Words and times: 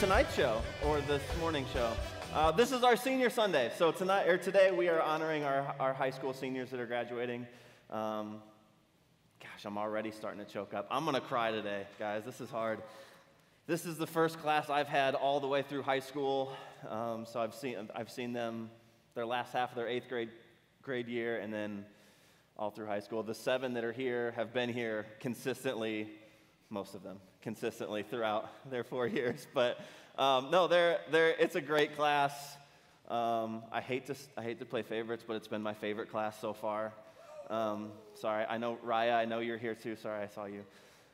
Tonight 0.00 0.28
Show 0.34 0.62
or 0.86 1.02
this 1.02 1.22
morning 1.40 1.66
show. 1.74 1.92
Uh, 2.32 2.50
this 2.50 2.72
is 2.72 2.82
our 2.82 2.96
senior 2.96 3.28
Sunday, 3.28 3.70
so 3.76 3.92
tonight 3.92 4.26
or 4.28 4.38
today 4.38 4.70
we 4.70 4.88
are 4.88 5.02
honoring 5.02 5.44
our, 5.44 5.74
our 5.78 5.92
high 5.92 6.08
school 6.08 6.32
seniors 6.32 6.70
that 6.70 6.80
are 6.80 6.86
graduating. 6.86 7.46
Um, 7.90 8.40
gosh, 9.42 9.66
I'm 9.66 9.76
already 9.76 10.10
starting 10.10 10.42
to 10.42 10.50
choke 10.50 10.72
up. 10.72 10.86
I'm 10.90 11.04
gonna 11.04 11.20
cry 11.20 11.50
today, 11.50 11.86
guys. 11.98 12.24
This 12.24 12.40
is 12.40 12.48
hard. 12.48 12.80
This 13.66 13.84
is 13.84 13.98
the 13.98 14.06
first 14.06 14.38
class 14.38 14.70
I've 14.70 14.88
had 14.88 15.14
all 15.14 15.38
the 15.38 15.48
way 15.48 15.60
through 15.60 15.82
high 15.82 16.00
school, 16.00 16.56
um, 16.88 17.26
so 17.26 17.38
I've 17.38 17.54
seen 17.54 17.90
I've 17.94 18.10
seen 18.10 18.32
them 18.32 18.70
their 19.14 19.26
last 19.26 19.52
half 19.52 19.68
of 19.68 19.76
their 19.76 19.88
eighth 19.88 20.08
grade 20.08 20.30
grade 20.82 21.08
year, 21.08 21.40
and 21.40 21.52
then 21.52 21.84
all 22.56 22.70
through 22.70 22.86
high 22.86 23.00
school. 23.00 23.22
The 23.22 23.34
seven 23.34 23.74
that 23.74 23.84
are 23.84 23.92
here 23.92 24.32
have 24.34 24.54
been 24.54 24.70
here 24.70 25.04
consistently, 25.20 26.08
most 26.70 26.94
of 26.94 27.02
them 27.02 27.18
consistently 27.42 28.02
throughout 28.02 28.48
their 28.70 28.84
four 28.84 29.06
years. 29.06 29.46
But 29.54 29.78
um, 30.18 30.50
no, 30.50 30.66
they're, 30.68 31.00
they're, 31.10 31.30
it's 31.30 31.56
a 31.56 31.60
great 31.60 31.96
class. 31.96 32.32
Um, 33.08 33.62
I, 33.72 33.80
hate 33.80 34.06
to, 34.06 34.14
I 34.36 34.42
hate 34.42 34.58
to 34.60 34.64
play 34.64 34.82
favorites, 34.82 35.24
but 35.26 35.34
it's 35.34 35.48
been 35.48 35.62
my 35.62 35.74
favorite 35.74 36.10
class 36.10 36.40
so 36.40 36.52
far. 36.52 36.92
Um, 37.48 37.90
sorry, 38.14 38.44
I 38.48 38.58
know, 38.58 38.78
Raya, 38.86 39.14
I 39.14 39.24
know 39.24 39.40
you're 39.40 39.58
here 39.58 39.74
too. 39.74 39.96
Sorry, 39.96 40.22
I 40.22 40.28
saw 40.28 40.44
you. 40.44 40.64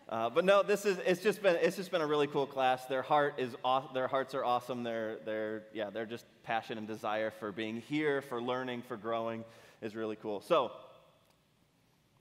Uh, 0.09 0.30
but 0.30 0.45
no, 0.45 0.62
this 0.62 0.85
is, 0.85 0.99
it's 1.07 1.23
just 1.23 1.43
been, 1.43 1.57
it's 1.57 1.77
just 1.77 1.91
been 1.91 2.02
a 2.02 2.07
really 2.07 2.27
cool 2.27 2.47
class. 2.47 2.85
Their 2.87 3.02
heart 3.02 3.35
is, 3.38 3.57
aw- 3.65 3.93
their 3.93 4.07
hearts 4.07 4.35
are 4.35 4.45
awesome. 4.45 4.82
They're, 4.82 5.16
they're, 5.24 5.63
yeah, 5.73 5.91
they're 5.91 6.07
just 6.07 6.27
passion 6.43 6.79
and 6.79 6.87
desire 6.87 7.30
for 7.30 7.51
being 7.51 7.80
here, 7.80 8.23
for 8.23 8.41
learning, 8.41 8.82
for 8.82 8.97
growing 8.97 9.45
is 9.82 9.97
really 9.97 10.16
cool. 10.16 10.41
So, 10.41 10.71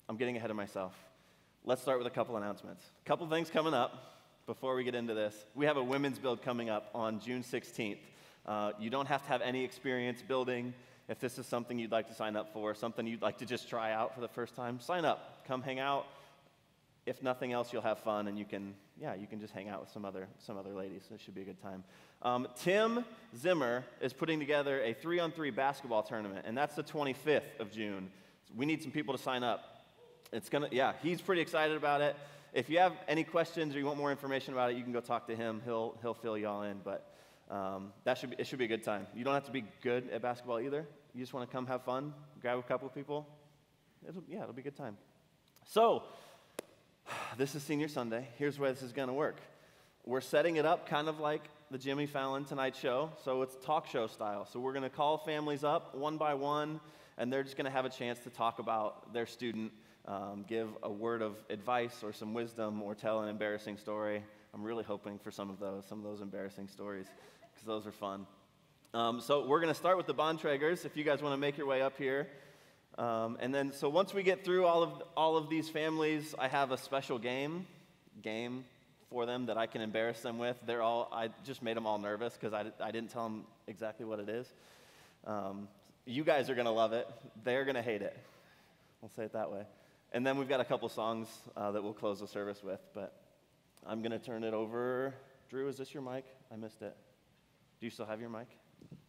I'm 0.08 0.18
getting 0.18 0.38
ahead 0.38 0.50
of 0.50 0.56
myself. 0.56 0.94
Let's 1.68 1.82
start 1.82 1.98
with 1.98 2.06
a 2.06 2.12
couple 2.12 2.38
announcements. 2.38 2.86
A 3.04 3.08
couple 3.08 3.28
things 3.28 3.50
coming 3.50 3.74
up 3.74 4.22
before 4.46 4.76
we 4.76 4.84
get 4.84 4.94
into 4.94 5.16
this. 5.16 5.34
We 5.56 5.66
have 5.66 5.78
a 5.78 5.84
women's 5.84 6.20
build 6.20 6.44
coming 6.44 6.70
up 6.70 6.92
on 6.94 7.20
June 7.20 7.42
16th. 7.42 7.98
Uh, 8.46 8.74
you 8.80 8.92
don't 8.92 9.08
have 9.08 9.24
to 9.24 9.30
have 9.30 9.42
any 9.42 9.64
experience 9.64 10.22
building. 10.22 10.76
If 11.10 11.20
this 11.20 11.40
is 11.40 11.48
something 11.48 11.80
you'd 11.80 11.92
like 11.92 12.08
to 12.10 12.14
sign 12.14 12.36
up 12.36 12.54
for, 12.54 12.76
something 12.76 13.08
you'd 13.08 13.24
like 13.24 13.40
to 13.40 13.48
just 13.48 13.68
try 13.68 13.94
out 13.94 14.14
for 14.14 14.22
the 14.22 14.28
first 14.28 14.56
time, 14.56 14.80
sign 14.80 15.06
up. 15.06 15.44
Come 15.48 15.64
hang 15.64 15.80
out. 15.80 16.06
If 17.08 17.24
nothing 17.24 17.52
else, 17.52 17.74
you'll 17.74 17.82
have 17.82 17.98
fun 17.98 18.28
and 18.28 18.38
you 18.38 18.46
can, 18.46 18.76
yeah, 19.02 19.16
you 19.16 19.26
can 19.26 19.40
just 19.40 19.52
hang 19.52 19.68
out 19.68 19.80
with 19.80 19.90
some 19.90 20.06
other, 20.06 20.28
some 20.38 20.60
other 20.60 20.72
ladies. 20.72 21.02
It 21.12 21.20
should 21.20 21.34
be 21.34 21.42
a 21.42 21.46
good 21.46 21.62
time. 21.64 21.84
Um, 22.22 22.48
Tim 22.58 23.04
Zimmer 23.36 23.84
is 24.02 24.14
putting 24.14 24.38
together 24.38 24.84
a 24.84 24.94
three 24.94 25.18
on 25.18 25.32
three 25.32 25.50
basketball 25.50 26.04
tournament, 26.04 26.46
and 26.48 26.56
that's 26.56 26.76
the 26.76 26.84
25th 26.84 27.60
of 27.60 27.72
June. 27.72 28.12
We 28.56 28.68
need 28.68 28.84
some 28.84 28.92
people 28.92 29.18
to 29.18 29.22
sign 29.22 29.44
up. 29.44 29.75
It's 30.32 30.50
gonna, 30.50 30.70
yeah, 30.72 30.94
he's 31.02 31.22
pretty 31.22 31.42
excited 31.42 31.78
about 31.78 32.02
it. 32.02 32.16
If 32.54 32.70
you 32.70 32.80
have 32.80 32.94
any 33.08 33.24
questions 33.24 33.76
or 33.76 33.80
you 33.80 33.86
want 33.86 33.98
more 33.98 34.12
information 34.12 34.54
about 34.54 34.72
it, 34.72 34.78
you 34.78 34.84
can 34.84 34.94
go 34.94 35.02
talk 35.02 35.28
to 35.28 35.36
him. 35.36 35.62
He'll, 35.66 35.98
he'll 36.02 36.14
fill 36.14 36.38
you 36.38 36.48
all 36.48 36.64
in. 36.64 36.80
But 36.84 37.12
um, 37.52 37.92
that 38.06 38.18
should 38.18 38.32
be, 38.32 38.36
it 38.40 38.48
should 38.48 38.60
be 38.60 38.66
a 38.66 38.70
good 38.70 38.84
time. 38.84 39.08
You 39.14 39.24
don't 39.24 39.34
have 39.34 39.46
to 39.46 39.52
be 39.52 39.66
good 39.82 40.10
at 40.10 40.22
basketball 40.22 40.60
either. 40.60 40.88
You 41.14 41.22
just 41.22 41.34
want 41.34 41.50
to 41.50 41.54
come 41.54 41.68
have 41.68 41.84
fun, 41.84 42.14
grab 42.42 42.58
a 42.58 42.64
couple 42.64 42.88
people. 42.90 43.28
It'll, 44.08 44.24
yeah, 44.28 44.44
it'll 44.44 44.54
be 44.54 44.62
a 44.62 44.64
good 44.64 44.78
time. 44.78 44.98
So, 45.66 46.04
this 47.38 47.56
is 47.56 47.64
Senior 47.64 47.88
Sunday. 47.88 48.28
Here's 48.38 48.58
where 48.58 48.72
this 48.72 48.82
is 48.82 48.94
to 48.94 49.14
work. 49.14 49.38
We're 50.06 50.22
setting 50.22 50.58
it 50.58 50.66
up 50.66 50.88
kind 50.88 51.08
of 51.08 51.20
like 51.20 51.44
the 51.72 51.78
Jimmy 51.78 52.06
Fallon 52.06 52.46
Tonight 52.46 52.76
Show. 52.76 53.12
So 53.24 53.42
it's 53.42 53.56
talk 53.66 53.88
show 53.88 54.08
style. 54.08 54.46
So 54.46 54.60
we're 54.60 54.74
going 54.74 54.84
to 54.84 54.90
call 54.90 55.18
families 55.18 55.64
up 55.64 55.96
one 55.96 56.18
by 56.18 56.36
one, 56.36 56.80
and 57.18 57.34
they're 57.34 57.44
just 57.44 57.58
going 57.58 57.66
to 57.66 57.72
have 57.72 57.86
a 57.86 57.90
chance 57.90 58.20
to 58.20 58.30
talk 58.30 58.60
about 58.60 59.14
their 59.14 59.26
student 59.26 59.72
um, 60.08 60.46
give 60.48 60.70
a 60.84 60.92
word 60.92 61.22
of 61.22 61.36
advice 61.50 62.04
or 62.04 62.14
some 62.14 62.34
wisdom 62.34 62.82
or 62.82 62.96
tell 62.96 63.22
an 63.22 63.30
embarrassing 63.30 63.78
story. 63.78 64.24
I'm 64.54 64.64
really 64.64 64.84
hoping 64.84 65.20
for 65.20 65.32
some 65.32 65.50
of 65.50 65.60
those, 65.60 65.86
some 65.86 65.98
of 65.98 66.04
those 66.04 66.22
embarrassing 66.22 66.68
stories, 66.68 67.08
because 67.54 67.66
those 67.66 67.88
are 67.88 67.92
fun. 67.92 68.26
Um, 68.94 69.20
so 69.20 69.46
we're 69.46 69.60
going 69.60 69.74
to 69.74 69.78
start 69.78 69.98
with 69.98 70.08
the 70.08 70.14
Bontragers. 70.14 70.86
If 70.86 70.96
you 70.96 71.04
guys 71.04 71.22
want 71.22 71.34
to 71.34 71.38
make 71.38 71.58
your 71.58 71.68
way 71.68 71.82
up 71.82 71.98
here. 71.98 72.28
Um, 72.98 73.38
and 73.42 73.54
then, 73.54 73.74
so 73.74 73.90
once 73.90 74.14
we 74.14 74.24
get 74.24 74.46
through 74.46 74.66
all 74.66 74.82
of, 74.82 75.04
all 75.18 75.36
of 75.36 75.50
these 75.50 75.68
families, 75.68 76.34
I 76.40 76.48
have 76.48 76.72
a 76.72 76.78
special 76.78 77.20
game, 77.20 77.68
game 78.22 78.64
for 79.10 79.26
them 79.26 79.48
that 79.48 79.58
I 79.58 79.68
can 79.68 79.82
embarrass 79.82 80.22
them 80.22 80.40
with. 80.40 80.56
They're 80.66 80.82
all, 80.82 81.10
I 81.12 81.30
just 81.44 81.62
made 81.62 81.76
them 81.76 81.86
all 81.86 81.98
nervous 81.98 82.38
because 82.40 82.54
I, 82.54 82.66
I 82.82 82.92
didn't 82.92 83.10
tell 83.10 83.24
them 83.24 83.44
exactly 83.68 84.06
what 84.06 84.20
it 84.20 84.30
is. 84.30 84.48
Um, 85.28 85.68
you 86.06 86.24
guys 86.24 86.50
are 86.50 86.56
going 86.56 86.66
to 86.66 86.72
love 86.72 86.94
it. 86.94 87.10
They're 87.44 87.66
going 87.66 87.76
to 87.76 87.82
hate 87.82 88.02
it. 88.02 88.18
I'll 89.04 89.10
say 89.10 89.24
it 89.24 89.34
that 89.34 89.52
way. 89.52 89.64
And 90.16 90.26
then 90.26 90.38
we've 90.38 90.48
got 90.48 90.62
a 90.62 90.64
couple 90.66 90.88
songs 90.88 91.28
uh, 91.58 91.72
that 91.72 91.84
we'll 91.84 91.92
close 91.92 92.22
the 92.22 92.28
service 92.28 92.64
with. 92.64 92.80
But 92.94 93.14
I'm 93.86 94.02
going 94.02 94.14
to 94.14 94.18
turn 94.18 94.46
it 94.46 94.54
over. 94.54 95.14
Drew, 95.50 95.68
is 95.68 95.76
this 95.76 95.94
your 95.94 96.04
mic? 96.04 96.24
I 96.50 96.56
missed 96.56 96.82
it. 96.82 96.96
Do 97.82 97.86
you 97.86 97.90
still 97.90 98.06
have 98.06 98.22
your 98.22 98.30
mic? 98.30 98.48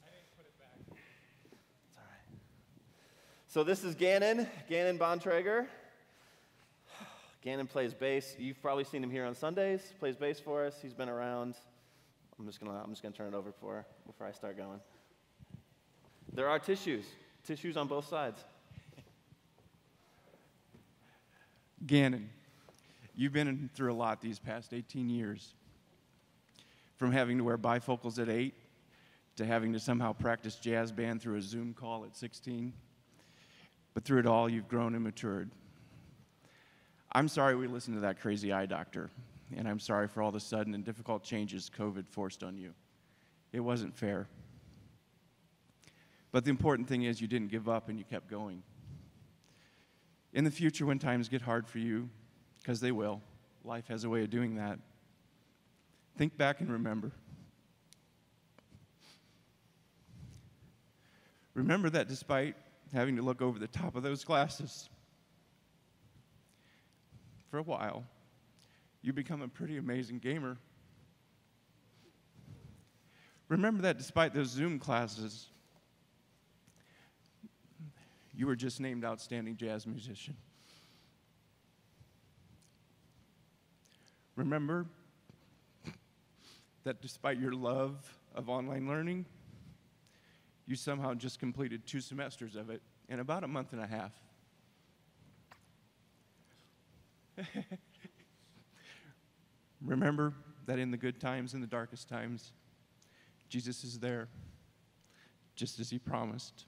I 0.03 0.09
didn't 0.11 0.37
put 0.37 0.47
it 0.47 0.59
back. 0.59 0.99
It's 1.89 1.97
all 1.97 2.03
right. 2.03 2.41
So 3.47 3.63
this 3.63 3.85
is 3.85 3.95
Gannon, 3.95 4.49
Gannon 4.69 4.99
Bontrager. 4.99 5.69
Gannon 7.41 7.69
plays 7.69 7.95
bass. 7.95 8.35
You've 8.37 8.61
probably 8.61 8.83
seen 8.83 9.05
him 9.05 9.11
here 9.13 9.27
on 9.27 9.37
Sundays. 9.37 9.95
Plays 10.01 10.17
bass 10.17 10.41
for 10.41 10.67
us. 10.67 10.75
He's 10.83 10.93
been 10.93 11.09
around. 11.09 11.55
I'm 12.37 12.47
just 12.47 12.59
gonna 12.59 12.83
I'm 12.83 12.91
just 12.91 13.05
gonna 13.05 13.15
turn 13.15 13.33
it 13.33 13.37
over 13.37 13.53
before 13.53 13.87
before 14.09 14.27
I 14.27 14.33
start 14.33 14.57
going. 14.57 14.81
There 16.33 16.49
are 16.49 16.59
tissues, 16.59 17.07
tissues 17.47 17.77
on 17.77 17.87
both 17.87 18.09
sides. 18.09 18.41
Gannon, 21.85 22.31
you've 23.15 23.33
been 23.33 23.69
through 23.75 23.93
a 23.93 23.95
lot 23.95 24.21
these 24.21 24.39
past 24.39 24.73
18 24.73 25.11
years. 25.11 25.55
From 26.97 27.13
having 27.13 27.37
to 27.39 27.45
wear 27.45 27.59
bifocals 27.59 28.19
at 28.19 28.31
8 28.31 28.55
to 29.37 29.45
having 29.45 29.75
to 29.75 29.81
somehow 29.81 30.15
practice 30.15 30.57
jazz 30.57 30.91
band 30.91 31.21
through 31.21 31.37
a 31.37 31.43
Zoom 31.43 31.75
call 31.75 32.05
at 32.05 32.17
16. 32.17 32.73
But 33.93 34.05
through 34.05 34.21
it 34.21 34.27
all, 34.27 34.49
you've 34.49 34.69
grown 34.69 34.95
and 34.95 35.05
matured. 35.05 35.51
I'm 37.13 37.29
sorry 37.29 37.55
we 37.55 37.67
listened 37.67 37.97
to 37.97 38.01
that 38.01 38.21
crazy 38.21 38.53
eye 38.53 38.67
doctor, 38.67 39.11
and 39.57 39.69
I'm 39.69 39.79
sorry 39.79 40.09
for 40.09 40.23
all 40.23 40.31
the 40.31 40.41
sudden 40.41 40.75
and 40.75 40.85
difficult 40.85 41.23
changes 41.23 41.71
COVID 41.77 42.09
forced 42.09 42.43
on 42.43 42.57
you. 42.57 42.73
It 43.53 43.61
wasn't 43.61 43.95
fair. 43.95 44.27
But 46.33 46.45
the 46.45 46.51
important 46.51 46.89
thing 46.89 47.05
is 47.05 47.21
you 47.21 47.29
didn't 47.29 47.51
give 47.51 47.69
up 47.69 47.89
and 47.89 47.99
you 47.99 48.05
kept 48.05 48.29
going. 48.29 48.63
In 50.33 50.45
the 50.45 50.51
future, 50.51 50.85
when 50.87 50.99
times 50.99 51.29
get 51.29 51.43
hard 51.43 51.67
for 51.67 51.79
you, 51.79 52.09
because 52.59 52.81
they 52.81 52.93
will, 52.93 53.23
life 53.65 53.87
has 53.89 54.05
a 54.05 54.11
way 54.11 54.23
of 54.23 54.31
doing 54.31 54.57
that, 54.57 54.79
think 56.17 56.37
back 56.37 56.61
and 56.61 56.71
remember. 56.71 57.13
Remember 61.55 61.89
that 61.91 62.09
despite 62.09 62.55
having 62.93 63.17
to 63.17 63.23
look 63.23 63.41
over 63.41 63.59
the 63.59 63.67
top 63.67 63.97
of 63.97 64.03
those 64.03 64.25
glasses, 64.25 64.89
for 67.51 67.59
a 67.59 67.63
while, 67.63 68.05
you 69.03 69.13
become 69.13 69.41
a 69.41 69.49
pretty 69.49 69.79
amazing 69.79 70.19
gamer. 70.19 70.59
Remember 73.49 73.83
that 73.83 73.97
despite 73.97 74.35
those 74.35 74.49
Zoom 74.49 74.79
classes, 74.79 75.47
you 78.37 78.47
were 78.47 78.55
just 78.55 78.81
named 78.81 79.05
Outstanding 79.05 79.57
Jazz 79.57 79.87
Musician. 79.87 80.37
Remember 84.37 84.85
that 86.85 87.01
despite 87.01 87.41
your 87.41 87.53
love 87.53 87.97
of 88.35 88.51
online 88.51 88.87
learning, 88.87 89.25
you 90.67 90.77
somehow 90.77 91.15
just 91.15 91.41
completed 91.41 91.87
two 91.87 92.03
semesters 92.03 92.57
of 92.57 92.69
it 92.69 92.83
in 93.09 93.21
about 93.21 93.43
a 93.43 93.49
month 93.49 93.73
and 93.73 93.81
a 93.81 93.87
half. 93.87 94.13
Remember 99.81 100.35
that 100.67 100.79
in 100.79 100.91
the 100.91 100.97
good 100.99 101.19
times 101.21 101.55
and 101.55 101.63
the 101.63 101.67
darkest 101.67 102.07
times, 102.09 102.53
Jesus 103.49 103.83
is 103.83 103.99
there, 103.99 104.29
just 105.55 105.81
as 105.81 105.89
he 105.89 105.99
promised. 105.99 106.67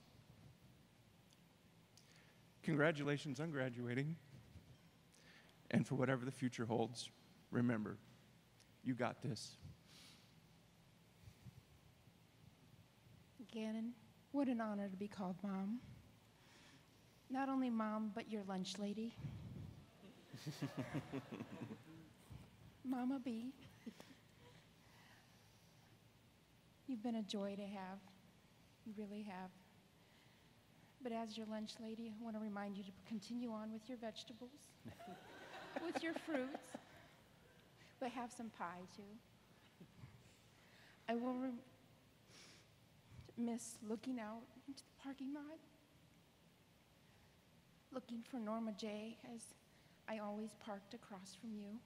Congratulations 2.69 3.39
on 3.39 3.49
graduating. 3.49 4.15
And 5.71 5.87
for 5.87 5.95
whatever 5.95 6.23
the 6.23 6.31
future 6.31 6.65
holds, 6.65 7.09
remember, 7.49 7.97
you 8.83 8.93
got 8.93 9.23
this. 9.23 9.57
Gannon, 13.51 13.93
what 14.33 14.47
an 14.47 14.61
honor 14.61 14.87
to 14.87 14.95
be 14.95 15.07
called 15.07 15.35
mom. 15.41 15.79
Not 17.31 17.49
only 17.49 17.71
mom, 17.71 18.11
but 18.13 18.31
your 18.31 18.43
lunch 18.43 18.77
lady. 18.77 19.15
Mama 22.87 23.19
B. 23.25 23.51
You've 26.85 27.01
been 27.01 27.15
a 27.15 27.23
joy 27.23 27.55
to 27.55 27.63
have. 27.63 27.97
You 28.85 28.93
really 28.95 29.23
have. 29.23 29.49
But 31.01 31.13
as 31.13 31.37
your 31.37 31.45
lunch 31.47 31.71
lady, 31.81 32.11
I 32.11 32.23
want 32.23 32.35
to 32.35 32.41
remind 32.41 32.77
you 32.77 32.83
to 32.83 32.91
continue 33.07 33.51
on 33.51 33.71
with 33.71 33.87
your 33.87 33.97
vegetables, 33.97 34.49
with 35.85 36.03
your 36.03 36.13
fruits, 36.25 36.73
but 37.99 38.09
have 38.11 38.31
some 38.31 38.49
pie 38.57 38.83
too. 38.95 39.03
I 41.07 41.15
will 41.15 41.35
miss 43.37 43.77
looking 43.87 44.19
out 44.19 44.43
into 44.67 44.83
the 44.83 45.01
parking 45.01 45.33
lot, 45.33 45.57
looking 47.93 48.21
for 48.29 48.37
Norma 48.37 48.73
J 48.77 49.17
as 49.33 49.41
I 50.09 50.19
always 50.19 50.49
parked 50.59 50.93
across 50.93 51.37
from 51.39 51.51
you. 51.53 51.79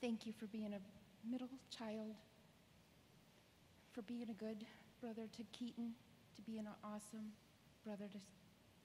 Thank 0.00 0.26
you 0.26 0.32
for 0.32 0.46
being 0.46 0.74
a 0.74 1.28
middle 1.28 1.48
child, 1.76 2.14
for 3.92 4.02
being 4.02 4.28
a 4.30 4.34
good 4.34 4.66
brother 5.00 5.26
to 5.36 5.42
Keaton, 5.52 5.94
to 6.40 6.50
being 6.50 6.66
an 6.66 6.72
awesome 6.84 7.32
brother 7.84 8.04
to 8.12 8.18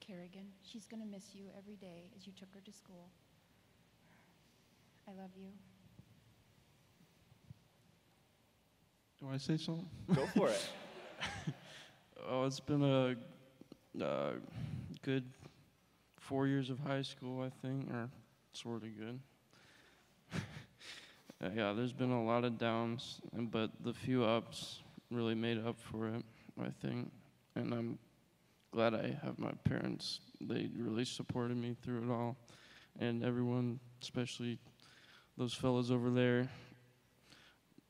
Kerrigan. 0.06 0.48
She's 0.64 0.88
going 0.88 1.02
to 1.02 1.08
miss 1.08 1.34
you 1.34 1.46
every 1.58 1.76
day 1.76 2.06
as 2.16 2.26
you 2.26 2.34
took 2.38 2.54
her 2.54 2.62
to 2.62 2.72
school. 2.72 3.10
I 5.08 5.12
love 5.12 5.32
you. 5.36 5.50
Do 9.20 9.30
I 9.34 9.38
say 9.38 9.58
something? 9.58 9.88
Go 10.14 10.26
for 10.36 10.50
it. 10.50 10.68
Oh, 12.28 12.46
it's 12.46 12.60
been 12.60 12.82
a 12.82 13.16
uh, 14.04 14.32
good 15.04 15.26
four 16.18 16.48
years 16.48 16.72
of 16.72 16.80
high 16.80 17.04
school, 17.04 17.44
I 17.44 17.52
think, 17.62 17.88
or 17.92 18.10
sort 18.54 18.82
of 18.84 18.90
good. 18.98 19.20
Uh, 21.44 21.50
yeah, 21.54 21.74
there's 21.74 21.92
been 21.92 22.12
a 22.12 22.24
lot 22.24 22.46
of 22.46 22.58
downs, 22.58 23.20
and 23.36 23.52
but 23.52 23.70
the 23.84 23.94
few 23.94 24.24
ups 24.24 24.80
really 25.12 25.36
made 25.36 25.64
up 25.64 25.76
for 25.78 26.08
it, 26.08 26.24
I 26.60 26.70
think. 26.82 27.12
And 27.56 27.74
I'm 27.74 28.00
glad 28.72 28.94
I 28.94 29.18
have 29.24 29.40
my 29.40 29.54
parents. 29.64 30.20
They 30.42 30.70
really 30.78 31.06
supported 31.06 31.58
me 31.58 31.76
through 31.82 32.04
it 32.04 32.12
all, 32.12 32.36
and 33.00 33.24
everyone, 33.24 33.80
especially 34.02 34.60
those 35.38 35.54
fellas 35.54 35.92
over 35.92 36.10
there, 36.10 36.50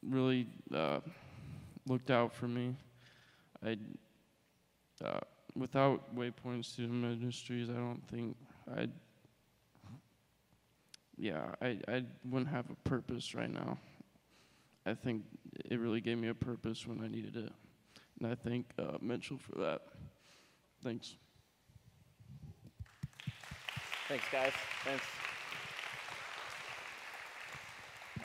really 0.03 0.47
uh, 0.73 0.99
looked 1.87 2.11
out 2.11 2.33
for 2.33 2.47
me. 2.47 2.75
I 3.65 3.77
uh, 5.03 5.19
without 5.55 6.15
Waypoint 6.15 6.65
Student 6.65 7.01
Ministries, 7.01 7.69
I 7.69 7.73
don't 7.73 8.01
think 8.09 8.35
I'd, 8.77 8.91
yeah, 11.17 11.55
I, 11.61 11.79
I 11.87 12.03
wouldn't 12.29 12.49
have 12.51 12.69
a 12.69 12.89
purpose 12.89 13.33
right 13.33 13.51
now. 13.51 13.77
I 14.85 14.93
think 14.93 15.23
it 15.65 15.79
really 15.79 16.01
gave 16.01 16.17
me 16.17 16.27
a 16.27 16.33
purpose 16.33 16.85
when 16.85 17.01
I 17.03 17.07
needed 17.07 17.35
it. 17.35 17.51
And 18.19 18.31
I 18.31 18.35
thank 18.35 18.67
uh, 18.79 18.97
Mitchell 19.01 19.37
for 19.37 19.59
that. 19.59 19.81
Thanks. 20.83 21.15
Thanks, 24.07 24.25
guys. 24.31 24.53
Thanks. 24.83 25.03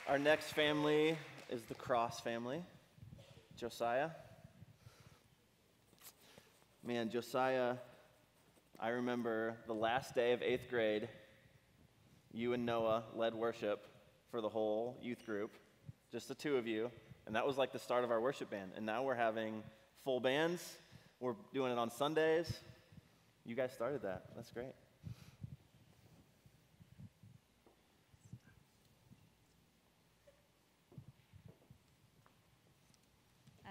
Our 0.07 0.19
next 0.19 0.53
family 0.53 1.17
is 1.49 1.63
the 1.63 1.75
Cross 1.75 2.21
family. 2.21 2.63
Josiah. 3.57 4.11
Man, 6.83 7.09
Josiah, 7.09 7.75
I 8.79 8.89
remember 8.89 9.57
the 9.67 9.73
last 9.73 10.15
day 10.15 10.31
of 10.31 10.41
eighth 10.41 10.69
grade, 10.69 11.07
you 12.33 12.53
and 12.53 12.65
Noah 12.65 13.03
led 13.15 13.35
worship 13.35 13.85
for 14.31 14.41
the 14.41 14.49
whole 14.49 14.97
youth 15.01 15.25
group, 15.25 15.51
just 16.11 16.27
the 16.27 16.35
two 16.35 16.57
of 16.57 16.65
you. 16.65 16.89
And 17.27 17.35
that 17.35 17.45
was 17.45 17.57
like 17.57 17.71
the 17.71 17.79
start 17.79 18.03
of 18.03 18.11
our 18.11 18.19
worship 18.19 18.49
band. 18.49 18.71
And 18.75 18.85
now 18.85 19.03
we're 19.03 19.13
having 19.13 19.61
full 20.03 20.19
bands. 20.19 20.77
We're 21.19 21.35
doing 21.53 21.71
it 21.71 21.77
on 21.77 21.89
Sundays. 21.91 22.51
You 23.45 23.55
guys 23.55 23.71
started 23.71 24.01
that. 24.03 24.23
That's 24.35 24.51
great. 24.51 24.73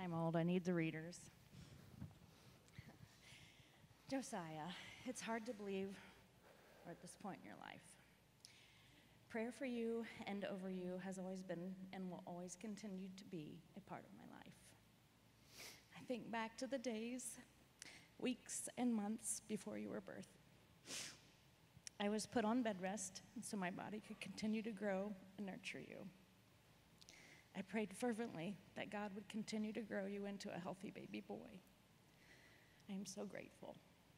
I'm 0.02 0.14
old, 0.14 0.34
I 0.34 0.42
need 0.42 0.64
the 0.64 0.72
readers. 0.72 1.18
Josiah, 4.10 4.70
it's 5.04 5.20
hard 5.20 5.44
to 5.46 5.52
believe 5.52 5.88
we're 6.84 6.92
at 6.92 7.02
this 7.02 7.14
point 7.22 7.38
in 7.42 7.46
your 7.46 7.58
life. 7.60 7.82
Prayer 9.28 9.52
for 9.56 9.66
you 9.66 10.04
and 10.26 10.44
over 10.46 10.68
you 10.70 10.94
has 11.04 11.18
always 11.18 11.42
been 11.42 11.74
and 11.92 12.10
will 12.10 12.22
always 12.26 12.56
continue 12.60 13.08
to 13.16 13.24
be 13.26 13.58
a 13.76 13.80
part 13.80 14.02
of 14.02 14.10
my 14.16 14.24
life. 14.24 14.29
Think 16.10 16.32
back 16.32 16.56
to 16.56 16.66
the 16.66 16.76
days, 16.76 17.38
weeks, 18.18 18.68
and 18.76 18.92
months 18.92 19.42
before 19.46 19.78
you 19.78 19.90
were 19.90 20.00
birthed. 20.00 21.04
I 22.00 22.08
was 22.08 22.26
put 22.26 22.44
on 22.44 22.64
bed 22.64 22.78
rest 22.80 23.22
so 23.42 23.56
my 23.56 23.70
body 23.70 24.02
could 24.04 24.20
continue 24.20 24.60
to 24.62 24.72
grow 24.72 25.12
and 25.38 25.46
nurture 25.46 25.78
you. 25.78 25.98
I 27.56 27.62
prayed 27.62 27.94
fervently 27.96 28.56
that 28.74 28.90
God 28.90 29.12
would 29.14 29.28
continue 29.28 29.72
to 29.72 29.82
grow 29.82 30.06
you 30.06 30.26
into 30.26 30.52
a 30.52 30.58
healthy 30.58 30.90
baby 30.90 31.20
boy. 31.20 31.60
I 32.90 32.94
am 32.94 33.06
so 33.06 33.24
grateful 33.24 33.76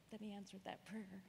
that 0.09 0.19
He 0.19 0.33
answered 0.33 0.61
that 0.65 0.83
prayer. 0.85 1.21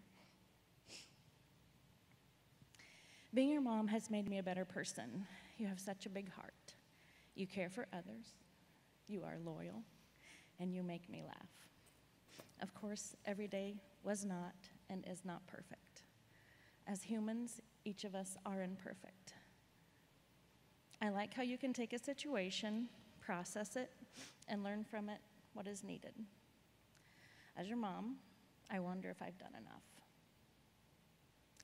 Being 3.35 3.51
your 3.51 3.61
mom 3.61 3.87
has 3.89 4.11
made 4.11 4.31
me 4.31 4.39
a 4.39 4.43
better 4.43 4.65
person. 4.65 5.27
You 5.59 5.67
have 5.67 5.79
such 5.79 6.07
a 6.07 6.09
big 6.09 6.33
heart. 6.33 6.73
You 7.35 7.47
care 7.47 7.69
for 7.69 7.87
others, 7.93 8.33
you 9.07 9.25
are 9.25 9.37
loyal, 9.45 9.83
and 10.61 10.73
you 10.73 10.83
make 10.83 11.09
me 11.09 11.23
laugh. 11.27 11.69
Of 12.61 12.75
course, 12.75 13.15
every 13.27 13.49
day 13.49 13.77
was 14.03 14.25
not 14.25 14.55
and 14.89 15.05
is 15.11 15.25
not 15.25 15.47
perfect. 15.47 16.03
As 16.87 17.03
humans, 17.03 17.61
each 17.85 18.05
of 18.05 18.15
us 18.15 18.37
are 18.45 18.63
imperfect. 18.63 19.35
I 21.01 21.09
like 21.09 21.35
how 21.35 21.43
you 21.43 21.59
can 21.59 21.73
take 21.73 21.93
a 21.93 21.99
situation, 21.99 22.89
process 23.21 23.77
it, 23.77 23.91
and 24.49 24.63
learn 24.63 24.85
from 24.85 25.09
it 25.09 25.19
what 25.53 25.67
is 25.67 25.83
needed. 25.83 26.15
As 27.57 27.69
your 27.69 27.77
mom, 27.77 28.17
I 28.71 28.81
wonder 28.81 29.11
if 29.11 29.23
I've 29.23 29.39
done 29.39 29.55
enough. 29.59 29.83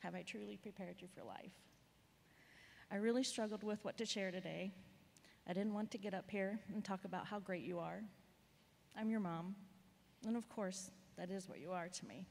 Have 0.00 0.14
I 0.14 0.22
truly 0.22 0.56
prepared 0.56 0.96
you 1.00 1.08
for 1.14 1.24
life? 1.24 1.52
I 2.90 2.96
really 2.96 3.22
struggled 3.22 3.62
with 3.62 3.84
what 3.84 3.96
to 3.98 4.06
share 4.06 4.30
today. 4.30 4.72
I 5.46 5.52
didn't 5.52 5.74
want 5.74 5.90
to 5.92 5.98
get 5.98 6.14
up 6.14 6.30
here 6.30 6.60
and 6.72 6.84
talk 6.84 7.04
about 7.04 7.26
how 7.26 7.38
great 7.38 7.62
you 7.62 7.78
are. 7.78 8.02
I'm 8.98 9.10
your 9.10 9.20
mom, 9.20 9.54
and 10.26 10.36
of 10.36 10.48
course, 10.48 10.90
that 11.16 11.30
is 11.30 11.48
what 11.48 11.60
you 11.60 11.72
are 11.72 11.88
to 11.88 12.06
me. 12.06 12.26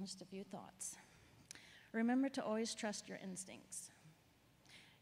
Just 0.00 0.22
a 0.22 0.24
few 0.24 0.44
thoughts. 0.44 0.96
Remember 1.92 2.28
to 2.30 2.44
always 2.44 2.74
trust 2.74 3.08
your 3.08 3.18
instincts. 3.22 3.90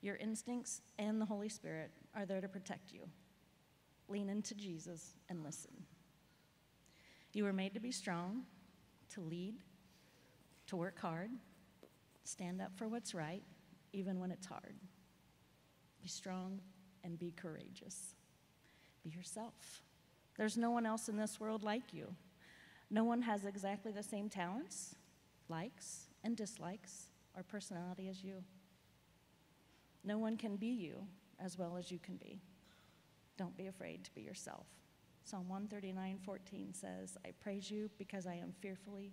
Your 0.01 0.17
instincts 0.17 0.81
and 0.99 1.21
the 1.21 1.25
Holy 1.25 1.49
Spirit 1.49 1.91
are 2.15 2.27
there 2.27 2.41
to 2.41 2.49
protect 2.49 2.93
you. 2.93 3.03
Lean 4.09 4.29
into 4.29 4.55
Jesus 4.55 5.15
and 5.29 5.45
listen. 5.45 5.71
You 7.33 7.45
were 7.45 7.53
made 7.53 7.75
to 7.75 7.81
be 7.81 7.93
strong, 7.93 8.43
to 9.11 9.21
lead, 9.21 9.57
to 10.67 10.77
work 10.77 10.99
hard, 10.99 11.31
stand 12.25 12.61
up 12.61 12.73
for 12.77 12.89
what's 12.89 13.15
right, 13.15 13.43
even 13.93 14.19
when 14.19 14.31
it's 14.31 14.47
hard. 14.47 14.75
Be 16.01 16.09
strong 16.09 16.61
and 17.05 17.19
be 17.19 17.33
courageous. 17.33 18.15
Be 19.03 19.11
yourself. 19.11 19.83
There's 20.37 20.57
no 20.57 20.71
one 20.71 20.87
else 20.87 21.09
in 21.09 21.17
this 21.17 21.41
world 21.41 21.65
like 21.65 21.93
you. 21.93 22.15
No 22.91 23.05
one 23.05 23.23
has 23.23 23.45
exactly 23.45 23.93
the 23.93 24.03
same 24.03 24.29
talents, 24.29 24.95
likes, 25.49 26.07
and 26.25 26.37
dislikes, 26.37 27.07
or 27.37 27.43
personality 27.43 28.09
as 28.09 28.23
you. 28.23 28.43
No 30.05 30.19
one 30.19 30.37
can 30.37 30.57
be 30.57 30.69
you 30.69 31.07
as 31.39 31.59
well 31.59 31.77
as 31.77 31.91
you 31.91 31.99
can 31.99 32.17
be. 32.17 32.41
Don't 33.37 33.57
be 33.57 33.67
afraid 33.67 34.05
to 34.05 34.15
be 34.15 34.23
yourself. 34.23 34.67
Psalm 35.25 35.49
139 35.49 36.19
14 36.25 36.73
says, 36.73 37.19
I 37.25 37.33
praise 37.41 37.71
you 37.71 37.91
because 37.99 38.27
I 38.27 38.35
am 38.35 38.55
fearfully 38.61 39.13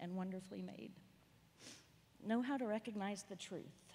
and 0.00 0.16
wonderfully 0.16 0.62
made. 0.62 0.92
Know 2.26 2.42
how 2.42 2.56
to 2.56 2.66
recognize 2.66 3.24
the 3.24 3.36
truth. 3.36 3.89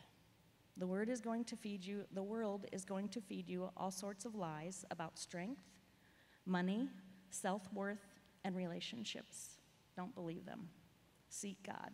The 0.78 0.88
word 0.88 1.10
is 1.10 1.22
going 1.22 1.46
to 1.46 1.56
feed 1.56 1.86
you, 1.86 2.04
the 2.14 2.24
world 2.24 2.66
is 2.74 2.84
going 2.84 3.08
to 3.10 3.22
feed 3.22 3.48
you 3.48 3.70
all 3.78 3.92
sorts 3.92 4.26
of 4.26 4.36
lies 4.36 4.84
about 4.92 5.18
strength, 5.18 5.62
money, 6.46 6.90
self 7.30 7.62
worth, 7.74 8.20
and 8.44 8.56
relationships. 8.56 9.58
Don't 9.96 10.14
believe 10.14 10.46
them. 10.46 10.68
Seek 11.30 11.58
God, 11.66 11.92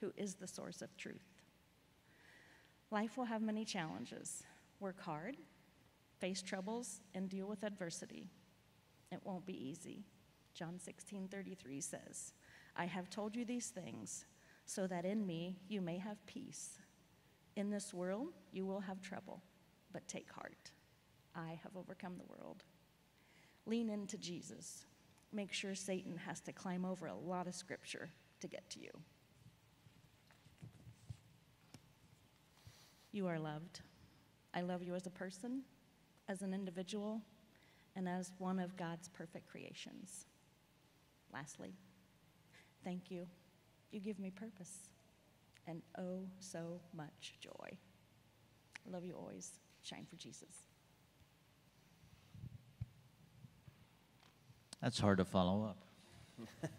who 0.00 0.12
is 0.16 0.34
the 0.34 0.46
source 0.46 0.80
of 0.80 0.96
truth. 0.96 1.42
Life 2.90 3.16
will 3.16 3.24
have 3.24 3.42
many 3.42 3.64
challenges. 3.64 4.42
Work 4.80 5.00
hard, 5.00 5.36
face 6.18 6.42
troubles, 6.42 7.00
and 7.14 7.28
deal 7.28 7.46
with 7.46 7.62
adversity. 7.62 8.28
It 9.12 9.20
won't 9.24 9.46
be 9.46 9.68
easy. 9.68 10.04
John 10.54 10.78
16 10.78 11.28
33 11.28 11.80
says, 11.80 12.32
I 12.76 12.86
have 12.86 13.10
told 13.10 13.36
you 13.36 13.44
these 13.44 13.68
things 13.68 14.24
so 14.64 14.86
that 14.86 15.04
in 15.04 15.26
me 15.26 15.58
you 15.68 15.80
may 15.80 15.98
have 15.98 16.24
peace. 16.26 16.78
In 17.56 17.70
this 17.70 17.94
world 17.94 18.32
you 18.52 18.66
will 18.66 18.80
have 18.80 19.00
trouble, 19.00 19.42
but 19.92 20.06
take 20.08 20.30
heart. 20.30 20.70
I 21.34 21.58
have 21.62 21.76
overcome 21.76 22.16
the 22.16 22.24
world. 22.24 22.64
Lean 23.66 23.90
into 23.90 24.18
Jesus. 24.18 24.86
Make 25.32 25.52
sure 25.52 25.74
Satan 25.74 26.16
has 26.26 26.40
to 26.42 26.52
climb 26.52 26.84
over 26.84 27.06
a 27.06 27.14
lot 27.14 27.46
of 27.46 27.54
scripture 27.54 28.10
to 28.40 28.48
get 28.48 28.68
to 28.70 28.80
you. 28.80 28.90
You 33.12 33.26
are 33.28 33.38
loved. 33.38 33.80
I 34.52 34.60
love 34.60 34.82
you 34.82 34.94
as 34.94 35.06
a 35.06 35.10
person, 35.10 35.62
as 36.28 36.42
an 36.42 36.52
individual, 36.52 37.20
and 37.96 38.08
as 38.08 38.32
one 38.38 38.58
of 38.58 38.76
God's 38.76 39.08
perfect 39.08 39.48
creations. 39.48 40.26
Lastly, 41.32 41.74
thank 42.82 43.10
you. 43.10 43.26
You 43.92 44.00
give 44.00 44.18
me 44.18 44.30
purpose 44.30 44.88
and 45.66 45.82
oh 45.98 46.20
so 46.40 46.80
much 46.94 47.34
joy. 47.40 47.50
I 48.86 48.90
love 48.90 49.04
you 49.04 49.14
always. 49.14 49.50
Shine 49.82 50.06
for 50.08 50.16
Jesus. 50.16 50.68
That's 54.82 54.98
hard 54.98 55.18
to 55.18 55.24
follow 55.24 55.64
up. 55.64 55.78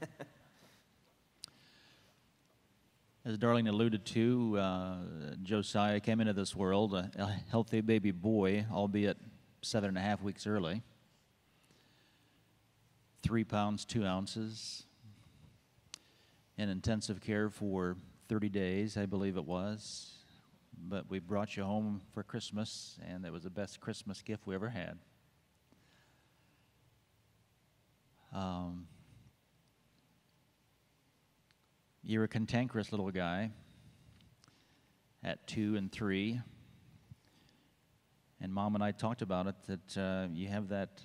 As 3.26 3.38
Darlene 3.40 3.68
alluded 3.68 4.06
to, 4.06 4.60
uh, 4.60 4.98
Josiah 5.42 6.00
came 6.00 6.22
into 6.22 6.34
this 6.34 6.56
world 6.56 6.94
a, 6.94 7.10
a 7.18 7.32
healthy 7.50 7.82
baby 7.82 8.12
boy, 8.12 8.68
albeit 8.72 9.18
seven 9.64 9.90
and 9.90 9.98
a 9.98 10.02
half 10.02 10.22
weeks 10.22 10.46
early. 10.46 10.84
Three 13.24 13.44
pounds, 13.44 13.86
two 13.86 14.06
ounces. 14.06 14.84
In 16.58 16.70
intensive 16.70 17.20
care 17.20 17.50
for 17.50 17.98
30 18.28 18.50
days, 18.50 18.98
I 18.98 19.06
believe 19.06 19.38
it 19.38 19.46
was. 19.46 20.14
But 20.78 21.10
we 21.10 21.20
brought 21.20 21.56
you 21.56 21.64
home 21.64 22.02
for 22.14 22.24
Christmas, 22.24 22.98
and 23.08 23.26
it 23.26 23.32
was 23.32 23.44
the 23.44 23.50
best 23.50 23.80
Christmas 23.80 24.22
gift 24.22 24.46
we 24.46 24.56
ever 24.56 24.70
had. 24.70 24.98
Um, 28.34 28.88
you're 32.04 32.26
a 32.26 32.28
cantankerous 32.28 32.92
little 32.92 33.10
guy 33.10 33.52
at 35.24 35.48
two 35.48 35.76
and 35.76 35.92
three. 35.92 36.42
And 38.42 38.54
mom 38.54 38.76
and 38.76 38.84
I 38.84 38.92
talked 38.92 39.22
about 39.22 39.48
it 39.48 39.56
that 39.68 39.98
uh, 39.98 40.28
you 40.34 40.50
have 40.50 40.70
that, 40.70 41.02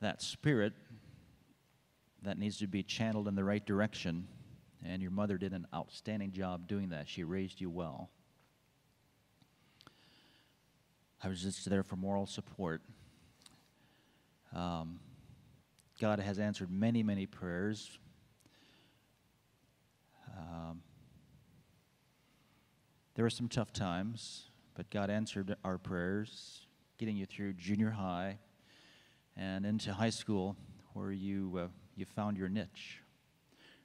that 0.00 0.20
spirit 0.20 0.74
that 2.22 2.38
needs 2.38 2.58
to 2.58 2.66
be 2.66 2.82
channeled 2.82 3.26
in 3.26 3.34
the 3.34 3.42
right 3.42 3.64
direction. 3.64 4.28
And 4.84 5.00
your 5.00 5.10
mother 5.10 5.38
did 5.38 5.52
an 5.52 5.66
outstanding 5.74 6.32
job 6.32 6.66
doing 6.66 6.88
that. 6.90 7.08
She 7.08 7.24
raised 7.24 7.60
you 7.60 7.70
well. 7.70 8.10
I 11.22 11.28
was 11.28 11.42
just 11.42 11.68
there 11.70 11.84
for 11.84 11.94
moral 11.96 12.26
support. 12.26 12.82
Um, 14.54 14.98
God 16.00 16.18
has 16.18 16.40
answered 16.40 16.70
many, 16.70 17.02
many 17.04 17.26
prayers. 17.26 17.98
Um, 20.36 20.82
there 23.14 23.24
were 23.24 23.30
some 23.30 23.48
tough 23.48 23.72
times, 23.72 24.50
but 24.74 24.90
God 24.90 25.10
answered 25.10 25.54
our 25.64 25.78
prayers, 25.78 26.66
getting 26.98 27.16
you 27.16 27.26
through 27.26 27.52
junior 27.52 27.90
high 27.90 28.38
and 29.36 29.64
into 29.64 29.92
high 29.92 30.10
school, 30.10 30.56
where 30.94 31.12
you, 31.12 31.52
uh, 31.56 31.68
you 31.94 32.04
found 32.04 32.36
your 32.36 32.48
niche 32.48 32.98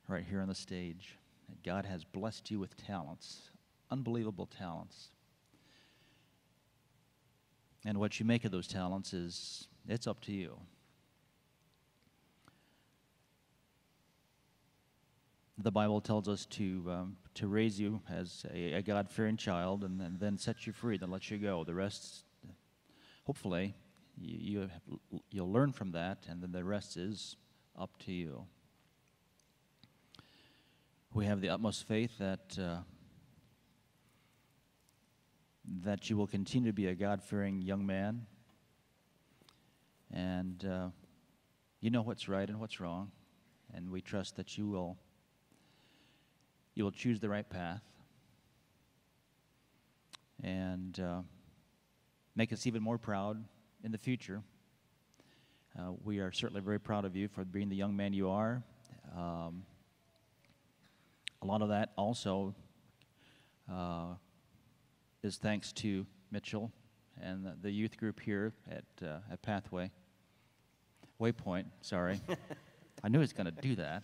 right 0.08 0.26
here 0.28 0.42
on 0.42 0.48
the 0.48 0.56
stage. 0.56 1.18
God 1.66 1.86
has 1.86 2.04
blessed 2.04 2.52
you 2.52 2.60
with 2.60 2.76
talents, 2.78 3.50
unbelievable 3.92 4.46
talents. 4.46 5.10
And 7.86 7.98
what 8.00 8.20
you 8.20 8.26
make 8.26 8.44
of 8.46 8.52
those 8.52 8.68
talents 8.68 9.14
is, 9.14 9.68
it's 9.88 10.08
up 10.08 10.22
to 10.22 10.34
you. 10.34 10.58
the 15.58 15.72
Bible 15.72 16.02
tells 16.02 16.28
us 16.28 16.46
to, 16.46 16.84
um, 16.88 17.18
to 17.34 17.48
raise 17.48 17.80
you 17.80 18.00
as 18.10 18.46
a, 18.54 18.74
a 18.74 18.82
God 18.82 19.10
fearing 19.10 19.38
child 19.38 19.84
and, 19.84 20.00
and, 20.02 20.20
then 20.20 20.38
set 20.38 20.68
you 20.68 20.74
free, 20.74 20.98
then 20.98 21.10
let 21.10 21.32
you 21.32 21.38
go. 21.38 21.64
The 21.64 21.74
rest, 21.74 22.24
hopefully, 23.26 23.74
you, 24.20 24.38
you 24.40 24.60
have, 24.60 24.72
you'll 25.32 25.52
learn 25.52 25.72
from 25.72 25.92
that, 25.94 26.26
and 26.30 26.42
then 26.42 26.52
the 26.52 26.64
rest 26.64 26.96
is 26.96 27.38
up 27.78 27.98
to 28.06 28.12
you. 28.12 28.46
We 31.18 31.26
have 31.26 31.42
the 31.42 31.50
utmost 31.50 31.88
faith 31.88 32.16
that, 32.20 32.60
uh, 32.62 32.82
that 35.82 36.12
you 36.12 36.16
will 36.16 36.28
continue 36.28 36.70
to 36.70 36.76
be 36.76 36.86
a 36.86 36.94
God 36.94 37.24
fearing 37.24 37.60
young 37.60 37.88
man, 37.88 38.28
and 40.14 40.64
uh, 40.64 40.90
you 41.82 41.90
know 41.90 42.04
what's 42.04 42.30
right 42.30 42.48
and 42.48 42.60
what's 42.60 42.80
wrong, 42.80 43.10
and 43.74 43.90
we 43.90 44.00
trust 44.00 44.36
that 44.36 44.60
you 44.60 44.68
will 44.68 44.96
you 46.76 46.84
will 46.84 46.92
choose 46.92 47.20
the 47.20 47.30
right 47.30 47.50
path 47.50 47.82
and 50.44 51.00
uh, 51.00 51.22
make 52.36 52.54
us 52.54 52.68
even 52.68 52.84
more 52.84 53.00
proud 53.00 53.44
in 53.84 53.92
the 53.92 53.98
future. 53.98 54.44
Uh, 55.80 55.94
we 56.04 56.20
are 56.20 56.32
certainly 56.32 56.62
very 56.62 56.80
proud 56.80 57.06
of 57.06 57.16
you 57.16 57.28
for 57.28 57.44
being 57.44 57.70
the 57.70 57.76
young 57.76 57.96
man 57.96 58.14
you 58.14 58.30
are. 58.30 58.62
Um, 59.18 59.64
a 61.42 61.46
lot 61.46 61.62
of 61.62 61.70
that 61.70 61.94
also 61.98 62.56
uh, 63.72 64.14
is 65.24 65.38
thanks 65.38 65.72
to 65.74 66.06
Mitchell 66.32 66.72
and 67.22 67.48
the, 67.62 67.72
youth 67.72 67.98
group 67.98 68.20
here 68.20 68.54
at, 68.70 68.86
uh, 69.06 69.20
at 69.32 69.42
Pathway. 69.42 69.92
Waypoint, 71.20 71.66
sorry. 71.82 72.22
I 73.04 73.10
knew 73.10 73.20
he 73.20 73.22
was 73.22 73.34
going 73.34 73.46
to 73.46 73.62
do 73.62 73.76
that. 73.76 74.04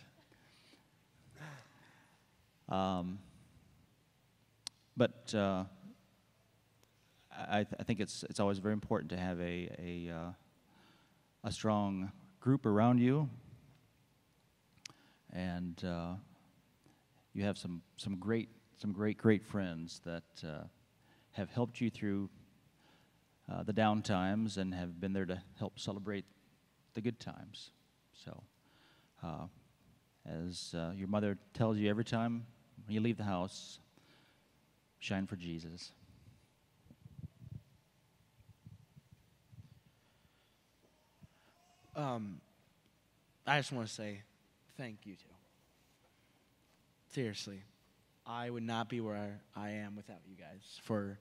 Um, 2.69 3.19
but 4.97 5.33
uh, 5.35 5.65
I, 7.31 7.63
th- 7.63 7.75
I, 7.79 7.83
think 7.83 7.99
it's, 7.99 8.23
it's 8.29 8.39
always 8.39 8.59
very 8.59 8.73
important 8.73 9.11
to 9.11 9.17
have 9.17 9.39
a, 9.39 9.69
a, 9.79 10.11
uh, 10.11 10.31
a 11.43 11.51
strong 11.51 12.11
group 12.39 12.65
around 12.65 12.99
you. 12.99 13.29
And 15.31 15.83
uh, 15.83 16.13
you 17.33 17.43
have 17.43 17.57
some, 17.57 17.81
some, 17.97 18.17
great, 18.17 18.49
some 18.77 18.91
great, 18.91 19.17
great 19.17 19.43
friends 19.43 20.01
that 20.05 20.23
uh, 20.47 20.63
have 21.31 21.49
helped 21.49 21.81
you 21.81 21.89
through 21.89 22.29
uh, 23.51 23.63
the 23.63 23.73
down 23.73 24.01
times 24.01 24.57
and 24.57 24.73
have 24.73 24.99
been 24.99 25.13
there 25.13 25.25
to 25.25 25.41
help 25.57 25.79
celebrate 25.79 26.25
the 26.93 27.01
good 27.01 27.19
times. 27.19 27.71
So, 28.13 28.43
uh, 29.23 29.47
as 30.25 30.73
your 30.95 31.07
mother 31.07 31.37
tells 31.53 31.77
you 31.77 31.89
every 31.89 32.05
time 32.05 32.45
you 32.87 33.01
leave 33.01 33.17
the 33.17 33.23
house, 33.23 33.79
shine 34.99 35.27
for 35.27 35.35
Jesus. 35.35 35.91
Um, 41.95 42.41
I 43.45 43.59
just 43.59 43.71
want 43.71 43.87
to 43.87 43.93
say 43.93 44.23
thank 44.77 44.99
you 45.05 45.15
too. 45.15 45.32
Seriously, 47.13 47.61
I 48.25 48.49
would 48.49 48.63
not 48.63 48.89
be 48.89 48.99
where 48.99 49.39
I 49.55 49.69
am 49.69 49.95
without 49.95 50.17
you 50.27 50.35
guys. 50.35 50.79
For 50.81 51.19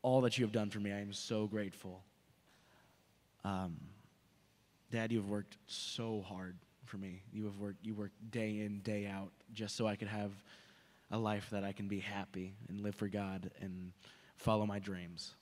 all 0.00 0.22
that 0.22 0.38
you 0.38 0.44
have 0.46 0.52
done 0.52 0.70
for 0.70 0.80
me, 0.80 0.90
I 0.90 1.00
am 1.00 1.12
so 1.12 1.46
grateful. 1.46 2.02
Um, 3.44 3.76
Dad, 4.90 5.12
you 5.12 5.18
have 5.18 5.28
worked 5.28 5.58
so 5.66 6.24
hard 6.26 6.56
for 6.86 6.96
me. 6.96 7.24
You 7.30 7.44
have 7.44 7.58
worked 7.58 7.84
you 7.84 7.94
worked 7.94 8.30
day 8.30 8.60
in, 8.60 8.80
day 8.80 9.06
out, 9.06 9.32
just 9.52 9.76
so 9.76 9.86
I 9.86 9.96
could 9.96 10.08
have 10.08 10.32
a 11.10 11.18
life 11.18 11.48
that 11.50 11.62
I 11.62 11.72
can 11.72 11.86
be 11.86 12.00
happy 12.00 12.54
and 12.70 12.80
live 12.80 12.94
for 12.94 13.08
God 13.08 13.50
and 13.60 13.92
follow 14.38 14.64
my 14.64 14.78
dreams. 14.78 15.34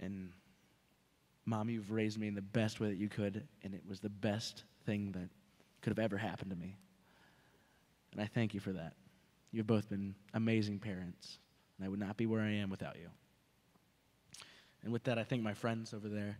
And 0.00 0.32
mom, 1.46 1.70
you've 1.70 1.90
raised 1.90 2.18
me 2.18 2.28
in 2.28 2.34
the 2.34 2.42
best 2.42 2.78
way 2.78 2.88
that 2.90 2.98
you 2.98 3.08
could, 3.08 3.48
and 3.64 3.72
it 3.72 3.82
was 3.88 4.00
the 4.00 4.10
best 4.10 4.64
thing 4.84 5.12
that 5.12 5.30
could 5.80 5.90
have 5.90 5.98
ever 5.98 6.18
happened 6.18 6.50
to 6.50 6.56
me. 6.56 6.76
And 8.12 8.20
I 8.20 8.26
thank 8.26 8.54
you 8.54 8.60
for 8.60 8.72
that. 8.72 8.94
You've 9.52 9.66
both 9.66 9.88
been 9.88 10.14
amazing 10.34 10.78
parents, 10.78 11.38
and 11.76 11.86
I 11.86 11.88
would 11.88 11.98
not 11.98 12.16
be 12.16 12.26
where 12.26 12.40
I 12.40 12.50
am 12.52 12.70
without 12.70 12.96
you. 12.96 13.08
And 14.82 14.92
with 14.92 15.04
that, 15.04 15.18
I 15.18 15.24
thank 15.24 15.42
my 15.42 15.54
friends 15.54 15.92
over 15.92 16.08
there. 16.08 16.38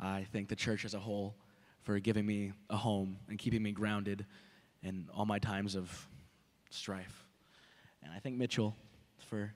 I 0.00 0.26
thank 0.32 0.48
the 0.48 0.56
church 0.56 0.84
as 0.84 0.94
a 0.94 0.98
whole 0.98 1.34
for 1.82 1.98
giving 2.00 2.26
me 2.26 2.52
a 2.68 2.76
home 2.76 3.16
and 3.28 3.38
keeping 3.38 3.62
me 3.62 3.72
grounded 3.72 4.26
in 4.82 5.08
all 5.14 5.24
my 5.24 5.38
times 5.38 5.74
of 5.74 6.08
strife. 6.70 7.24
And 8.02 8.12
I 8.12 8.18
thank 8.18 8.36
Mitchell 8.36 8.74
for 9.28 9.52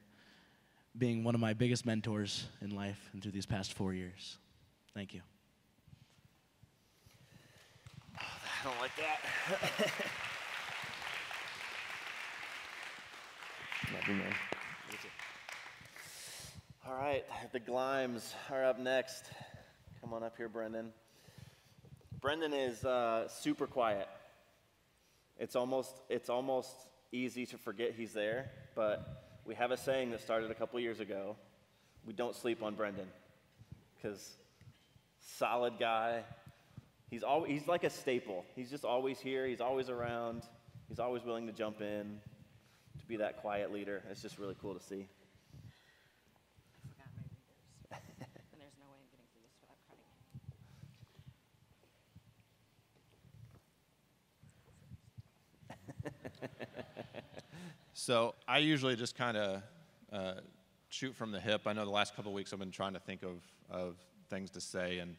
being 0.97 1.25
one 1.25 1.35
of 1.35 1.41
my 1.41 1.53
biggest 1.53 1.87
mentors 1.87 2.47
in 2.61 2.71
life 2.71 3.11
and 3.13 3.23
through 3.23 3.33
these 3.33 3.47
past 3.47 3.73
four 3.73 3.95
years. 3.95 4.39
Thank 4.95 5.15
you. 5.15 5.21
Oh, 8.19 8.25
I 8.25 8.65
don't 8.65 8.81
like 8.81 8.93
that. 8.97 9.91
Love 13.93 14.07
you, 14.07 14.15
man. 14.15 14.33
All 16.87 16.95
right, 16.95 17.25
the 17.53 17.59
Glimes 17.59 18.35
are 18.51 18.65
up 18.65 18.79
next. 18.79 19.25
Come 20.01 20.13
on 20.13 20.23
up 20.23 20.37
here, 20.37 20.49
Brendan. 20.49 20.93
Brendan 22.21 22.53
is 22.53 22.85
uh, 22.85 23.27
super 23.29 23.67
quiet. 23.67 24.07
It's 25.39 25.57
almost, 25.57 26.01
it's 26.09 26.29
almost 26.29 26.71
easy 27.11 27.47
to 27.47 27.59
forget 27.59 27.95
he's 27.97 28.13
there, 28.13 28.51
but 28.77 29.41
we 29.45 29.57
have 29.57 29.73
a 29.73 29.77
saying 29.77 30.13
that 30.13 30.21
started 30.21 30.53
a 30.53 30.55
couple 30.55 30.79
years 30.79 31.01
ago. 31.01 31.35
We 32.07 32.13
don't 32.13 32.37
sleep 32.37 32.63
on 32.63 32.77
Brendan 32.77 33.09
because 33.97 34.37
solid 35.21 35.75
guy. 35.81 36.23
He's, 37.11 37.25
al- 37.25 37.45
he's 37.45 37.67
like 37.67 37.83
a 37.83 37.91
staple. 37.91 38.45
He's 38.55 38.71
just 38.71 38.85
always 38.85 39.19
here. 39.19 39.47
He's 39.47 39.61
always 39.61 39.89
around. 39.89 40.43
He's 40.89 41.01
always 41.01 41.25
willing 41.25 41.47
to 41.47 41.53
jump 41.53 41.81
in, 41.81 42.21
be 43.11 43.17
that 43.17 43.39
quiet 43.39 43.73
leader. 43.73 44.05
It's 44.09 44.23
just 44.23 44.39
really 44.39 44.55
cool 44.63 44.73
to 44.73 44.81
see. 44.81 45.09
So 57.93 58.35
I 58.49 58.59
usually 58.59 58.97
just 58.97 59.15
kind 59.15 59.37
of 59.37 59.63
uh, 60.11 60.35
shoot 60.89 61.15
from 61.15 61.33
the 61.33 61.41
hip. 61.41 61.63
I 61.67 61.75
know 61.75 61.85
the 61.85 61.91
last 61.91 62.17
couple 62.17 62.33
weeks 62.33 62.53
I've 62.53 62.59
been 62.59 62.71
trying 62.71 62.95
to 62.95 62.99
think 62.99 63.23
of, 63.23 63.43
of 63.69 63.97
things 64.31 64.51
to 64.51 64.61
say, 64.61 65.01
and 65.01 65.17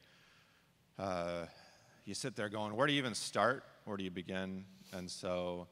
uh, 0.97 1.45
you 2.05 2.15
sit 2.15 2.35
there 2.35 2.49
going, 2.49 2.75
where 2.75 2.87
do 2.87 2.93
you 2.93 2.99
even 2.99 3.13
start? 3.13 3.63
Where 3.85 3.97
do 3.97 4.03
you 4.03 4.09
begin? 4.09 4.65
And 4.93 5.11
so 5.11 5.67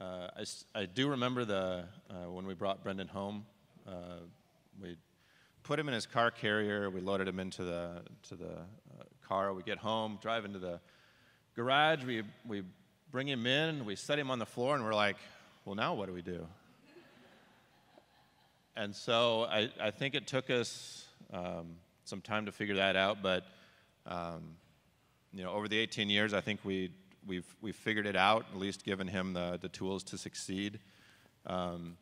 uh, 0.00 0.28
I, 0.38 0.80
I 0.80 0.86
do 0.86 1.08
remember 1.08 1.44
the 1.44 1.84
uh, 2.08 2.30
when 2.30 2.46
we 2.46 2.54
brought 2.54 2.82
Brendan 2.82 3.08
home, 3.08 3.44
uh, 3.86 4.20
we 4.80 4.96
put 5.62 5.78
him 5.78 5.88
in 5.88 5.94
his 5.94 6.06
car 6.06 6.30
carrier. 6.30 6.88
We 6.88 7.02
loaded 7.02 7.28
him 7.28 7.38
into 7.38 7.64
the 7.64 8.02
to 8.28 8.34
the 8.34 8.52
uh, 8.52 9.04
car. 9.28 9.52
We 9.52 9.62
get 9.62 9.76
home, 9.76 10.18
drive 10.22 10.46
into 10.46 10.58
the 10.58 10.80
garage. 11.54 12.04
We 12.04 12.22
we 12.46 12.62
bring 13.10 13.28
him 13.28 13.46
in. 13.46 13.84
We 13.84 13.94
set 13.94 14.18
him 14.18 14.30
on 14.30 14.38
the 14.38 14.46
floor, 14.46 14.74
and 14.74 14.82
we're 14.84 14.94
like, 14.94 15.16
well, 15.66 15.74
now 15.74 15.92
what 15.94 16.06
do 16.06 16.14
we 16.14 16.22
do? 16.22 16.46
And 18.76 18.96
so 18.96 19.44
I, 19.44 19.68
I 19.78 19.90
think 19.90 20.14
it 20.14 20.26
took 20.26 20.48
us 20.48 21.04
um, 21.32 21.76
some 22.04 22.22
time 22.22 22.46
to 22.46 22.52
figure 22.52 22.76
that 22.76 22.96
out, 22.96 23.18
but 23.22 23.44
um, 24.06 24.56
you 25.34 25.44
know, 25.44 25.52
over 25.52 25.68
the 25.68 25.78
18 25.78 26.08
years, 26.08 26.32
I 26.32 26.40
think 26.40 26.60
we 26.64 26.90
we've 27.26 27.46
we've 27.60 27.76
figured 27.76 28.06
it 28.06 28.16
out. 28.16 28.46
At 28.52 28.58
least 28.58 28.84
given 28.84 29.08
him 29.08 29.32
the 29.32 29.58
the 29.60 29.68
tools 29.68 30.02
to 30.04 30.18
succeed. 30.18 30.78
Um, 31.46 31.96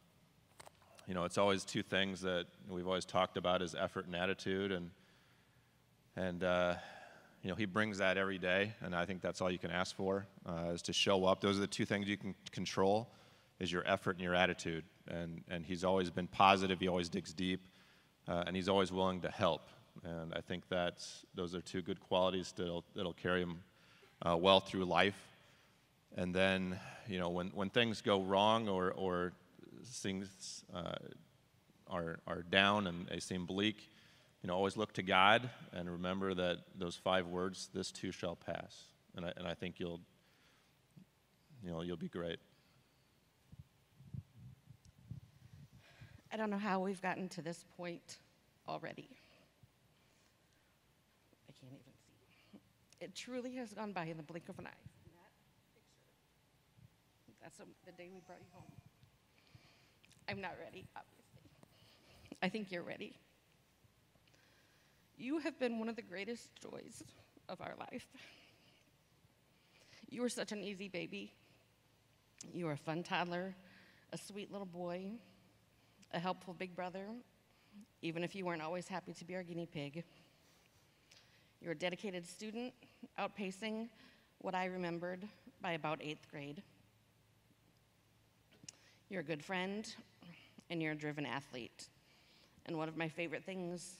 you 1.06 1.14
know, 1.14 1.24
it's 1.24 1.38
always 1.38 1.64
two 1.64 1.82
things 1.82 2.20
that 2.20 2.46
we've 2.68 2.86
always 2.86 3.06
talked 3.06 3.36
about 3.36 3.62
is 3.62 3.74
effort 3.74 4.06
and 4.06 4.14
attitude, 4.14 4.72
and 4.72 4.90
and 6.16 6.44
uh, 6.44 6.74
you 7.42 7.48
know 7.48 7.56
he 7.56 7.64
brings 7.64 7.98
that 7.98 8.18
every 8.18 8.38
day, 8.38 8.74
and 8.82 8.94
I 8.94 9.06
think 9.06 9.22
that's 9.22 9.40
all 9.40 9.50
you 9.50 9.58
can 9.58 9.70
ask 9.70 9.96
for 9.96 10.26
uh, 10.46 10.72
is 10.72 10.82
to 10.82 10.92
show 10.92 11.24
up. 11.24 11.40
Those 11.40 11.56
are 11.56 11.60
the 11.60 11.66
two 11.66 11.86
things 11.86 12.08
you 12.08 12.18
can 12.18 12.34
control, 12.52 13.08
is 13.58 13.72
your 13.72 13.86
effort 13.86 14.12
and 14.12 14.20
your 14.20 14.34
attitude, 14.34 14.84
and 15.08 15.42
and 15.48 15.64
he's 15.64 15.82
always 15.82 16.10
been 16.10 16.26
positive. 16.26 16.78
He 16.80 16.88
always 16.88 17.08
digs 17.08 17.32
deep, 17.32 17.68
uh, 18.26 18.44
and 18.46 18.54
he's 18.54 18.68
always 18.68 18.92
willing 18.92 19.22
to 19.22 19.30
help, 19.30 19.62
and 20.04 20.34
I 20.34 20.42
think 20.42 20.64
that's 20.68 21.24
those 21.34 21.54
are 21.54 21.62
two 21.62 21.80
good 21.80 22.00
qualities 22.00 22.52
that'll 22.54 22.84
that'll 22.94 23.14
carry 23.14 23.40
him 23.40 23.60
uh, 24.22 24.36
well 24.36 24.60
through 24.60 24.84
life. 24.84 25.18
And 26.16 26.34
then, 26.34 26.78
you 27.06 27.18
know, 27.18 27.30
when, 27.30 27.48
when 27.48 27.70
things 27.70 28.00
go 28.00 28.22
wrong 28.22 28.68
or, 28.68 28.92
or 28.92 29.32
things 29.84 30.64
uh, 30.74 30.96
are, 31.86 32.18
are 32.26 32.42
down 32.42 32.86
and 32.86 33.06
they 33.06 33.20
seem 33.20 33.46
bleak, 33.46 33.88
you 34.42 34.48
know, 34.48 34.54
always 34.54 34.76
look 34.76 34.92
to 34.94 35.02
God 35.02 35.48
and 35.72 35.90
remember 35.90 36.34
that 36.34 36.58
those 36.76 36.96
five 36.96 37.26
words, 37.26 37.68
this 37.74 37.90
too 37.90 38.12
shall 38.12 38.36
pass. 38.36 38.84
And 39.16 39.26
I, 39.26 39.32
and 39.36 39.46
I 39.46 39.54
think 39.54 39.78
you'll, 39.78 40.00
you 41.62 41.70
know, 41.70 41.82
you'll 41.82 41.96
be 41.96 42.08
great. 42.08 42.38
I 46.32 46.36
don't 46.36 46.50
know 46.50 46.58
how 46.58 46.80
we've 46.80 47.00
gotten 47.00 47.28
to 47.30 47.42
this 47.42 47.64
point 47.76 48.18
already. 48.68 49.08
I 51.48 51.52
can't 51.58 51.72
even 51.72 51.92
see. 52.52 52.60
It 53.00 53.14
truly 53.14 53.54
has 53.56 53.72
gone 53.72 53.92
by 53.92 54.04
in 54.04 54.16
the 54.16 54.22
blink 54.22 54.48
of 54.48 54.58
an 54.58 54.66
eye. 54.66 54.70
That 54.70 55.32
picture. 55.74 57.40
That's 57.42 57.56
the- 57.58 57.66
the 57.84 57.92
day 57.92 58.08
we 58.08 58.20
brought 58.20 58.40
you 58.40 58.50
home. 58.52 58.72
I'm 60.28 60.40
not 60.40 60.58
ready, 60.58 60.86
obviously. 60.94 61.24
I 62.42 62.48
think 62.48 62.70
you're 62.70 62.82
ready. 62.82 63.16
You 65.16 65.38
have 65.38 65.58
been 65.58 65.78
one 65.78 65.88
of 65.88 65.96
the 65.96 66.02
greatest 66.02 66.54
joys 66.56 67.02
of 67.48 67.60
our 67.60 67.74
life. 67.76 68.06
You 70.10 70.22
were 70.22 70.28
such 70.28 70.52
an 70.52 70.62
easy 70.62 70.88
baby. 70.88 71.32
You 72.52 72.66
were 72.66 72.72
a 72.72 72.76
fun 72.76 73.02
toddler, 73.02 73.56
a 74.12 74.18
sweet 74.18 74.50
little 74.50 74.66
boy, 74.66 75.12
a 76.12 76.18
helpful 76.18 76.54
big 76.54 76.74
brother, 76.74 77.08
even 78.00 78.22
if 78.22 78.34
you 78.34 78.44
weren't 78.44 78.62
always 78.62 78.88
happy 78.88 79.12
to 79.12 79.24
be 79.24 79.34
our 79.34 79.42
guinea 79.42 79.66
pig. 79.66 80.04
You're 81.60 81.72
a 81.72 81.78
dedicated 81.78 82.24
student, 82.26 82.72
outpacing 83.18 83.88
what 84.38 84.54
I 84.54 84.66
remembered 84.66 85.26
by 85.60 85.72
about 85.72 86.00
eighth 86.02 86.30
grade. 86.30 86.62
You're 89.08 89.20
a 89.20 89.24
good 89.24 89.44
friend, 89.44 89.86
and 90.70 90.82
you're 90.82 90.92
a 90.92 90.96
driven 90.96 91.26
athlete. 91.26 91.88
And 92.66 92.76
one 92.76 92.88
of 92.88 92.96
my 92.96 93.08
favorite 93.08 93.44
things 93.44 93.94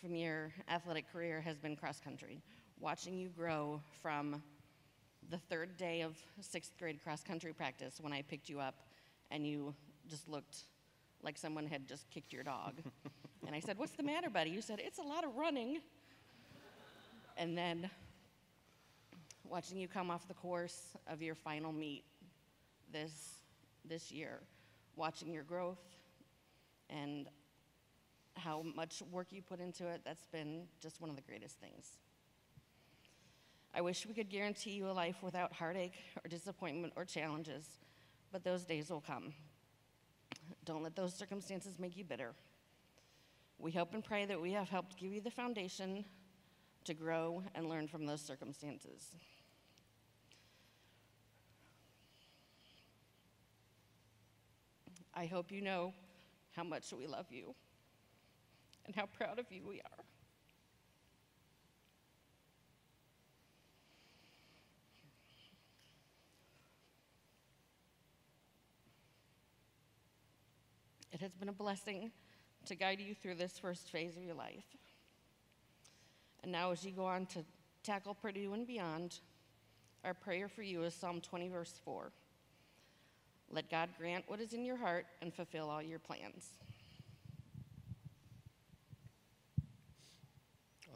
from 0.00 0.14
your 0.14 0.52
athletic 0.68 1.12
career 1.12 1.40
has 1.42 1.58
been 1.58 1.76
cross 1.76 2.00
country. 2.00 2.40
Watching 2.80 3.18
you 3.18 3.28
grow 3.28 3.80
from 4.02 4.42
the 5.28 5.38
third 5.38 5.76
day 5.76 6.00
of 6.00 6.16
sixth 6.40 6.72
grade 6.78 7.02
cross 7.04 7.22
country 7.22 7.52
practice 7.52 7.98
when 8.00 8.12
I 8.12 8.22
picked 8.22 8.48
you 8.48 8.58
up 8.58 8.74
and 9.30 9.46
you 9.46 9.74
just 10.08 10.28
looked 10.28 10.64
like 11.22 11.36
someone 11.36 11.66
had 11.66 11.86
just 11.86 12.08
kicked 12.10 12.32
your 12.32 12.42
dog. 12.42 12.74
and 13.46 13.54
I 13.54 13.60
said, 13.60 13.78
What's 13.78 13.92
the 13.92 14.02
matter, 14.02 14.30
buddy? 14.30 14.50
You 14.50 14.62
said, 14.62 14.80
It's 14.82 14.98
a 14.98 15.02
lot 15.02 15.24
of 15.24 15.36
running. 15.36 15.80
And 17.40 17.56
then 17.56 17.88
watching 19.44 19.78
you 19.78 19.88
come 19.88 20.10
off 20.10 20.28
the 20.28 20.34
course 20.34 20.88
of 21.06 21.22
your 21.22 21.34
final 21.34 21.72
meet 21.72 22.04
this, 22.92 23.38
this 23.82 24.12
year, 24.12 24.40
watching 24.94 25.32
your 25.32 25.44
growth 25.44 25.80
and 26.90 27.28
how 28.34 28.62
much 28.76 29.02
work 29.10 29.28
you 29.30 29.40
put 29.40 29.58
into 29.58 29.88
it, 29.88 30.02
that's 30.04 30.26
been 30.26 30.64
just 30.82 31.00
one 31.00 31.08
of 31.08 31.16
the 31.16 31.22
greatest 31.22 31.58
things. 31.58 31.96
I 33.74 33.80
wish 33.80 34.04
we 34.04 34.12
could 34.12 34.28
guarantee 34.28 34.72
you 34.72 34.90
a 34.90 34.92
life 34.92 35.22
without 35.22 35.50
heartache 35.50 35.94
or 36.22 36.28
disappointment 36.28 36.92
or 36.94 37.06
challenges, 37.06 37.64
but 38.32 38.44
those 38.44 38.64
days 38.64 38.90
will 38.90 39.00
come. 39.00 39.32
Don't 40.66 40.82
let 40.82 40.94
those 40.94 41.14
circumstances 41.14 41.78
make 41.78 41.96
you 41.96 42.04
bitter. 42.04 42.34
We 43.58 43.72
hope 43.72 43.94
and 43.94 44.04
pray 44.04 44.26
that 44.26 44.38
we 44.38 44.52
have 44.52 44.68
helped 44.68 44.98
give 44.98 45.10
you 45.10 45.22
the 45.22 45.30
foundation 45.30 46.04
to 46.90 46.94
grow 46.94 47.40
and 47.54 47.68
learn 47.68 47.86
from 47.86 48.04
those 48.04 48.20
circumstances. 48.20 49.14
I 55.14 55.26
hope 55.26 55.52
you 55.52 55.62
know 55.62 55.94
how 56.56 56.64
much 56.64 56.92
we 56.92 57.06
love 57.06 57.26
you 57.30 57.54
and 58.86 58.96
how 58.96 59.06
proud 59.06 59.38
of 59.38 59.44
you 59.50 59.62
we 59.68 59.80
are. 59.80 60.04
It 71.12 71.20
has 71.20 71.36
been 71.36 71.48
a 71.48 71.52
blessing 71.52 72.10
to 72.66 72.74
guide 72.74 72.98
you 72.98 73.14
through 73.14 73.36
this 73.36 73.60
first 73.60 73.90
phase 73.90 74.16
of 74.16 74.24
your 74.24 74.34
life. 74.34 74.64
And 76.42 76.52
now, 76.52 76.70
as 76.72 76.84
you 76.84 76.92
go 76.92 77.04
on 77.04 77.26
to 77.26 77.44
tackle 77.82 78.14
Purdue 78.14 78.54
and 78.54 78.66
beyond, 78.66 79.20
our 80.04 80.14
prayer 80.14 80.48
for 80.48 80.62
you 80.62 80.82
is 80.84 80.94
Psalm 80.94 81.20
20, 81.20 81.48
verse 81.48 81.80
4. 81.84 82.10
Let 83.50 83.70
God 83.70 83.90
grant 83.98 84.24
what 84.28 84.40
is 84.40 84.52
in 84.52 84.64
your 84.64 84.76
heart 84.76 85.06
and 85.20 85.34
fulfill 85.34 85.68
all 85.68 85.82
your 85.82 85.98
plans. 85.98 86.46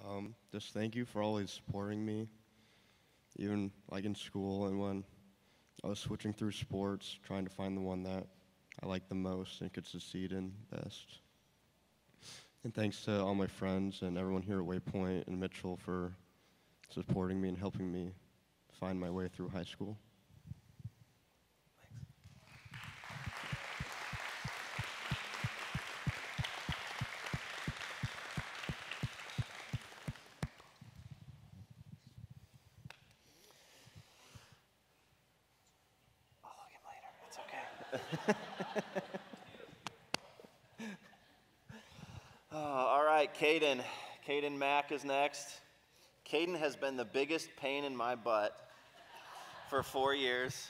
Um, 0.06 0.34
just 0.52 0.72
thank 0.72 0.94
you 0.94 1.04
for 1.04 1.22
always 1.22 1.50
supporting 1.50 2.04
me, 2.04 2.28
even 3.36 3.72
like 3.90 4.04
in 4.04 4.14
school 4.14 4.66
and 4.66 4.78
when 4.78 5.04
I 5.82 5.88
was 5.88 5.98
switching 5.98 6.32
through 6.32 6.52
sports, 6.52 7.18
trying 7.22 7.44
to 7.44 7.50
find 7.50 7.76
the 7.76 7.80
one 7.80 8.02
that 8.04 8.26
I 8.82 8.86
liked 8.86 9.08
the 9.08 9.14
most 9.14 9.60
and 9.60 9.72
could 9.72 9.86
succeed 9.86 10.32
in 10.32 10.52
best. 10.70 11.18
And 12.64 12.74
thanks 12.74 13.02
to 13.02 13.20
all 13.20 13.34
my 13.34 13.46
friends 13.46 14.00
and 14.00 14.16
everyone 14.16 14.40
here 14.40 14.58
at 14.58 14.66
Waypoint 14.66 15.26
and 15.26 15.38
Mitchell 15.38 15.76
for 15.76 16.16
supporting 16.88 17.38
me 17.38 17.50
and 17.50 17.58
helping 17.58 17.92
me 17.92 18.14
find 18.80 18.98
my 18.98 19.10
way 19.10 19.28
through 19.28 19.50
high 19.50 19.64
school. 19.64 19.98
I'll 36.42 36.50
hug 36.56 36.70
him 36.70 36.80
later. 36.88 37.10
It's 37.28 37.38
okay. 37.38 38.54
right, 43.24 43.34
Caden. 43.34 43.80
Is 44.90 45.04
next. 45.04 45.60
Caden 46.30 46.58
has 46.58 46.76
been 46.76 46.96
the 46.96 47.06
biggest 47.06 47.48
pain 47.56 47.84
in 47.84 47.96
my 47.96 48.14
butt 48.14 48.54
for 49.70 49.82
four 49.82 50.14
years. 50.14 50.68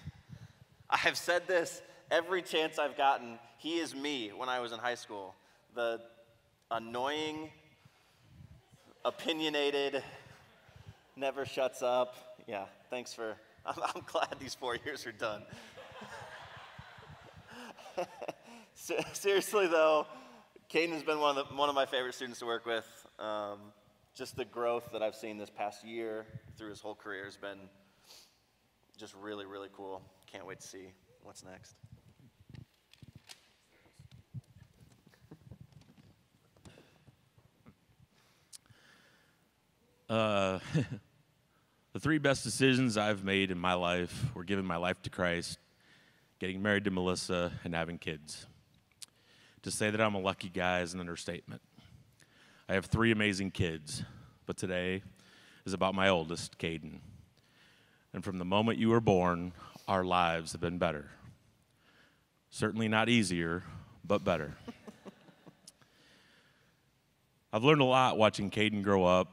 I 0.88 0.96
have 0.98 1.16
said 1.16 1.48
this 1.48 1.82
every 2.12 2.40
chance 2.40 2.78
I've 2.78 2.96
gotten. 2.96 3.38
He 3.58 3.78
is 3.78 3.94
me 3.94 4.30
when 4.34 4.48
I 4.48 4.60
was 4.60 4.70
in 4.72 4.78
high 4.78 4.94
school. 4.94 5.34
The 5.74 6.00
annoying, 6.70 7.50
opinionated, 9.04 10.02
never 11.16 11.44
shuts 11.44 11.82
up. 11.82 12.14
Yeah, 12.46 12.66
thanks 12.90 13.12
for. 13.12 13.36
I'm, 13.66 13.82
I'm 13.82 14.02
glad 14.06 14.36
these 14.38 14.54
four 14.54 14.76
years 14.76 15.06
are 15.06 15.12
done. 15.12 15.42
Seriously, 19.12 19.66
though, 19.66 20.06
Caden 20.70 20.92
has 20.92 21.02
been 21.02 21.18
one 21.18 21.36
of, 21.36 21.48
the, 21.48 21.54
one 21.54 21.68
of 21.68 21.74
my 21.74 21.86
favorite 21.86 22.14
students 22.14 22.38
to 22.38 22.46
work 22.46 22.64
with. 22.64 22.86
Um, 23.18 23.58
just 24.14 24.36
the 24.36 24.44
growth 24.44 24.90
that 24.92 25.02
I've 25.02 25.16
seen 25.16 25.38
this 25.38 25.50
past 25.50 25.84
year 25.84 26.24
through 26.56 26.70
his 26.70 26.80
whole 26.80 26.94
career 26.94 27.24
has 27.24 27.36
been 27.36 27.58
just 28.96 29.14
really, 29.20 29.44
really 29.44 29.68
cool. 29.72 30.02
Can't 30.30 30.46
wait 30.46 30.60
to 30.60 30.66
see 30.66 30.92
what's 31.22 31.44
next. 31.44 31.74
Uh, 40.08 40.60
the 41.92 41.98
three 41.98 42.18
best 42.18 42.44
decisions 42.44 42.96
I've 42.96 43.24
made 43.24 43.50
in 43.50 43.58
my 43.58 43.74
life 43.74 44.26
were 44.34 44.44
giving 44.44 44.64
my 44.64 44.76
life 44.76 45.02
to 45.02 45.10
Christ, 45.10 45.58
getting 46.38 46.62
married 46.62 46.84
to 46.84 46.92
Melissa, 46.92 47.50
and 47.64 47.74
having 47.74 47.98
kids. 47.98 48.46
To 49.62 49.72
say 49.72 49.90
that 49.90 50.00
I'm 50.00 50.14
a 50.14 50.20
lucky 50.20 50.50
guy 50.50 50.82
is 50.82 50.94
an 50.94 51.00
understatement. 51.00 51.62
I 52.68 52.74
have 52.74 52.86
three 52.86 53.10
amazing 53.10 53.50
kids, 53.50 54.02
but 54.46 54.56
today 54.56 55.02
is 55.66 55.74
about 55.74 55.94
my 55.94 56.08
oldest, 56.08 56.58
Caden. 56.58 57.00
And 58.14 58.24
from 58.24 58.38
the 58.38 58.44
moment 58.44 58.78
you 58.78 58.88
were 58.88 59.00
born, 59.00 59.52
our 59.86 60.04
lives 60.04 60.52
have 60.52 60.60
been 60.60 60.78
better. 60.78 61.10
Certainly 62.48 62.88
not 62.88 63.08
easier, 63.08 63.64
but 64.04 64.24
better. 64.24 64.54
I've 67.52 67.64
learned 67.64 67.82
a 67.82 67.84
lot 67.84 68.16
watching 68.16 68.50
Caden 68.50 68.82
grow 68.82 69.04
up 69.04 69.28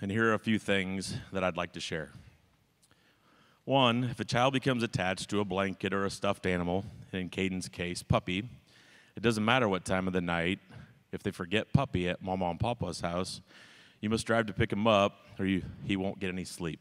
and 0.00 0.10
here 0.10 0.30
are 0.30 0.34
a 0.34 0.38
few 0.38 0.60
things 0.60 1.16
that 1.32 1.42
I'd 1.42 1.56
like 1.56 1.72
to 1.72 1.80
share. 1.80 2.10
One, 3.64 4.04
if 4.04 4.20
a 4.20 4.24
child 4.24 4.52
becomes 4.52 4.84
attached 4.84 5.28
to 5.30 5.40
a 5.40 5.44
blanket 5.44 5.92
or 5.92 6.04
a 6.04 6.10
stuffed 6.10 6.46
animal, 6.46 6.84
in 7.12 7.28
Caden's 7.28 7.68
case, 7.68 8.04
puppy, 8.04 8.48
it 9.16 9.22
doesn't 9.22 9.44
matter 9.44 9.68
what 9.68 9.84
time 9.84 10.06
of 10.06 10.12
the 10.12 10.20
night. 10.20 10.60
If 11.12 11.22
they 11.22 11.30
forget 11.30 11.72
puppy 11.72 12.08
at 12.08 12.22
Mama 12.22 12.50
and 12.50 12.60
Papa's 12.60 13.00
house, 13.00 13.40
you 14.00 14.10
must 14.10 14.26
drive 14.26 14.46
to 14.46 14.52
pick 14.52 14.72
him 14.72 14.86
up 14.86 15.16
or 15.38 15.46
you, 15.46 15.62
he 15.84 15.96
won't 15.96 16.18
get 16.18 16.28
any 16.28 16.44
sleep. 16.44 16.80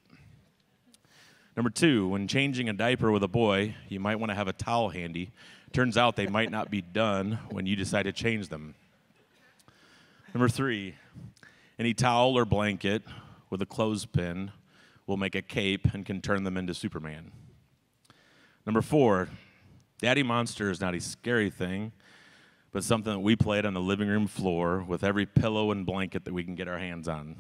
Number 1.55 1.69
two, 1.69 2.07
when 2.07 2.27
changing 2.27 2.69
a 2.69 2.73
diaper 2.73 3.11
with 3.11 3.23
a 3.23 3.27
boy, 3.27 3.75
you 3.89 3.99
might 3.99 4.17
want 4.17 4.29
to 4.29 4.35
have 4.35 4.47
a 4.47 4.53
towel 4.53 4.89
handy. 4.89 5.31
Turns 5.73 5.97
out 5.97 6.15
they 6.15 6.27
might 6.27 6.51
not 6.51 6.69
be 6.69 6.81
done 6.81 7.39
when 7.49 7.65
you 7.65 7.75
decide 7.75 8.03
to 8.03 8.11
change 8.11 8.49
them. 8.49 8.75
Number 10.33 10.49
three, 10.49 10.95
any 11.79 11.93
towel 11.93 12.37
or 12.37 12.45
blanket 12.45 13.03
with 13.49 13.61
a 13.61 13.65
clothespin 13.65 14.51
will 15.07 15.17
make 15.17 15.35
a 15.35 15.41
cape 15.41 15.93
and 15.93 16.05
can 16.05 16.21
turn 16.21 16.43
them 16.43 16.57
into 16.57 16.73
Superman. 16.73 17.31
Number 18.65 18.81
four, 18.81 19.29
Daddy 19.99 20.21
Monster 20.21 20.69
is 20.69 20.79
not 20.79 20.93
a 20.93 20.99
scary 20.99 21.49
thing, 21.49 21.91
but 22.71 22.84
something 22.84 23.13
that 23.13 23.19
we 23.19 23.36
played 23.36 23.65
on 23.65 23.73
the 23.73 23.82
living 23.82 24.08
room 24.08 24.27
floor 24.27 24.84
with 24.88 25.03
every 25.03 25.25
pillow 25.25 25.71
and 25.71 25.86
blanket 25.86 26.25
that 26.25 26.34
we 26.34 26.43
can 26.43 26.56
get 26.56 26.67
our 26.67 26.77
hands 26.77 27.08
on. 27.08 27.36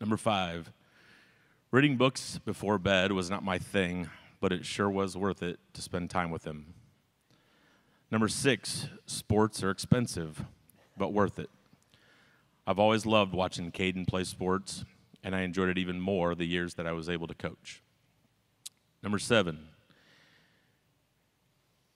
Number 0.00 0.16
five, 0.16 0.72
reading 1.70 1.96
books 1.96 2.38
before 2.44 2.78
bed 2.78 3.12
was 3.12 3.30
not 3.30 3.44
my 3.44 3.58
thing, 3.58 4.08
but 4.40 4.52
it 4.52 4.66
sure 4.66 4.90
was 4.90 5.16
worth 5.16 5.42
it 5.42 5.60
to 5.74 5.82
spend 5.82 6.10
time 6.10 6.30
with 6.30 6.44
him. 6.44 6.74
Number 8.10 8.28
six, 8.28 8.88
sports 9.06 9.62
are 9.62 9.70
expensive, 9.70 10.44
but 10.98 11.12
worth 11.12 11.38
it. 11.38 11.48
I've 12.66 12.78
always 12.78 13.06
loved 13.06 13.32
watching 13.34 13.72
Caden 13.72 14.06
play 14.06 14.24
sports, 14.24 14.84
and 15.24 15.34
I 15.34 15.42
enjoyed 15.42 15.68
it 15.68 15.78
even 15.78 16.00
more 16.00 16.34
the 16.34 16.44
years 16.44 16.74
that 16.74 16.86
I 16.86 16.92
was 16.92 17.08
able 17.08 17.26
to 17.26 17.34
coach. 17.34 17.82
Number 19.02 19.18
seven, 19.18 19.68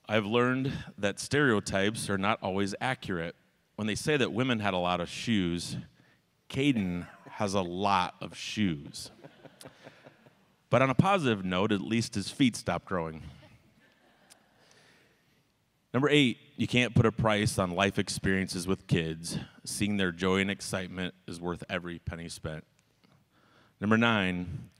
I've 0.09 0.27
learned 0.27 0.73
that 0.99 1.19
stereotypes 1.19 2.09
are 2.09 2.19
not 2.19 2.39
always 2.41 2.75
accurate. 2.81 3.35
When 3.75 3.89
they 3.89 3.97
say 3.97 4.17
that 4.17 4.33
women 4.33 4.61
had 4.61 4.73
a 4.73 4.79
lot 4.79 5.01
of 5.01 5.09
shoes, 5.09 5.77
Caden 6.49 7.09
has 7.31 7.55
a 7.55 7.61
lot 7.61 8.15
of 8.21 8.37
shoes. 8.37 9.11
But 10.71 10.83
on 10.83 10.91
a 10.91 10.95
positive 10.95 11.45
note, 11.45 11.73
at 11.73 11.81
least 11.81 12.15
his 12.15 12.31
feet 12.31 12.55
stopped 12.55 12.87
growing. 12.87 13.23
Number 15.93 16.09
eight, 16.09 16.39
you 16.57 16.69
can't 16.69 16.95
put 16.95 17.07
a 17.07 17.13
price 17.13 17.59
on 17.59 17.71
life 17.73 17.99
experiences 17.99 18.67
with 18.67 18.87
kids. 18.87 19.39
Seeing 19.65 19.97
their 19.97 20.13
joy 20.13 20.41
and 20.41 20.51
excitement 20.51 21.15
is 21.27 21.41
worth 21.41 21.65
every 21.69 21.99
penny 21.99 22.29
spent. 22.29 22.65
Number 23.81 23.97
nine, 23.97 24.71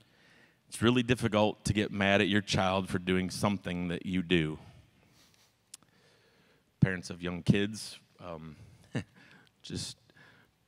it's 0.69 0.81
really 0.81 1.03
difficult 1.03 1.65
to 1.65 1.73
get 1.73 1.91
mad 1.91 2.21
at 2.21 2.27
your 2.27 2.41
child 2.41 2.87
for 2.87 2.97
doing 2.97 3.29
something 3.29 3.89
that 3.89 4.05
you 4.05 4.21
do. 4.21 4.57
Parents 6.87 7.09
of 7.09 7.21
young 7.21 7.43
kids, 7.43 7.99
um, 8.23 8.55
just 9.61 9.97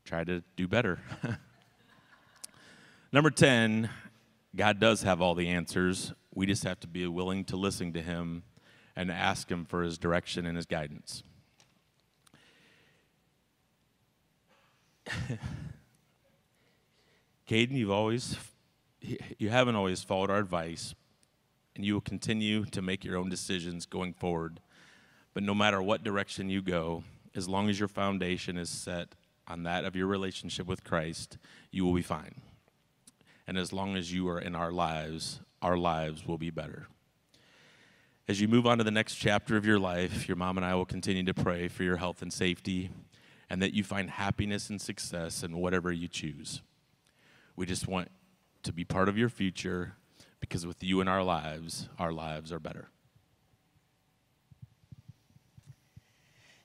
try 0.03 0.25
to 0.25 0.43
do 0.57 0.67
better. 0.67 0.99
Number 3.13 3.29
10, 3.29 3.89
God 4.53 4.81
does 4.81 5.03
have 5.03 5.21
all 5.21 5.33
the 5.33 5.47
answers. 5.47 6.11
We 6.35 6.45
just 6.45 6.65
have 6.65 6.77
to 6.81 6.87
be 6.87 7.07
willing 7.07 7.45
to 7.45 7.55
listen 7.55 7.93
to 7.93 8.01
Him 8.01 8.43
and 8.97 9.09
ask 9.09 9.49
Him 9.49 9.63
for 9.63 9.81
His 9.81 9.97
direction 9.97 10.45
and 10.45 10.57
His 10.57 10.65
guidance. 10.65 11.23
Caden, 17.47 17.71
you've 17.71 17.91
always, 17.91 18.35
you 19.37 19.47
haven't 19.47 19.75
always 19.75 20.03
followed 20.03 20.29
our 20.29 20.39
advice, 20.39 20.93
and 21.77 21.85
you 21.85 21.93
will 21.93 22.01
continue 22.01 22.65
to 22.65 22.81
make 22.81 23.05
your 23.05 23.15
own 23.15 23.29
decisions 23.29 23.85
going 23.85 24.11
forward. 24.11 24.59
But 25.33 25.43
no 25.43 25.53
matter 25.53 25.81
what 25.81 26.03
direction 26.03 26.49
you 26.49 26.61
go, 26.61 27.03
as 27.35 27.47
long 27.47 27.69
as 27.69 27.79
your 27.79 27.87
foundation 27.87 28.57
is 28.57 28.69
set 28.69 29.09
on 29.47 29.63
that 29.63 29.85
of 29.85 29.95
your 29.95 30.07
relationship 30.07 30.67
with 30.67 30.83
Christ, 30.83 31.37
you 31.71 31.85
will 31.85 31.93
be 31.93 32.01
fine. 32.01 32.41
And 33.47 33.57
as 33.57 33.73
long 33.73 33.95
as 33.95 34.13
you 34.13 34.27
are 34.29 34.39
in 34.39 34.55
our 34.55 34.71
lives, 34.71 35.39
our 35.61 35.77
lives 35.77 36.25
will 36.27 36.37
be 36.37 36.49
better. 36.49 36.87
As 38.27 38.39
you 38.39 38.47
move 38.47 38.67
on 38.67 38.77
to 38.77 38.83
the 38.83 38.91
next 38.91 39.15
chapter 39.15 39.57
of 39.57 39.65
your 39.65 39.79
life, 39.79 40.27
your 40.27 40.37
mom 40.37 40.57
and 40.57 40.65
I 40.65 40.75
will 40.75 40.85
continue 40.85 41.23
to 41.23 41.33
pray 41.33 41.67
for 41.67 41.83
your 41.83 41.97
health 41.97 42.21
and 42.21 42.31
safety 42.31 42.91
and 43.49 43.61
that 43.61 43.73
you 43.73 43.83
find 43.83 44.09
happiness 44.09 44.69
and 44.69 44.79
success 44.79 45.41
in 45.41 45.57
whatever 45.57 45.91
you 45.91 46.07
choose. 46.07 46.61
We 47.55 47.65
just 47.65 47.87
want 47.87 48.09
to 48.63 48.71
be 48.71 48.85
part 48.85 49.09
of 49.09 49.17
your 49.17 49.29
future 49.29 49.95
because 50.39 50.67
with 50.67 50.83
you 50.83 51.01
in 51.01 51.07
our 51.07 51.23
lives, 51.23 51.89
our 51.97 52.13
lives 52.13 52.51
are 52.51 52.59
better. 52.59 52.89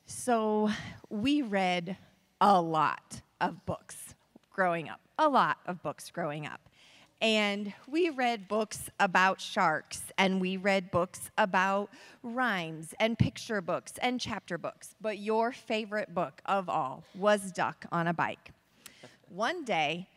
So, 0.06 0.70
we 1.08 1.42
read 1.42 1.96
a 2.40 2.60
lot 2.60 3.22
of 3.40 3.64
books 3.64 4.14
growing 4.52 4.88
up, 4.88 5.00
a 5.18 5.28
lot 5.28 5.58
of 5.66 5.82
books 5.82 6.10
growing 6.10 6.46
up. 6.46 6.60
And 7.20 7.72
we 7.88 8.10
read 8.10 8.46
books 8.48 8.90
about 9.00 9.40
sharks, 9.40 10.12
and 10.18 10.42
we 10.42 10.58
read 10.58 10.90
books 10.90 11.30
about 11.38 11.88
rhymes, 12.22 12.92
and 13.00 13.18
picture 13.18 13.62
books, 13.62 13.94
and 14.02 14.20
chapter 14.20 14.58
books. 14.58 14.94
But 15.00 15.18
your 15.18 15.52
favorite 15.52 16.14
book 16.14 16.42
of 16.44 16.68
all 16.68 17.04
was 17.14 17.50
Duck 17.52 17.86
on 17.90 18.06
a 18.06 18.12
Bike. 18.12 18.50
One 19.30 19.64
day, 19.64 20.08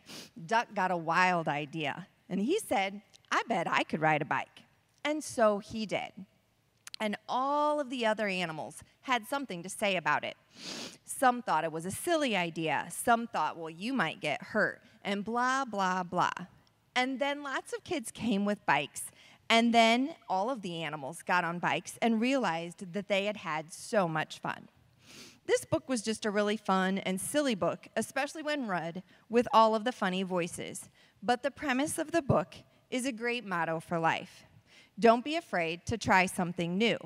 Duck 0.46 0.74
got 0.74 0.90
a 0.90 0.96
wild 0.96 1.48
idea, 1.48 2.08
and 2.28 2.40
he 2.40 2.58
said, 2.58 3.00
I 3.32 3.42
bet 3.48 3.66
I 3.66 3.84
could 3.84 4.00
ride 4.00 4.20
a 4.20 4.26
bike. 4.26 4.64
And 5.02 5.24
so 5.24 5.60
he 5.60 5.86
did. 5.86 6.12
And 7.00 7.16
all 7.28 7.80
of 7.80 7.90
the 7.90 8.06
other 8.06 8.26
animals 8.26 8.82
had 9.02 9.26
something 9.26 9.62
to 9.62 9.68
say 9.68 9.96
about 9.96 10.24
it. 10.24 10.36
Some 11.04 11.42
thought 11.42 11.64
it 11.64 11.72
was 11.72 11.86
a 11.86 11.90
silly 11.90 12.36
idea. 12.36 12.86
Some 12.90 13.26
thought, 13.26 13.56
well, 13.56 13.70
you 13.70 13.92
might 13.92 14.20
get 14.20 14.42
hurt, 14.42 14.80
and 15.04 15.24
blah, 15.24 15.64
blah, 15.64 16.02
blah. 16.02 16.30
And 16.94 17.20
then 17.20 17.42
lots 17.42 17.72
of 17.72 17.84
kids 17.84 18.10
came 18.10 18.44
with 18.44 18.64
bikes. 18.66 19.04
And 19.48 19.72
then 19.72 20.14
all 20.28 20.50
of 20.50 20.62
the 20.62 20.82
animals 20.82 21.22
got 21.22 21.44
on 21.44 21.58
bikes 21.58 21.98
and 22.02 22.20
realized 22.20 22.92
that 22.92 23.08
they 23.08 23.24
had 23.24 23.38
had 23.38 23.72
so 23.72 24.06
much 24.08 24.40
fun. 24.40 24.68
This 25.46 25.64
book 25.64 25.88
was 25.88 26.02
just 26.02 26.26
a 26.26 26.30
really 26.30 26.58
fun 26.58 26.98
and 26.98 27.18
silly 27.18 27.54
book, 27.54 27.88
especially 27.96 28.42
when 28.42 28.68
read 28.68 29.02
with 29.30 29.48
all 29.52 29.74
of 29.74 29.84
the 29.84 29.92
funny 29.92 30.22
voices. 30.22 30.90
But 31.22 31.42
the 31.42 31.50
premise 31.50 31.96
of 31.96 32.12
the 32.12 32.20
book 32.20 32.54
is 32.90 33.06
a 33.06 33.12
great 33.12 33.46
motto 33.46 33.80
for 33.80 33.98
life. 33.98 34.44
Don't 35.00 35.24
be 35.24 35.36
afraid 35.36 35.86
to 35.86 35.96
try 35.96 36.26
something 36.26 36.76
new. 36.76 36.98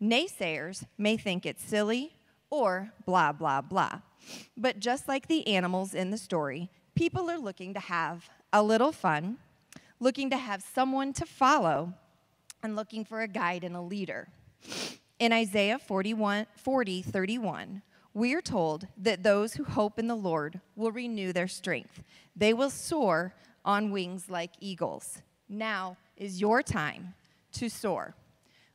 Naysayers 0.00 0.84
may 0.96 1.16
think 1.16 1.44
it's 1.44 1.62
silly 1.62 2.14
or 2.50 2.92
blah, 3.04 3.32
blah, 3.32 3.60
blah. 3.60 4.00
But 4.56 4.78
just 4.78 5.08
like 5.08 5.26
the 5.26 5.46
animals 5.48 5.94
in 5.94 6.10
the 6.10 6.18
story, 6.18 6.70
people 6.94 7.28
are 7.30 7.38
looking 7.38 7.74
to 7.74 7.80
have 7.80 8.30
a 8.52 8.62
little 8.62 8.92
fun, 8.92 9.38
looking 9.98 10.30
to 10.30 10.36
have 10.36 10.62
someone 10.62 11.12
to 11.14 11.26
follow, 11.26 11.94
and 12.62 12.76
looking 12.76 13.04
for 13.04 13.22
a 13.22 13.28
guide 13.28 13.64
and 13.64 13.74
a 13.74 13.80
leader. 13.80 14.28
In 15.18 15.32
Isaiah 15.32 15.80
41, 15.80 16.46
40, 16.56 17.02
31, 17.02 17.82
we 18.14 18.34
are 18.34 18.40
told 18.40 18.86
that 18.96 19.24
those 19.24 19.54
who 19.54 19.64
hope 19.64 19.98
in 19.98 20.06
the 20.06 20.14
Lord 20.14 20.60
will 20.76 20.92
renew 20.92 21.32
their 21.32 21.48
strength. 21.48 22.02
They 22.36 22.52
will 22.52 22.70
soar 22.70 23.34
on 23.64 23.90
wings 23.90 24.30
like 24.30 24.52
eagles. 24.60 25.22
Now 25.48 25.96
is 26.16 26.40
your 26.40 26.62
time 26.62 27.14
to 27.52 27.68
soar. 27.68 28.14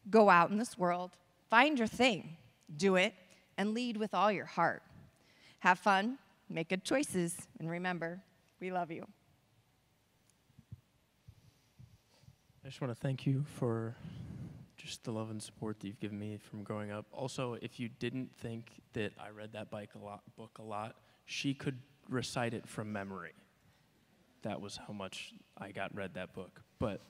Go 0.10 0.30
out 0.30 0.50
in 0.50 0.58
this 0.58 0.78
world, 0.78 1.12
find 1.50 1.78
your 1.78 1.88
thing, 1.88 2.38
do 2.76 2.96
it, 2.96 3.14
and 3.58 3.74
lead 3.74 3.98
with 3.98 4.14
all 4.14 4.32
your 4.32 4.46
heart. 4.46 4.84
Have 5.60 5.80
fun, 5.80 6.18
make 6.50 6.70
good 6.70 6.84
choices, 6.84 7.36
and 7.60 7.70
remember, 7.70 8.22
we 8.60 8.72
love 8.72 8.92
you. 8.92 9.06
I 12.64 12.70
just 12.70 12.82
want 12.82 12.94
to 12.94 13.00
thank 13.00 13.26
you 13.26 13.46
for 13.56 13.96
just 14.76 15.04
the 15.04 15.12
love 15.12 15.30
and 15.32 15.42
support 15.42 15.80
that 15.80 15.88
you've 15.88 16.00
given 16.00 16.20
me 16.20 16.38
from 16.38 16.64
growing 16.64 16.92
up. 16.92 17.06
Also, 17.12 17.58
if 17.62 17.80
you 17.80 17.90
didn't 17.90 18.30
think 18.38 18.72
that 18.94 19.12
I 19.20 19.30
read 19.30 19.54
that 19.54 19.70
bike 19.70 19.92
a 19.96 20.04
lot, 20.04 20.22
book 20.38 20.58
a 20.60 20.64
lot, 20.64 20.96
she 21.26 21.54
could 21.54 21.80
recite 22.10 22.54
it 22.54 22.68
from 22.68 22.92
memory. 22.92 23.34
That 24.44 24.62
was 24.62 24.80
how 24.88 24.94
much 24.94 25.34
I 25.58 25.72
got 25.72 25.96
read 25.96 26.14
that 26.14 26.34
book. 26.34 26.62
But 26.80 27.02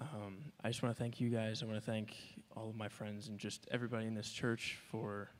um, 0.00 0.38
I 0.62 0.68
just 0.68 0.82
want 0.82 0.94
to 0.96 1.00
thank 1.00 1.20
you 1.20 1.30
guys. 1.30 1.62
I 1.62 1.66
want 1.66 1.78
to 1.78 1.84
thank 1.84 2.16
all 2.56 2.68
of 2.68 2.76
my 2.76 2.88
friends 2.88 3.28
and 3.28 3.38
just 3.38 3.66
everybody 3.70 4.06
in 4.06 4.14
this 4.14 4.30
church 4.30 4.78
for 4.90 5.30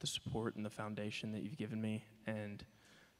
the 0.00 0.06
support 0.06 0.56
and 0.56 0.64
the 0.64 0.70
foundation 0.70 1.32
that 1.32 1.42
you've 1.42 1.56
given 1.56 1.80
me, 1.80 2.04
and 2.26 2.64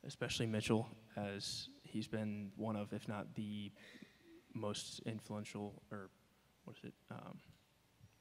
especially 0.07 0.47
Mitchell, 0.47 0.89
as 1.17 1.69
he's 1.83 2.07
been 2.07 2.53
one 2.57 2.77
of, 2.77 2.93
if 2.93 3.09
not 3.09 3.35
the 3.35 3.73
most 4.55 5.01
influential, 5.07 5.83
or 5.91 6.11
what 6.65 6.77
is 6.77 6.85
it, 6.85 6.95
um, 7.11 7.39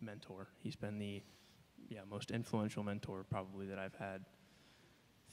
mentor. 0.02 0.48
He's 0.60 0.76
been 0.76 0.98
the 0.98 1.22
yeah 1.88 2.02
most 2.10 2.32
influential 2.32 2.84
mentor 2.84 3.24
probably 3.30 3.68
that 3.68 3.78
I've 3.78 3.94
had 3.94 4.26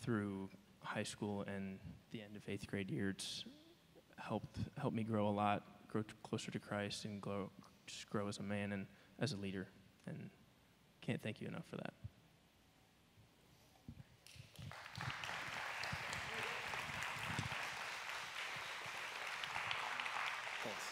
through 0.03 0.51
high 0.81 1.03
school 1.03 1.45
and 1.47 1.79
the 2.11 2.21
end 2.21 2.37
of 2.37 2.43
eighth 2.49 2.67
grade 2.67 2.91
year. 2.91 3.11
It's 3.11 3.45
helped 4.19 4.59
helped 4.77 4.97
me 4.97 5.05
grow 5.05 5.29
a 5.29 5.31
lot, 5.31 5.63
grow 5.93 6.03
t- 6.03 6.15
closer 6.23 6.51
to 6.51 6.59
Christ, 6.59 7.05
and 7.05 7.21
grow 7.21 7.51
just 7.87 8.09
grow 8.09 8.27
as 8.27 8.39
a 8.39 8.43
man 8.43 8.73
and 8.73 8.87
as 9.21 9.33
a 9.33 9.37
leader. 9.37 9.69
And 10.07 10.31
can't 11.03 11.23
thank 11.23 11.41
you 11.41 11.49
enough 11.49 11.67
for 11.69 11.77
that. 11.77 11.93
Thanks. 20.63 20.85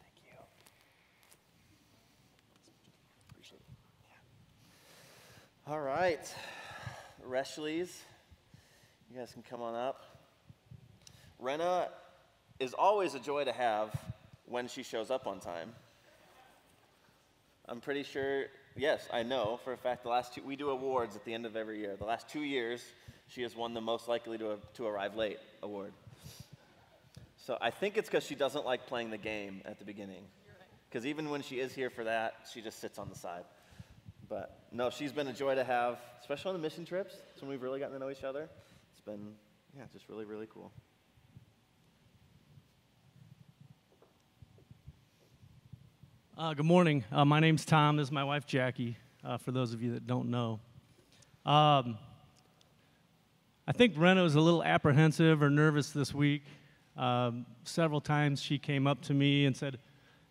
Thank 0.00 0.16
you. 0.24 0.30
Appreciate 3.30 3.60
it. 3.60 3.66
Yeah. 5.66 5.74
All 5.74 5.80
right. 5.80 6.34
Reshleys, 7.28 7.90
you 9.10 9.18
guys 9.18 9.32
can 9.32 9.42
come 9.42 9.62
on 9.62 9.74
up. 9.74 10.04
Rena 11.38 11.88
is 12.60 12.74
always 12.74 13.14
a 13.14 13.18
joy 13.18 13.44
to 13.44 13.52
have 13.52 13.94
when 14.46 14.68
she 14.68 14.82
shows 14.82 15.10
up 15.10 15.26
on 15.26 15.40
time. 15.40 15.72
I'm 17.66 17.80
pretty 17.80 18.02
sure, 18.02 18.46
yes, 18.76 19.06
I 19.12 19.22
know 19.22 19.60
for 19.64 19.72
a 19.72 19.76
fact 19.76 20.02
the 20.02 20.08
last 20.08 20.34
two, 20.34 20.42
we 20.42 20.56
do 20.56 20.70
awards 20.70 21.16
at 21.16 21.24
the 21.24 21.32
end 21.32 21.46
of 21.46 21.56
every 21.56 21.78
year. 21.78 21.96
The 21.96 22.04
last 22.04 22.28
two 22.28 22.42
years, 22.42 22.82
she 23.28 23.42
has 23.42 23.56
won 23.56 23.74
the 23.74 23.80
most 23.80 24.08
likely 24.08 24.36
to, 24.38 24.58
to 24.74 24.86
arrive 24.86 25.16
late 25.16 25.38
award. 25.62 25.92
So 27.36 27.56
I 27.60 27.70
think 27.70 27.96
it's 27.96 28.08
because 28.08 28.24
she 28.24 28.34
doesn't 28.34 28.66
like 28.66 28.86
playing 28.86 29.10
the 29.10 29.18
game 29.18 29.62
at 29.64 29.78
the 29.78 29.84
beginning. 29.84 30.22
Because 30.90 31.06
even 31.06 31.30
when 31.30 31.42
she 31.42 31.60
is 31.60 31.74
here 31.74 31.90
for 31.90 32.04
that, 32.04 32.34
she 32.52 32.60
just 32.60 32.80
sits 32.80 32.98
on 32.98 33.08
the 33.08 33.14
side. 33.14 33.44
But 34.28 34.58
no, 34.72 34.90
she's 34.90 35.12
been 35.12 35.28
a 35.28 35.32
joy 35.32 35.54
to 35.54 35.64
have, 35.64 35.98
especially 36.20 36.50
on 36.50 36.56
the 36.56 36.62
mission 36.62 36.84
trips. 36.84 37.14
It's 37.32 37.40
when 37.40 37.50
we've 37.50 37.62
really 37.62 37.80
gotten 37.80 37.94
to 37.94 37.98
know 37.98 38.10
each 38.10 38.24
other. 38.24 38.48
Been, 39.08 39.32
yeah, 39.74 39.84
just 39.90 40.06
really, 40.10 40.26
really 40.26 40.46
cool. 40.52 40.70
Uh, 46.36 46.52
good 46.52 46.66
morning. 46.66 47.02
Uh, 47.10 47.24
my 47.24 47.40
name's 47.40 47.64
Tom. 47.64 47.96
This 47.96 48.08
is 48.08 48.12
my 48.12 48.22
wife, 48.22 48.44
Jackie, 48.44 48.98
uh, 49.24 49.38
for 49.38 49.50
those 49.50 49.72
of 49.72 49.82
you 49.82 49.94
that 49.94 50.06
don't 50.06 50.30
know. 50.30 50.60
Um, 51.46 51.96
I 53.66 53.72
think 53.72 53.94
Rena 53.96 54.22
was 54.22 54.34
a 54.34 54.42
little 54.42 54.62
apprehensive 54.62 55.42
or 55.42 55.48
nervous 55.48 55.88
this 55.88 56.12
week. 56.12 56.42
Um, 56.94 57.46
several 57.64 58.02
times 58.02 58.42
she 58.42 58.58
came 58.58 58.86
up 58.86 59.00
to 59.04 59.14
me 59.14 59.46
and 59.46 59.56
said, 59.56 59.78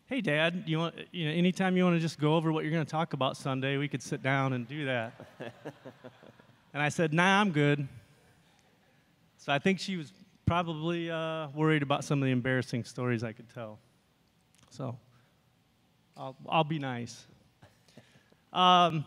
Hey, 0.06 0.22
Dad, 0.22 0.66
you 0.68 0.78
want, 0.78 0.94
you 1.12 1.26
know, 1.26 1.32
anytime 1.32 1.78
you 1.78 1.84
want 1.84 1.96
to 1.96 2.00
just 2.00 2.20
go 2.20 2.36
over 2.36 2.52
what 2.52 2.64
you're 2.64 2.74
going 2.74 2.86
to 2.86 2.92
talk 2.92 3.14
about 3.14 3.38
Sunday, 3.38 3.78
we 3.78 3.88
could 3.88 4.04
sit 4.04 4.22
down 4.22 4.54
and 4.54 4.68
do 4.68 4.86
that. 4.86 5.14
and 6.76 6.84
I 6.84 6.90
said, 6.90 7.12
Nah, 7.12 7.42
I'm 7.42 7.50
good. 7.50 7.88
So 9.48 9.54
I 9.54 9.60
think 9.60 9.80
she 9.80 9.96
was 9.96 10.12
probably 10.46 11.10
uh, 11.10 11.48
worried 11.56 11.82
about 11.82 12.04
some 12.04 12.22
of 12.22 12.26
the 12.26 12.34
embarrassing 12.34 12.84
stories 12.84 13.24
I 13.24 13.32
could 13.32 13.48
tell. 13.54 13.80
So 14.72 15.00
I'll, 16.18 16.36
I'll 16.50 16.66
be 16.66 16.80
nice. 16.80 17.26
Um, 18.52 19.06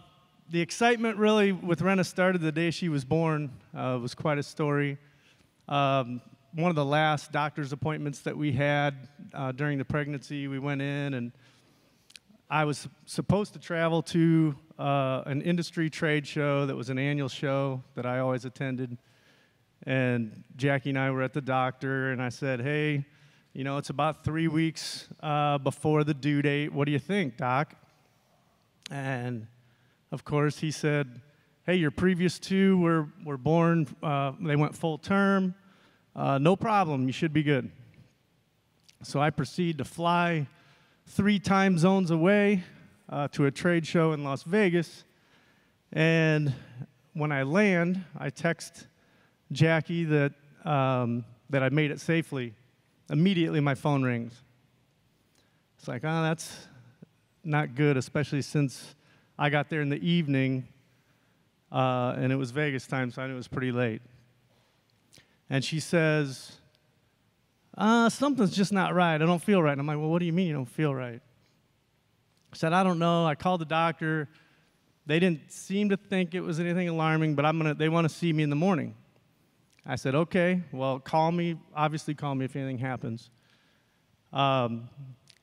the 0.48 0.62
excitement 0.62 1.18
really 1.18 1.52
with 1.52 1.82
Rena 1.82 2.04
started 2.04 2.40
the 2.40 2.52
day 2.52 2.70
she 2.70 2.88
was 2.88 3.04
born. 3.04 3.50
Uh, 3.76 3.98
was 4.00 4.14
quite 4.14 4.38
a 4.38 4.42
story. 4.42 4.96
Um, 5.68 6.22
one 6.54 6.70
of 6.70 6.74
the 6.74 6.86
last 6.86 7.32
doctor's 7.32 7.74
appointments 7.74 8.20
that 8.20 8.34
we 8.34 8.50
had 8.50 8.94
uh, 9.34 9.52
during 9.52 9.76
the 9.76 9.84
pregnancy, 9.84 10.48
we 10.48 10.58
went 10.58 10.80
in 10.80 11.12
and 11.12 11.32
I 12.48 12.64
was 12.64 12.88
supposed 13.04 13.52
to 13.52 13.58
travel 13.58 14.00
to 14.04 14.56
uh, 14.78 15.22
an 15.26 15.42
industry 15.42 15.90
trade 15.90 16.26
show 16.26 16.64
that 16.64 16.74
was 16.74 16.88
an 16.88 16.98
annual 16.98 17.28
show 17.28 17.82
that 17.94 18.06
I 18.06 18.20
always 18.20 18.46
attended. 18.46 18.96
And 19.86 20.44
Jackie 20.56 20.90
and 20.90 20.98
I 20.98 21.10
were 21.10 21.22
at 21.22 21.32
the 21.32 21.40
doctor, 21.40 22.12
and 22.12 22.22
I 22.22 22.28
said, 22.28 22.60
Hey, 22.60 23.06
you 23.52 23.64
know, 23.64 23.78
it's 23.78 23.90
about 23.90 24.24
three 24.24 24.46
weeks 24.46 25.08
uh, 25.22 25.58
before 25.58 26.04
the 26.04 26.14
due 26.14 26.42
date. 26.42 26.72
What 26.72 26.84
do 26.84 26.92
you 26.92 26.98
think, 26.98 27.36
doc? 27.36 27.74
And 28.90 29.46
of 30.12 30.24
course, 30.24 30.58
he 30.58 30.70
said, 30.70 31.20
Hey, 31.64 31.76
your 31.76 31.90
previous 31.90 32.38
two 32.38 32.78
were, 32.78 33.08
were 33.24 33.38
born, 33.38 33.86
uh, 34.02 34.32
they 34.40 34.56
went 34.56 34.76
full 34.76 34.98
term. 34.98 35.54
Uh, 36.14 36.38
no 36.38 36.56
problem, 36.56 37.06
you 37.06 37.12
should 37.12 37.32
be 37.32 37.42
good. 37.42 37.70
So 39.02 39.20
I 39.20 39.30
proceed 39.30 39.78
to 39.78 39.84
fly 39.84 40.46
three 41.06 41.38
time 41.38 41.78
zones 41.78 42.10
away 42.10 42.64
uh, 43.08 43.28
to 43.28 43.46
a 43.46 43.50
trade 43.50 43.86
show 43.86 44.12
in 44.12 44.24
Las 44.24 44.42
Vegas. 44.42 45.04
And 45.92 46.52
when 47.14 47.32
I 47.32 47.42
land, 47.42 48.04
I 48.18 48.30
text 48.30 48.86
Jackie 49.52 50.04
that, 50.04 50.32
um, 50.64 51.24
that 51.50 51.62
I 51.62 51.68
made 51.68 51.90
it 51.90 52.00
safely. 52.00 52.54
Immediately, 53.10 53.60
my 53.60 53.74
phone 53.74 54.02
rings. 54.02 54.34
It's 55.78 55.88
like, 55.88 56.02
oh, 56.04 56.22
that's 56.22 56.66
not 57.42 57.74
good, 57.74 57.96
especially 57.96 58.42
since 58.42 58.94
I 59.38 59.50
got 59.50 59.68
there 59.70 59.80
in 59.80 59.88
the 59.88 60.06
evening 60.06 60.68
uh, 61.72 62.14
and 62.16 62.32
it 62.32 62.36
was 62.36 62.50
Vegas 62.50 62.86
time, 62.86 63.10
so 63.10 63.22
I 63.22 63.26
knew 63.26 63.34
it 63.34 63.36
was 63.36 63.48
pretty 63.48 63.72
late. 63.72 64.02
And 65.48 65.64
she 65.64 65.80
says, 65.80 66.52
uh, 67.76 68.08
something's 68.08 68.54
just 68.54 68.72
not 68.72 68.94
right. 68.94 69.14
I 69.14 69.18
don't 69.18 69.42
feel 69.42 69.62
right. 69.62 69.72
And 69.72 69.80
I'm 69.80 69.86
like, 69.86 69.98
well, 69.98 70.10
what 70.10 70.18
do 70.18 70.26
you 70.26 70.32
mean 70.32 70.48
you 70.48 70.52
don't 70.52 70.66
feel 70.68 70.94
right? 70.94 71.20
I 72.52 72.56
said, 72.56 72.72
I 72.72 72.82
don't 72.82 72.98
know. 72.98 73.24
I 73.24 73.36
called 73.36 73.60
the 73.60 73.66
doctor. 73.66 74.28
They 75.06 75.20
didn't 75.20 75.50
seem 75.50 75.90
to 75.90 75.96
think 75.96 76.34
it 76.34 76.40
was 76.40 76.58
anything 76.58 76.88
alarming, 76.88 77.34
but 77.34 77.44
I'm 77.44 77.58
gonna, 77.58 77.74
they 77.74 77.88
want 77.88 78.08
to 78.08 78.14
see 78.14 78.32
me 78.32 78.42
in 78.42 78.50
the 78.50 78.56
morning. 78.56 78.94
I 79.86 79.96
said, 79.96 80.14
okay, 80.14 80.62
well, 80.72 80.98
call 80.98 81.32
me. 81.32 81.56
Obviously, 81.74 82.14
call 82.14 82.34
me 82.34 82.44
if 82.44 82.54
anything 82.54 82.78
happens. 82.78 83.30
Um, 84.32 84.88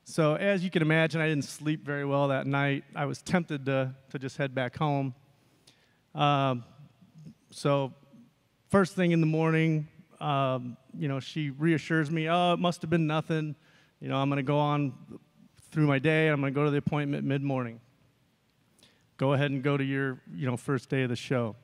so, 0.03 0.35
as 0.35 0.63
you 0.63 0.69
can 0.69 0.81
imagine, 0.81 1.19
I 1.19 1.27
didn't 1.27 1.45
sleep 1.45 1.83
very 1.83 2.05
well 2.05 2.29
that 2.29 2.47
night. 2.47 2.83
I 2.95 3.05
was 3.05 3.21
tempted 3.21 3.65
to, 3.65 3.93
to 4.11 4.19
just 4.19 4.37
head 4.37 4.55
back 4.55 4.77
home. 4.77 5.13
Um, 6.15 6.63
so, 7.49 7.93
first 8.69 8.95
thing 8.95 9.11
in 9.11 9.19
the 9.19 9.27
morning, 9.27 9.87
um, 10.21 10.77
you 10.97 11.07
know, 11.07 11.19
she 11.19 11.49
reassures 11.49 12.09
me, 12.09 12.29
oh, 12.29 12.53
it 12.53 12.59
must 12.59 12.81
have 12.81 12.89
been 12.89 13.07
nothing. 13.07 13.55
You 13.99 14.09
know, 14.09 14.17
I'm 14.17 14.29
going 14.29 14.37
to 14.37 14.43
go 14.43 14.59
on 14.59 14.93
through 15.71 15.87
my 15.87 15.99
day. 15.99 16.29
I'm 16.29 16.39
going 16.39 16.53
to 16.53 16.55
go 16.57 16.65
to 16.65 16.71
the 16.71 16.77
appointment 16.77 17.25
mid 17.25 17.41
morning. 17.41 17.79
Go 19.17 19.33
ahead 19.33 19.51
and 19.51 19.63
go 19.63 19.77
to 19.77 19.83
your, 19.83 20.21
you 20.33 20.45
know, 20.45 20.55
first 20.55 20.89
day 20.89 21.03
of 21.03 21.09
the 21.09 21.15
show. 21.15 21.55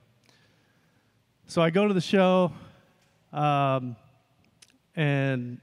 So 1.47 1.61
I 1.61 1.69
go 1.69 1.87
to 1.87 1.93
the 1.93 2.01
show, 2.01 2.53
um, 3.31 3.95
and 4.95 5.59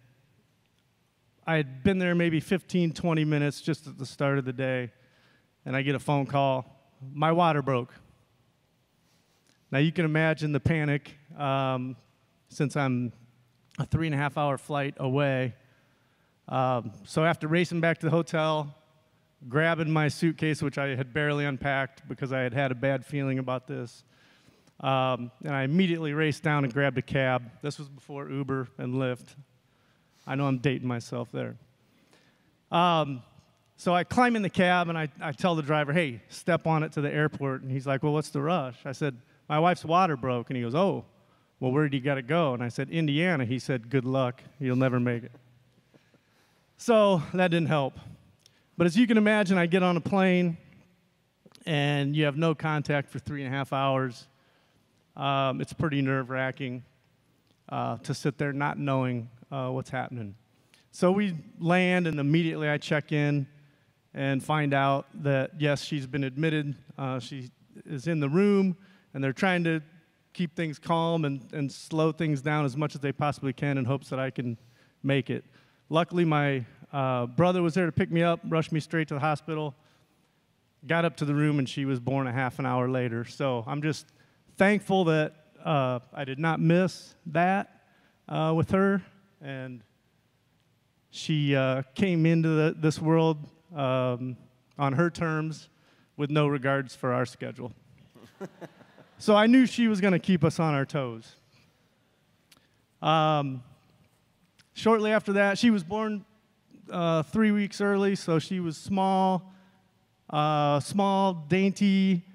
I 1.47 1.57
had 1.57 1.83
been 1.83 1.99
there 1.99 2.15
maybe 2.15 2.39
15, 2.39 2.93
20 2.93 3.25
minutes 3.25 3.61
just 3.61 3.87
at 3.87 3.99
the 3.99 4.07
start 4.07 4.39
of 4.39 4.45
the 4.45 4.53
day. 4.53 4.93
and 5.65 5.75
I 5.75 5.83
get 5.83 5.95
a 5.95 5.99
phone 5.99 6.27
call. 6.27 6.65
My 7.13 7.33
water 7.33 7.63
broke. 7.63 7.95
Now 9.71 9.79
you 9.79 9.91
can 9.91 10.05
imagine 10.05 10.53
the 10.53 10.61
panic 10.61 11.17
um, 11.37 11.97
since 12.49 12.77
I'm 12.77 13.13
a 13.79 13.87
three 13.87 14.07
and 14.07 14.15
a 14.15 14.19
half 14.19 14.37
hour 14.37 14.59
flight 14.59 14.95
away. 14.99 15.55
Um, 16.49 16.93
so 17.05 17.25
after 17.25 17.49
racing 17.49 17.81
back 17.81 17.99
to 17.99 18.07
the 18.07 18.11
hotel, 18.11 18.75
grabbing 19.49 19.91
my 19.91 20.09
suitcase, 20.09 20.63
which 20.63 20.79
I 20.79 20.95
had 20.95 21.13
barely 21.13 21.45
unpacked 21.47 22.07
because 22.09 22.33
I 22.33 22.41
had 22.41 22.53
had 22.53 22.71
a 22.71 22.75
bad 22.75 23.05
feeling 23.05 23.39
about 23.39 23.67
this, 23.67 24.05
um, 24.81 25.31
and 25.45 25.55
I 25.55 25.63
immediately 25.63 26.13
raced 26.13 26.43
down 26.43 26.65
and 26.65 26.73
grabbed 26.73 26.99
a 26.99 27.03
cab. 27.03 27.51
This 27.63 27.79
was 27.79 27.89
before 27.89 28.31
Uber 28.31 28.69
and 28.79 28.95
Lyft. 28.95 29.35
I 30.27 30.35
know 30.35 30.47
I'm 30.47 30.59
dating 30.59 30.89
myself 30.89 31.31
there. 31.33 31.57
Um, 32.71 33.23
so 33.77 33.95
I 33.95 34.05
climb 34.05 34.37
in 34.37 34.43
the 34.43 34.51
cab 34.51 34.89
and 34.89 34.97
I, 34.97 35.09
I 35.21 35.33
tell 35.33 35.55
the 35.55 35.63
driver, 35.63 35.93
hey, 35.93 36.23
step 36.29 36.67
on 36.67 36.83
it 36.83 36.93
to 36.93 37.01
the 37.01 37.11
airport. 37.11 37.63
And 37.63 37.71
he's 37.71 37.87
like, 37.87 38.03
well, 38.03 38.13
what's 38.13 38.31
the 38.31 38.41
rush? 38.41 38.77
I 38.85 38.93
said, 38.93 39.17
my 39.49 39.59
wife's 39.59 39.85
water 39.85 40.17
broke. 40.17 40.51
And 40.51 40.57
he 40.57 40.63
goes, 40.63 40.75
oh, 40.75 41.05
well, 41.59 41.73
where 41.73 41.89
do 41.89 41.97
you 41.97 42.03
got 42.03 42.15
to 42.15 42.23
go? 42.23 42.55
And 42.55 42.63
I 42.63 42.69
said, 42.69 42.91
Indiana. 42.91 43.45
He 43.45 43.59
said, 43.59 43.91
good 43.91 44.05
luck. 44.05 44.43
You'll 44.59 44.77
never 44.77 45.01
make 45.01 45.25
it. 45.25 45.33
So 46.77 47.23
that 47.35 47.49
didn't 47.51 47.69
help. 47.69 47.99
But 48.79 48.87
as 48.87 48.97
you 48.97 49.07
can 49.07 49.19
imagine, 49.19 49.59
I 49.59 49.67
get 49.67 49.83
on 49.83 49.97
a 49.97 50.01
plane 50.01 50.57
and 51.67 52.17
you 52.17 52.25
have 52.25 52.37
no 52.37 52.55
contact 52.55 53.11
for 53.11 53.19
three 53.19 53.45
and 53.45 53.53
a 53.53 53.57
half 53.57 53.73
hours. 53.73 54.27
Um, 55.21 55.61
it's 55.61 55.75
pretty 55.75 56.01
nerve 56.01 56.31
wracking 56.31 56.83
uh, 57.69 57.99
to 57.99 58.15
sit 58.15 58.39
there 58.39 58.55
not 58.55 58.79
knowing 58.79 59.29
uh, 59.53 59.69
what's 59.69 59.91
happening. 59.91 60.35
So 60.93 61.13
we 61.13 61.37
land, 61.59 62.07
and 62.07 62.19
immediately 62.19 62.71
I 62.71 62.79
check 62.79 63.13
in 63.13 63.47
and 64.15 64.43
find 64.43 64.73
out 64.73 65.09
that, 65.23 65.51
yes, 65.59 65.83
she's 65.85 66.07
been 66.07 66.25
admitted. 66.25 66.75
Uh, 66.97 67.19
she 67.21 67.51
is 67.85 68.07
in 68.07 68.19
the 68.19 68.31
room, 68.31 68.75
and 69.13 69.23
they're 69.23 69.35
trying 69.35 69.63
to 69.65 69.83
keep 70.33 70.57
things 70.57 70.79
calm 70.79 71.27
and, 71.27 71.47
and 71.53 71.71
slow 71.71 72.13
things 72.13 72.41
down 72.41 72.65
as 72.65 72.75
much 72.75 72.95
as 72.95 73.03
they 73.03 73.13
possibly 73.13 73.53
can 73.53 73.77
in 73.77 73.85
hopes 73.85 74.09
that 74.09 74.19
I 74.19 74.31
can 74.31 74.57
make 75.03 75.29
it. 75.29 75.45
Luckily, 75.91 76.25
my 76.25 76.65
uh, 76.95 77.27
brother 77.27 77.61
was 77.61 77.75
there 77.75 77.85
to 77.85 77.93
pick 77.93 78.11
me 78.11 78.23
up, 78.23 78.41
rushed 78.49 78.73
me 78.73 78.81
straight 78.81 79.09
to 79.09 79.15
the 79.15 79.21
hospital, 79.21 79.75
got 80.87 81.05
up 81.05 81.15
to 81.19 81.27
the 81.27 81.35
room, 81.35 81.59
and 81.59 81.69
she 81.69 81.85
was 81.85 82.01
born 82.01 82.27
a 82.27 82.33
half 82.33 82.59
an 82.59 82.65
hour 82.65 82.89
later. 82.89 83.27
So 83.27 83.65
I'm 83.67 83.83
just 83.83 84.07
thankful 84.61 85.05
that 85.05 85.33
uh, 85.65 86.01
I 86.13 86.27
did 86.27 86.39
not 86.39 86.61
miss 86.61 87.15
that 87.25 87.81
uh, 88.29 88.53
with 88.55 88.71
her. 88.73 89.01
And 89.41 89.83
she 91.09 91.57
uh, 91.57 91.81
came 91.95 92.27
into 92.27 92.51
the, 92.51 92.75
this 92.77 93.01
world 93.01 93.39
um, 93.75 94.37
on 94.79 94.93
her 94.93 95.09
terms 95.09 95.71
with 96.19 96.29
no 96.29 96.47
regards 96.47 96.95
for 96.95 97.15
our 97.15 97.25
schedule. 97.25 97.73
so 99.19 99.35
I 99.35 99.47
knew 99.47 99.65
she 99.65 99.89
was 99.89 99.99
going 99.99 100.13
to 100.13 100.19
keep 100.19 100.45
us 100.45 100.61
on 100.61 100.75
our 100.75 100.85
toes. 100.85 101.37
Um, 103.01 103.63
shortly 104.75 105.11
after 105.11 105.33
that, 105.33 105.57
she 105.57 105.71
was 105.71 105.83
born 105.83 106.27
uh, 106.91 107.23
three 107.23 107.51
weeks 107.51 107.81
early, 107.81 108.15
so 108.15 108.39
she 108.39 108.61
was 108.61 108.77
small, 108.77 109.55
uh, 110.29 110.81
small, 110.81 111.47
dainty, 111.49 112.27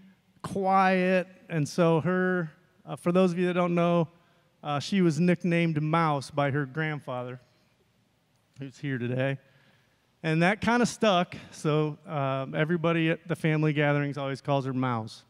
quiet, 0.42 1.28
and 1.50 1.68
so 1.68 2.02
her, 2.02 2.52
uh, 2.86 2.96
for 2.96 3.12
those 3.12 3.32
of 3.32 3.40
you 3.40 3.48
that 3.48 3.54
don't 3.54 3.76
know, 3.76 4.08
uh, 4.64 4.80
she 4.80 5.02
was 5.02 5.20
nicknamed 5.20 5.82
Mouse 5.82 6.32
by 6.32 6.52
her 6.52 6.66
grandfather, 6.66 7.40
who's 8.60 8.78
here 8.78 8.98
today. 8.98 9.38
And 10.24 10.42
that 10.42 10.60
kind 10.60 10.82
of 10.82 10.88
stuck, 10.88 11.36
so 11.52 11.98
um, 12.08 12.56
everybody 12.56 13.10
at 13.10 13.28
the 13.28 13.36
family 13.36 13.74
gatherings 13.74 14.18
always 14.18 14.42
calls 14.42 14.66
her 14.66 14.74
Mouse. 14.74 15.24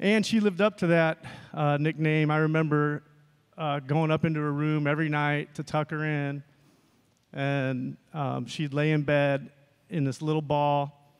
And 0.00 0.26
she 0.26 0.40
lived 0.40 0.60
up 0.60 0.78
to 0.78 0.88
that 0.88 1.24
uh, 1.54 1.78
nickname. 1.78 2.30
I 2.30 2.38
remember 2.38 3.04
uh, 3.56 3.80
going 3.80 4.10
up 4.10 4.24
into 4.24 4.40
her 4.40 4.52
room 4.52 4.86
every 4.86 5.08
night 5.08 5.54
to 5.54 5.62
tuck 5.62 5.90
her 5.90 6.04
in, 6.04 6.42
and 7.32 7.96
um, 8.12 8.46
she'd 8.46 8.74
lay 8.74 8.90
in 8.90 9.02
bed 9.02 9.50
in 9.88 10.04
this 10.04 10.20
little 10.20 10.42
ball 10.42 11.14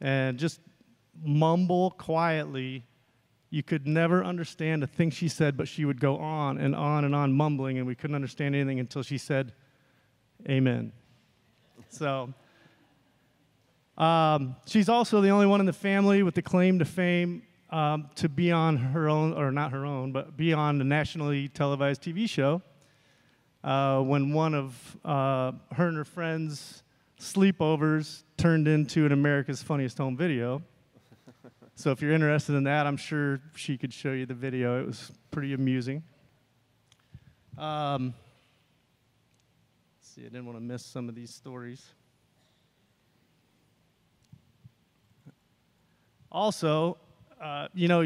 and 0.00 0.38
just 0.38 0.60
mumble 1.22 1.92
quietly. 1.92 2.84
You 3.50 3.62
could 3.62 3.86
never 3.86 4.22
understand 4.22 4.82
a 4.82 4.86
thing 4.86 5.10
she 5.10 5.28
said, 5.28 5.56
but 5.56 5.68
she 5.68 5.84
would 5.84 6.00
go 6.00 6.18
on 6.18 6.58
and 6.58 6.74
on 6.74 7.04
and 7.04 7.14
on 7.14 7.32
mumbling, 7.32 7.78
and 7.78 7.86
we 7.86 7.94
couldn't 7.94 8.14
understand 8.14 8.54
anything 8.54 8.78
until 8.78 9.02
she 9.02 9.18
said, 9.18 9.52
Amen. 10.48 10.92
So, 11.88 12.32
um, 13.96 14.54
she's 14.66 14.88
also 14.88 15.20
the 15.20 15.30
only 15.30 15.46
one 15.46 15.60
in 15.60 15.66
the 15.66 15.72
family 15.72 16.22
with 16.22 16.34
the 16.34 16.42
claim 16.42 16.78
to 16.78 16.84
fame 16.84 17.42
um, 17.70 18.10
to 18.16 18.28
be 18.28 18.52
on 18.52 18.76
her 18.76 19.08
own, 19.08 19.32
or 19.32 19.50
not 19.50 19.72
her 19.72 19.84
own, 19.84 20.12
but 20.12 20.36
be 20.36 20.52
on 20.52 20.80
a 20.80 20.84
nationally 20.84 21.48
televised 21.48 22.02
TV 22.02 22.28
show. 22.28 22.62
Uh, 23.64 24.00
when 24.00 24.32
one 24.32 24.54
of 24.54 24.96
uh, 25.04 25.52
her 25.72 25.88
and 25.88 25.96
her 25.96 26.04
friends' 26.04 26.82
sleepovers 27.20 28.22
turned 28.36 28.68
into 28.68 29.04
an 29.04 29.12
America's 29.12 29.62
Funniest 29.62 29.98
Home 29.98 30.16
Video. 30.16 30.62
So 31.78 31.92
if 31.92 32.02
you're 32.02 32.10
interested 32.10 32.56
in 32.56 32.64
that, 32.64 32.88
I'm 32.88 32.96
sure 32.96 33.40
she 33.54 33.78
could 33.78 33.92
show 33.92 34.10
you 34.10 34.26
the 34.26 34.34
video. 34.34 34.80
It 34.80 34.86
was 34.88 35.12
pretty 35.30 35.52
amusing. 35.52 36.02
Um, 37.56 38.14
see, 40.00 40.22
I 40.22 40.24
didn't 40.24 40.46
want 40.46 40.58
to 40.58 40.60
miss 40.60 40.84
some 40.84 41.08
of 41.08 41.14
these 41.14 41.32
stories. 41.32 41.86
Also, 46.32 46.96
uh, 47.40 47.68
you 47.74 47.86
know, 47.86 48.04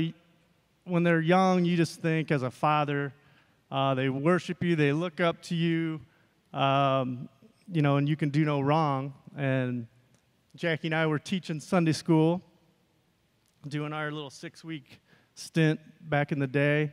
when 0.84 1.02
they're 1.02 1.22
young, 1.22 1.64
you 1.64 1.74
just 1.74 2.02
think 2.02 2.30
as 2.30 2.42
a 2.42 2.50
father, 2.50 3.14
uh, 3.70 3.94
they 3.94 4.10
worship 4.10 4.62
you, 4.62 4.76
they 4.76 4.92
look 4.92 5.18
up 5.18 5.40
to 5.44 5.54
you, 5.54 5.98
um, 6.52 7.26
you 7.72 7.80
know, 7.80 7.96
and 7.96 8.06
you 8.06 8.16
can 8.16 8.28
do 8.28 8.44
no 8.44 8.60
wrong. 8.60 9.14
And 9.34 9.86
Jackie 10.56 10.88
and 10.88 10.94
I 10.94 11.06
were 11.06 11.18
teaching 11.18 11.58
Sunday 11.58 11.92
school, 11.92 12.42
doing 13.68 13.92
our 13.92 14.10
little 14.10 14.30
six 14.30 14.64
week 14.64 15.00
stint 15.34 15.80
back 16.08 16.32
in 16.32 16.38
the 16.38 16.46
day. 16.46 16.92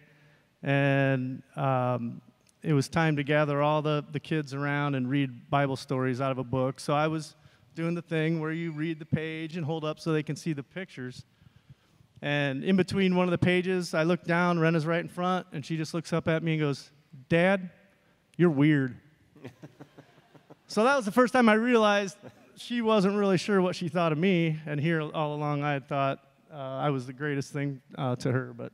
And 0.62 1.42
um, 1.56 2.22
it 2.62 2.74
was 2.74 2.90
time 2.90 3.16
to 3.16 3.24
gather 3.24 3.62
all 3.62 3.82
the, 3.82 4.04
the 4.12 4.20
kids 4.20 4.54
around 4.54 4.96
and 4.96 5.10
read 5.10 5.50
Bible 5.50 5.76
stories 5.76 6.22
out 6.22 6.32
of 6.32 6.38
a 6.38 6.44
book. 6.44 6.80
So 6.80 6.94
I 6.94 7.08
was 7.08 7.36
doing 7.76 7.96
the 7.96 8.02
thing 8.02 8.40
where 8.40 8.52
you 8.52 8.72
read 8.72 9.00
the 9.00 9.06
page 9.06 9.56
and 9.56 9.66
hold 9.66 9.86
up 9.86 10.00
so 10.00 10.12
they 10.12 10.24
can 10.24 10.36
see 10.36 10.54
the 10.54 10.64
pictures. 10.64 11.24
And 12.22 12.64
in 12.64 12.76
between 12.76 13.16
one 13.16 13.28
of 13.28 13.32
the 13.32 13.38
pages, 13.38 13.94
I 13.94 14.04
look 14.04 14.24
down, 14.26 14.60
Rena's 14.60 14.86
right 14.86 15.00
in 15.00 15.08
front, 15.08 15.48
and 15.54 15.66
she 15.66 15.78
just 15.78 15.94
looks 15.94 16.12
up 16.12 16.28
at 16.28 16.44
me 16.44 16.54
and 16.54 16.62
goes, 16.62 16.92
Dad, 17.30 17.70
you're 18.36 18.50
weird. 18.50 18.98
so 20.68 20.84
that 20.84 20.98
was 20.98 21.06
the 21.06 21.12
first 21.14 21.32
time 21.32 21.48
I 21.48 21.54
realized 21.54 22.18
she 22.58 22.82
wasn't 22.82 23.16
really 23.16 23.38
sure 23.38 23.62
what 23.62 23.76
she 23.76 23.88
thought 23.88 24.12
of 24.12 24.18
me. 24.18 24.60
And 24.66 24.82
here 24.82 25.02
all 25.02 25.34
along, 25.34 25.64
I 25.64 25.72
had 25.72 25.88
thought 25.88 26.20
uh, 26.52 26.58
I 26.58 26.90
was 26.90 27.06
the 27.06 27.14
greatest 27.14 27.54
thing 27.54 27.82
uh, 27.98 28.16
to 28.18 28.32
her, 28.32 28.54
but 28.56 28.72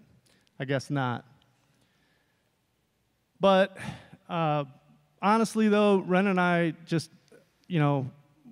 I 0.60 0.66
guess 0.66 0.89
not. 0.89 1.26
But 3.39 3.78
uh, 4.30 4.64
honestly, 5.22 5.68
though, 5.68 5.97
Ren 5.97 6.28
and 6.28 6.39
I 6.39 6.74
just, 6.86 7.12
you 7.68 7.80
know, 7.80 8.10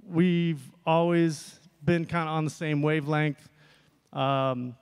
we've 0.08 0.62
always 0.86 1.60
been 1.84 2.06
kind 2.06 2.28
of 2.28 2.36
on 2.36 2.43
the 2.43 2.52
same 2.52 2.82
wavelength. 2.82 3.50
Um, 4.12 4.76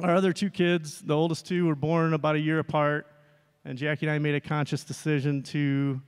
our 0.00 0.14
other 0.14 0.32
two 0.32 0.50
kids, 0.50 1.00
the 1.00 1.14
oldest 1.14 1.46
two, 1.46 1.66
were 1.66 1.76
born 1.76 2.12
about 2.12 2.34
a 2.34 2.40
year 2.40 2.58
apart, 2.58 3.06
and 3.64 3.78
Jackie 3.78 4.06
and 4.06 4.12
I 4.12 4.18
made 4.18 4.34
a 4.34 4.40
conscious 4.40 4.84
decision 4.84 5.42
to 5.44 6.00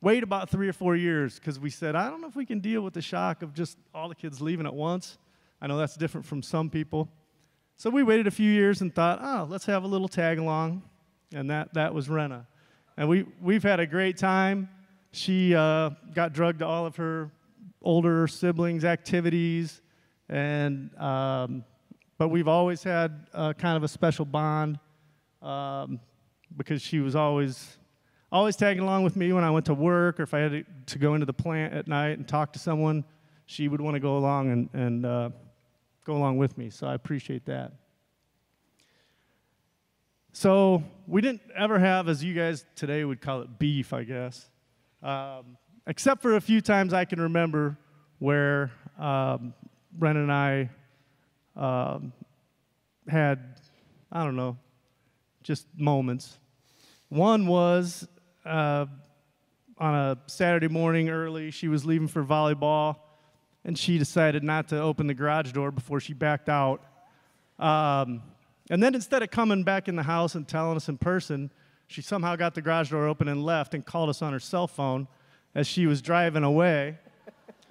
wait 0.00 0.22
about 0.22 0.48
three 0.48 0.68
or 0.68 0.72
four 0.72 0.94
years 0.94 1.38
because 1.38 1.58
we 1.58 1.70
said, 1.70 1.96
I 1.96 2.08
don't 2.08 2.20
know 2.20 2.28
if 2.28 2.36
we 2.36 2.46
can 2.46 2.60
deal 2.60 2.82
with 2.82 2.94
the 2.94 3.02
shock 3.02 3.42
of 3.42 3.52
just 3.52 3.76
all 3.92 4.08
the 4.08 4.14
kids 4.14 4.40
leaving 4.40 4.66
at 4.66 4.74
once. 4.74 5.18
I 5.60 5.66
know 5.66 5.76
that's 5.76 5.96
different 5.96 6.24
from 6.24 6.42
some 6.42 6.70
people. 6.70 7.08
So 7.78 7.90
we 7.90 8.02
waited 8.02 8.26
a 8.26 8.30
few 8.30 8.50
years 8.50 8.80
and 8.80 8.94
thought, 8.94 9.18
oh, 9.22 9.46
let's 9.50 9.66
have 9.66 9.84
a 9.84 9.86
little 9.86 10.08
tag 10.08 10.38
along. 10.38 10.82
And 11.34 11.50
that, 11.50 11.74
that 11.74 11.92
was 11.92 12.08
Rena. 12.08 12.46
And 12.96 13.06
we, 13.06 13.26
we've 13.38 13.62
had 13.62 13.80
a 13.80 13.86
great 13.86 14.16
time. 14.16 14.70
She 15.12 15.54
uh, 15.54 15.90
got 16.14 16.32
drugged 16.32 16.60
to 16.60 16.66
all 16.66 16.86
of 16.86 16.96
her 16.96 17.30
older 17.82 18.26
siblings' 18.28 18.86
activities. 18.86 19.82
And, 20.30 20.96
um, 20.96 21.64
but 22.16 22.28
we've 22.28 22.48
always 22.48 22.82
had 22.82 23.26
uh, 23.34 23.52
kind 23.52 23.76
of 23.76 23.82
a 23.82 23.88
special 23.88 24.24
bond 24.24 24.78
um, 25.42 26.00
because 26.56 26.80
she 26.80 27.00
was 27.00 27.14
always, 27.14 27.76
always 28.32 28.56
tagging 28.56 28.82
along 28.82 29.04
with 29.04 29.16
me 29.16 29.34
when 29.34 29.44
I 29.44 29.50
went 29.50 29.66
to 29.66 29.74
work 29.74 30.18
or 30.18 30.22
if 30.22 30.32
I 30.32 30.38
had 30.38 30.52
to, 30.52 30.64
to 30.94 30.98
go 30.98 31.12
into 31.12 31.26
the 31.26 31.34
plant 31.34 31.74
at 31.74 31.88
night 31.88 32.16
and 32.16 32.26
talk 32.26 32.54
to 32.54 32.58
someone, 32.58 33.04
she 33.44 33.68
would 33.68 33.82
want 33.82 33.96
to 33.96 34.00
go 34.00 34.16
along 34.16 34.50
and, 34.50 34.70
and 34.72 35.04
uh, 35.04 35.30
go 36.06 36.16
along 36.16 36.38
with 36.38 36.56
me. 36.56 36.70
So 36.70 36.86
I 36.86 36.94
appreciate 36.94 37.44
that. 37.46 37.72
So 40.32 40.84
we 41.08 41.20
didn't 41.20 41.42
ever 41.56 41.78
have, 41.78 42.08
as 42.08 42.22
you 42.22 42.32
guys 42.32 42.64
today 42.76 43.04
would 43.04 43.20
call 43.20 43.40
it, 43.40 43.58
beef, 43.58 43.92
I 43.92 44.04
guess. 44.04 44.48
Um, 45.02 45.56
except 45.86 46.22
for 46.22 46.36
a 46.36 46.40
few 46.40 46.60
times 46.60 46.92
I 46.92 47.04
can 47.04 47.20
remember 47.20 47.76
where 48.18 48.70
um, 48.98 49.52
Ren 49.98 50.16
and 50.16 50.32
I 50.32 50.70
um, 51.56 52.12
had, 53.08 53.60
I 54.12 54.24
don't 54.24 54.36
know, 54.36 54.56
just 55.42 55.66
moments. 55.76 56.38
One 57.08 57.46
was 57.46 58.06
uh, 58.44 58.86
on 59.78 59.94
a 59.94 60.18
Saturday 60.26 60.68
morning 60.68 61.08
early, 61.08 61.50
she 61.50 61.66
was 61.66 61.84
leaving 61.84 62.08
for 62.08 62.22
volleyball, 62.22 62.96
and 63.66 63.76
she 63.76 63.98
decided 63.98 64.44
not 64.44 64.68
to 64.68 64.80
open 64.80 65.08
the 65.08 65.14
garage 65.14 65.50
door 65.50 65.72
before 65.72 65.98
she 65.98 66.14
backed 66.14 66.48
out. 66.48 66.84
Um, 67.58 68.22
and 68.70 68.80
then 68.80 68.94
instead 68.94 69.24
of 69.24 69.32
coming 69.32 69.64
back 69.64 69.88
in 69.88 69.96
the 69.96 70.04
house 70.04 70.36
and 70.36 70.46
telling 70.46 70.76
us 70.76 70.88
in 70.88 70.98
person, 70.98 71.50
she 71.88 72.00
somehow 72.00 72.36
got 72.36 72.54
the 72.54 72.62
garage 72.62 72.90
door 72.90 73.08
open 73.08 73.26
and 73.26 73.44
left 73.44 73.74
and 73.74 73.84
called 73.84 74.08
us 74.08 74.22
on 74.22 74.32
her 74.32 74.38
cell 74.38 74.68
phone 74.68 75.08
as 75.52 75.66
she 75.66 75.86
was 75.86 76.00
driving 76.00 76.44
away, 76.44 76.96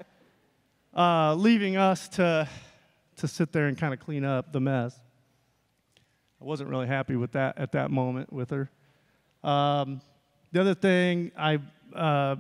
uh, 0.94 1.34
leaving 1.34 1.78
us 1.78 2.10
to, 2.10 2.48
to 3.16 3.28
sit 3.28 3.54
there 3.54 3.68
and 3.68 3.78
kind 3.78 3.94
of 3.94 4.02
clean 4.02 4.26
up 4.26 4.52
the 4.52 4.60
mess. 4.60 5.00
I 6.42 6.44
wasn't 6.44 6.70
really 6.70 6.88
happy 6.88 7.16
with 7.16 7.32
that 7.32 7.58
at 7.58 7.72
that 7.72 7.90
moment 7.90 8.34
with 8.34 8.50
her. 8.50 8.70
Um, 9.50 10.02
the 10.52 10.60
other 10.60 10.76
thing 10.76 11.32
I 11.38 11.60
uh, 11.96 12.36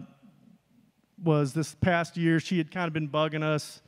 was 1.21 1.53
this 1.53 1.75
past 1.75 2.17
year, 2.17 2.39
she 2.39 2.57
had 2.57 2.71
kind 2.71 2.87
of 2.87 2.93
been 2.93 3.09
bugging 3.09 3.43
us. 3.43 3.81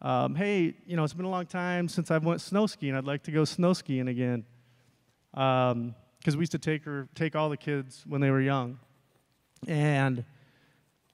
Um, 0.00 0.34
hey, 0.34 0.74
you 0.86 0.96
know, 0.96 1.04
it's 1.04 1.14
been 1.14 1.24
a 1.24 1.30
long 1.30 1.46
time 1.46 1.88
since 1.88 2.10
I 2.10 2.18
went 2.18 2.40
snow 2.40 2.66
skiing. 2.66 2.94
I'd 2.94 3.04
like 3.04 3.24
to 3.24 3.32
go 3.32 3.44
snow 3.44 3.72
skiing 3.72 4.08
again. 4.08 4.44
Because 5.32 5.72
um, 5.72 5.94
we 6.24 6.38
used 6.38 6.52
to 6.52 6.58
take 6.58 6.84
her, 6.84 7.08
take 7.14 7.36
all 7.36 7.50
the 7.50 7.56
kids 7.56 8.04
when 8.06 8.20
they 8.20 8.30
were 8.30 8.40
young, 8.40 8.78
and 9.66 10.24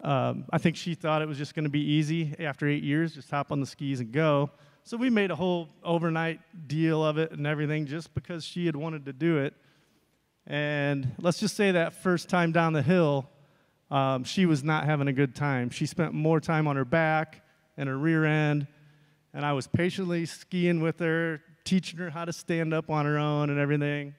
um, 0.02 0.44
I 0.50 0.58
think 0.58 0.76
she 0.76 0.94
thought 0.94 1.22
it 1.22 1.28
was 1.28 1.38
just 1.38 1.54
going 1.54 1.64
to 1.64 1.70
be 1.70 1.80
easy 1.80 2.34
after 2.38 2.68
eight 2.68 2.82
years, 2.82 3.14
just 3.14 3.30
hop 3.30 3.50
on 3.50 3.60
the 3.60 3.66
skis 3.66 4.00
and 4.00 4.12
go. 4.12 4.50
So 4.84 4.98
we 4.98 5.08
made 5.08 5.30
a 5.30 5.36
whole 5.36 5.70
overnight 5.82 6.40
deal 6.68 7.02
of 7.02 7.16
it 7.16 7.32
and 7.32 7.46
everything 7.46 7.86
just 7.86 8.12
because 8.12 8.44
she 8.44 8.66
had 8.66 8.76
wanted 8.76 9.06
to 9.06 9.14
do 9.14 9.38
it. 9.38 9.54
And 10.46 11.14
let's 11.18 11.40
just 11.40 11.56
say 11.56 11.70
that 11.72 12.02
first 12.02 12.28
time 12.28 12.52
down 12.52 12.74
the 12.74 12.82
hill, 12.82 13.30
um, 13.94 14.24
she 14.24 14.44
was 14.44 14.64
not 14.64 14.86
having 14.86 15.06
a 15.06 15.12
good 15.12 15.36
time. 15.36 15.70
She 15.70 15.86
spent 15.86 16.14
more 16.14 16.40
time 16.40 16.66
on 16.66 16.74
her 16.74 16.84
back 16.84 17.44
and 17.76 17.88
her 17.88 17.96
rear 17.96 18.24
end, 18.24 18.66
and 19.32 19.46
I 19.46 19.52
was 19.52 19.68
patiently 19.68 20.26
skiing 20.26 20.82
with 20.82 20.98
her, 20.98 21.40
teaching 21.62 22.00
her 22.00 22.10
how 22.10 22.24
to 22.24 22.32
stand 22.32 22.74
up 22.74 22.90
on 22.90 23.06
her 23.06 23.16
own 23.16 23.50
and 23.50 23.60
everything. 23.60 24.16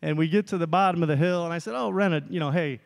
And 0.00 0.16
we 0.16 0.26
get 0.26 0.46
to 0.48 0.58
the 0.58 0.66
bottom 0.66 1.02
of 1.02 1.08
the 1.08 1.16
hill, 1.16 1.44
and 1.44 1.52
I 1.52 1.58
said, 1.58 1.74
Oh, 1.74 1.90
Rena, 1.90 2.22
you 2.30 2.40
know, 2.40 2.50
hey, 2.50 2.80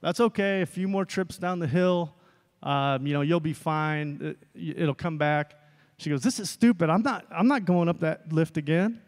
that's 0.00 0.20
okay. 0.20 0.62
A 0.62 0.66
few 0.66 0.88
more 0.88 1.04
trips 1.04 1.36
down 1.36 1.58
the 1.58 1.66
hill, 1.66 2.14
um, 2.62 3.06
you 3.06 3.12
know, 3.12 3.20
you'll 3.20 3.40
be 3.40 3.52
fine. 3.52 4.36
It, 4.54 4.78
it'll 4.78 4.94
come 4.94 5.18
back. 5.18 5.52
She 5.98 6.08
goes, 6.08 6.22
This 6.22 6.40
is 6.40 6.48
stupid. 6.48 6.88
I'm 6.88 7.02
not, 7.02 7.26
I'm 7.30 7.46
not 7.46 7.66
going 7.66 7.90
up 7.90 8.00
that 8.00 8.32
lift 8.32 8.56
again. 8.56 9.02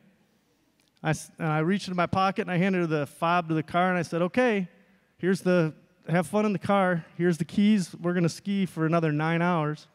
I, 1.03 1.15
and 1.39 1.49
I 1.49 1.61
reached 1.61 1.89
into 1.89 1.97
my 1.97 2.07
pocket 2.07 2.43
and 2.43 2.51
I 2.51 2.59
handed 2.59 2.81
her 2.81 2.87
the 2.87 3.07
fob 3.07 3.49
to 3.49 3.55
the 3.55 3.63
car 3.63 3.89
and 3.89 3.99
I 3.99 4.03
said, 4.03 4.21
Okay, 4.21 4.69
here's 5.17 5.41
the, 5.41 5.73
have 6.13 6.27
fun 6.27 6.45
in 6.45 6.53
the 6.53 6.59
car. 6.59 7.05
Here's 7.17 7.39
the 7.39 7.45
keys. 7.45 7.95
We're 8.01 8.13
going 8.13 8.23
to 8.23 8.29
ski 8.29 8.67
for 8.67 8.85
another 8.85 9.13
nine 9.13 9.41
hours. 9.41 9.87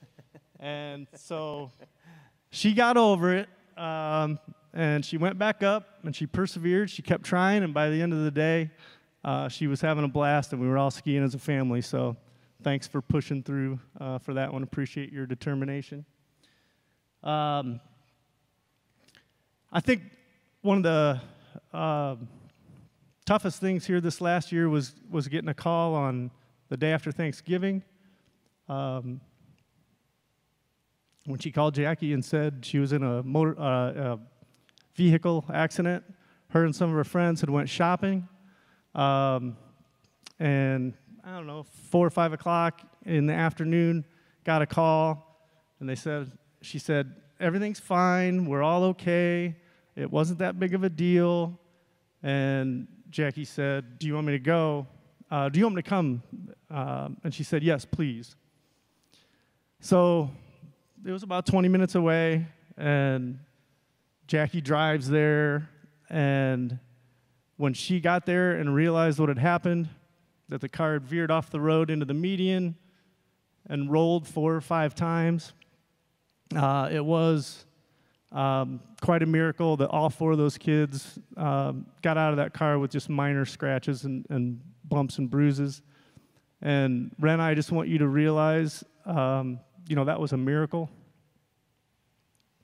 and 0.60 1.06
so 1.14 1.70
she 2.50 2.74
got 2.74 2.96
over 2.96 3.32
it 3.34 3.48
um, 3.76 4.38
and 4.74 5.04
she 5.04 5.16
went 5.16 5.38
back 5.38 5.62
up 5.62 6.00
and 6.02 6.14
she 6.14 6.26
persevered. 6.26 6.90
She 6.90 7.02
kept 7.02 7.22
trying. 7.22 7.62
And 7.62 7.72
by 7.72 7.88
the 7.88 8.02
end 8.02 8.12
of 8.12 8.24
the 8.24 8.32
day, 8.32 8.70
uh, 9.24 9.48
she 9.48 9.68
was 9.68 9.80
having 9.80 10.02
a 10.02 10.08
blast 10.08 10.52
and 10.52 10.60
we 10.60 10.66
were 10.66 10.76
all 10.76 10.90
skiing 10.90 11.22
as 11.22 11.36
a 11.36 11.38
family. 11.38 11.82
So 11.82 12.16
thanks 12.64 12.88
for 12.88 13.00
pushing 13.00 13.44
through 13.44 13.78
uh, 14.00 14.18
for 14.18 14.34
that 14.34 14.52
one. 14.52 14.64
Appreciate 14.64 15.12
your 15.12 15.26
determination. 15.26 16.04
Um, 17.22 17.80
I 19.72 19.78
think 19.78 20.02
one 20.62 20.78
of 20.78 20.82
the 20.82 21.20
uh, 21.72 22.16
toughest 23.24 23.60
things 23.60 23.86
here 23.86 24.00
this 24.00 24.20
last 24.20 24.52
year 24.52 24.68
was 24.68 24.94
was 25.10 25.28
getting 25.28 25.48
a 25.48 25.54
call 25.54 25.94
on 25.94 26.30
the 26.68 26.76
day 26.76 26.92
after 26.92 27.12
Thanksgiving. 27.12 27.82
Um, 28.68 29.20
when 31.26 31.38
she 31.38 31.52
called 31.52 31.74
Jackie 31.74 32.12
and 32.12 32.24
said 32.24 32.64
she 32.64 32.78
was 32.78 32.92
in 32.92 33.02
a 33.02 33.22
motor 33.22 33.58
uh, 33.60 33.92
a 33.92 34.18
vehicle 34.94 35.44
accident, 35.52 36.04
her 36.48 36.64
and 36.64 36.74
some 36.74 36.90
of 36.90 36.96
her 36.96 37.04
friends 37.04 37.40
had 37.40 37.50
went 37.50 37.68
shopping, 37.68 38.28
um, 38.94 39.56
and 40.38 40.94
I 41.24 41.32
don't 41.32 41.46
know, 41.46 41.62
four 41.62 42.06
or 42.06 42.10
five 42.10 42.32
o'clock 42.32 42.80
in 43.06 43.26
the 43.26 43.32
afternoon, 43.32 44.04
got 44.44 44.62
a 44.62 44.66
call, 44.66 45.46
and 45.78 45.88
they 45.88 45.94
said, 45.94 46.32
she 46.60 46.78
said, 46.78 47.14
everything's 47.38 47.80
fine, 47.80 48.46
we're 48.46 48.62
all 48.62 48.84
okay, 48.84 49.56
it 49.94 50.10
wasn't 50.10 50.40
that 50.40 50.58
big 50.58 50.74
of 50.74 50.82
a 50.82 50.90
deal. 50.90 51.58
And 52.22 52.88
Jackie 53.12 53.44
said, 53.44 53.98
Do 53.98 54.06
you 54.06 54.14
want 54.14 54.26
me 54.26 54.32
to 54.32 54.38
go? 54.38 54.86
Uh, 55.30 55.50
do 55.50 55.58
you 55.58 55.66
want 55.66 55.76
me 55.76 55.82
to 55.82 55.88
come? 55.88 56.22
Um, 56.70 57.18
and 57.22 57.34
she 57.34 57.44
said, 57.44 57.62
Yes, 57.62 57.84
please. 57.84 58.36
So 59.80 60.30
it 61.04 61.12
was 61.12 61.22
about 61.22 61.44
20 61.44 61.68
minutes 61.68 61.94
away, 61.94 62.46
and 62.78 63.38
Jackie 64.26 64.62
drives 64.62 65.10
there. 65.10 65.68
And 66.08 66.78
when 67.58 67.74
she 67.74 68.00
got 68.00 68.24
there 68.24 68.52
and 68.52 68.74
realized 68.74 69.18
what 69.18 69.28
had 69.28 69.38
happened, 69.38 69.90
that 70.48 70.62
the 70.62 70.68
car 70.68 70.94
had 70.94 71.04
veered 71.04 71.30
off 71.30 71.50
the 71.50 71.60
road 71.60 71.90
into 71.90 72.06
the 72.06 72.14
median 72.14 72.76
and 73.66 73.92
rolled 73.92 74.26
four 74.26 74.54
or 74.54 74.62
five 74.62 74.94
times. 74.94 75.52
Uh, 76.54 76.88
it 76.90 77.04
was 77.04 77.66
um, 78.32 78.80
quite 79.00 79.22
a 79.22 79.26
miracle 79.26 79.76
that 79.76 79.88
all 79.90 80.08
four 80.08 80.32
of 80.32 80.38
those 80.38 80.56
kids 80.56 81.18
um, 81.36 81.86
got 82.00 82.16
out 82.16 82.30
of 82.30 82.36
that 82.38 82.54
car 82.54 82.78
with 82.78 82.90
just 82.90 83.08
minor 83.08 83.44
scratches 83.44 84.04
and, 84.04 84.26
and 84.30 84.60
bumps 84.84 85.18
and 85.18 85.30
bruises. 85.30 85.82
And 86.62 87.14
Ren, 87.18 87.40
I 87.40 87.54
just 87.54 87.72
want 87.72 87.88
you 87.88 87.98
to 87.98 88.08
realize, 88.08 88.84
um, 89.04 89.60
you 89.88 89.96
know, 89.96 90.04
that 90.04 90.18
was 90.18 90.32
a 90.32 90.36
miracle. 90.36 90.88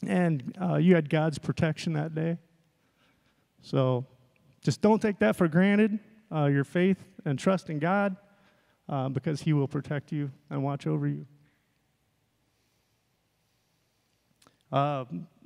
And 0.07 0.57
uh, 0.61 0.77
you 0.77 0.95
had 0.95 1.11
God's 1.11 1.39
protection 1.39 1.93
that 1.95 2.15
day. 2.15 2.39
So 3.63 4.07
just 4.63 4.81
don't 4.81 5.03
take 5.03 5.19
that 5.19 5.37
for 5.37 5.49
granted, 5.49 5.99
uh, 6.33 6.47
your 6.47 6.65
faith 6.65 7.03
and 7.25 7.39
trust 7.39 7.69
in 7.69 7.79
God 7.79 8.17
uh, 8.89 9.09
because 9.09 9.43
He 9.43 9.53
will 9.53 9.69
protect 9.69 10.13
you 10.13 10.31
and 10.51 10.63
watch 10.63 10.87
over 10.87 11.07
you. 11.07 11.27
Uh, 14.71 15.05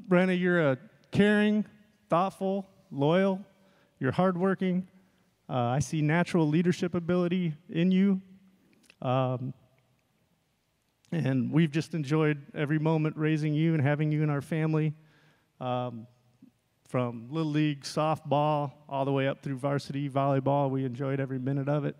Brenna, 0.08 0.38
you're 0.38 0.72
a 0.72 0.78
caring, 1.12 1.64
thoughtful, 2.08 2.68
loyal, 2.90 3.40
you're 4.00 4.12
hardworking. 4.12 4.88
Uh, 5.48 5.54
I 5.54 5.78
see 5.78 6.02
natural 6.02 6.48
leadership 6.48 6.94
ability 6.94 7.54
in 7.68 7.92
you. 7.92 8.20
Um, 9.00 9.54
and 11.12 11.52
we've 11.52 11.70
just 11.70 11.94
enjoyed 11.94 12.40
every 12.54 12.78
moment 12.78 13.16
raising 13.16 13.54
you 13.54 13.74
and 13.74 13.82
having 13.82 14.10
you 14.10 14.22
in 14.22 14.30
our 14.30 14.40
family. 14.40 14.94
Um, 15.60 16.06
from 16.88 17.28
little 17.30 17.50
league 17.50 17.84
softball 17.84 18.72
all 18.86 19.06
the 19.06 19.12
way 19.12 19.26
up 19.26 19.42
through 19.42 19.56
varsity 19.56 20.10
volleyball. 20.10 20.68
We 20.68 20.84
enjoyed 20.84 21.20
every 21.20 21.38
minute 21.38 21.68
of 21.68 21.86
it. 21.86 21.96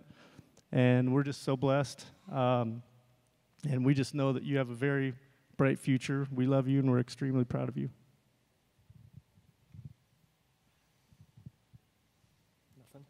And 0.70 1.14
we're 1.14 1.22
just 1.22 1.44
so 1.44 1.56
blessed. 1.56 2.04
Um, 2.30 2.82
and 3.66 3.86
we 3.86 3.94
just 3.94 4.14
know 4.14 4.34
that 4.34 4.42
you 4.42 4.58
have 4.58 4.68
a 4.68 4.74
very 4.74 5.14
bright 5.62 5.78
future. 5.78 6.26
We 6.34 6.44
love 6.44 6.66
you 6.66 6.80
and 6.80 6.90
we're 6.90 6.98
extremely 6.98 7.44
proud 7.44 7.68
of 7.68 7.76
you. 7.76 7.88
Nothing? 12.76 13.04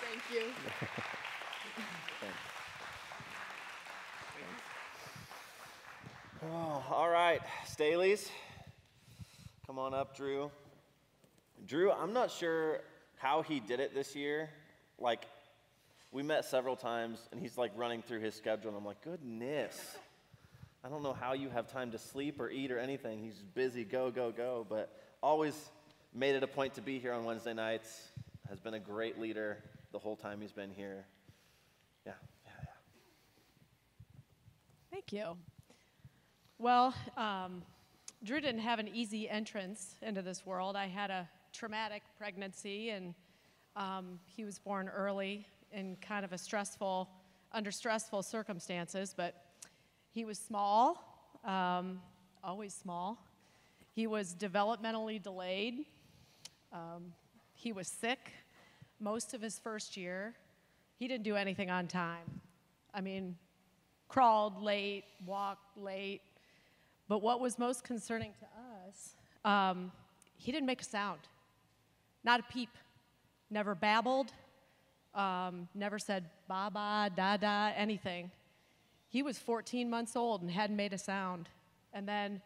Thank 0.00 0.22
you. 0.32 0.42
Oh, 6.52 6.84
all 6.88 7.10
right, 7.10 7.40
Staley's. 7.66 8.30
Come 9.66 9.80
on 9.80 9.92
up, 9.92 10.16
Drew. 10.16 10.52
Drew, 11.66 11.90
I'm 11.90 12.12
not 12.12 12.30
sure 12.30 12.78
how 13.16 13.42
he 13.42 13.58
did 13.58 13.80
it 13.80 13.92
this 13.92 14.14
year. 14.14 14.50
Like, 15.00 15.24
we 16.12 16.22
met 16.22 16.44
several 16.44 16.76
times, 16.76 17.28
and 17.30 17.40
he's 17.40 17.56
like 17.56 17.72
running 17.76 18.02
through 18.02 18.20
his 18.20 18.34
schedule, 18.34 18.68
and 18.68 18.76
I'm 18.76 18.84
like, 18.84 19.00
goodness. 19.02 19.96
I 20.82 20.88
don't 20.88 21.02
know 21.02 21.12
how 21.12 21.34
you 21.34 21.50
have 21.50 21.70
time 21.70 21.90
to 21.92 21.98
sleep 21.98 22.40
or 22.40 22.50
eat 22.50 22.72
or 22.72 22.78
anything. 22.78 23.22
He's 23.22 23.42
busy, 23.54 23.84
go, 23.84 24.10
go, 24.10 24.32
go. 24.32 24.66
But 24.68 24.90
always 25.22 25.54
made 26.14 26.34
it 26.34 26.42
a 26.42 26.46
point 26.46 26.74
to 26.74 26.80
be 26.80 26.98
here 26.98 27.12
on 27.12 27.24
Wednesday 27.24 27.52
nights. 27.52 28.08
Has 28.48 28.58
been 28.58 28.74
a 28.74 28.80
great 28.80 29.20
leader 29.20 29.58
the 29.92 29.98
whole 29.98 30.16
time 30.16 30.40
he's 30.40 30.52
been 30.52 30.70
here. 30.70 31.04
Yeah, 32.04 32.12
yeah, 32.44 32.50
yeah. 32.58 32.72
Thank 34.90 35.12
you. 35.12 35.36
Well, 36.58 36.94
um, 37.16 37.62
Drew 38.24 38.40
didn't 38.40 38.62
have 38.62 38.80
an 38.80 38.88
easy 38.88 39.28
entrance 39.28 39.94
into 40.02 40.22
this 40.22 40.44
world. 40.44 40.74
I 40.74 40.88
had 40.88 41.10
a 41.10 41.28
traumatic 41.52 42.02
pregnancy, 42.18 42.90
and 42.90 43.14
um, 43.76 44.18
he 44.24 44.44
was 44.44 44.58
born 44.58 44.88
early 44.88 45.46
in 45.72 45.96
kind 45.96 46.24
of 46.24 46.32
a 46.32 46.38
stressful, 46.38 47.08
under 47.52 47.70
stressful 47.70 48.22
circumstances. 48.22 49.14
But 49.16 49.34
He 50.12 50.24
was 50.24 50.38
small, 50.38 51.38
um, 51.44 52.00
always 52.42 52.74
small. 52.74 53.24
He 53.94 54.06
was 54.06 54.34
developmentally 54.34 55.22
delayed. 55.22 55.84
Um, 56.72 57.12
he 57.54 57.72
was 57.72 57.86
sick 57.88 58.32
most 58.98 59.34
of 59.34 59.40
his 59.40 59.58
first 59.58 59.96
year. 59.96 60.34
He 60.98 61.08
didn't 61.08 61.24
do 61.24 61.36
anything 61.36 61.70
on 61.70 61.86
time. 61.86 62.40
I 62.92 63.00
mean, 63.00 63.36
crawled 64.08 64.60
late, 64.62 65.04
walked 65.24 65.76
late. 65.76 66.22
But 67.08 67.22
what 67.22 67.40
was 67.40 67.58
most 67.58 67.84
concerning 67.84 68.32
to 68.40 68.46
us, 68.88 69.14
um, 69.44 69.92
he 70.36 70.52
didn't 70.52 70.66
make 70.66 70.80
a 70.80 70.84
sound, 70.84 71.20
not 72.24 72.40
a 72.40 72.42
peep, 72.44 72.70
never 73.50 73.74
babbled, 73.74 74.32
um, 75.14 75.68
never 75.74 75.98
said 75.98 76.26
ba 76.48 76.70
ba, 76.72 77.10
da 77.14 77.36
da, 77.36 77.72
anything. 77.76 78.30
He 79.08 79.22
was 79.22 79.38
14 79.38 79.90
months 79.90 80.14
old 80.14 80.42
and 80.42 80.50
hadn't 80.50 80.76
made 80.76 80.92
a 80.92 80.98
sound. 80.98 81.48
And 81.92 82.06
then 82.06 82.40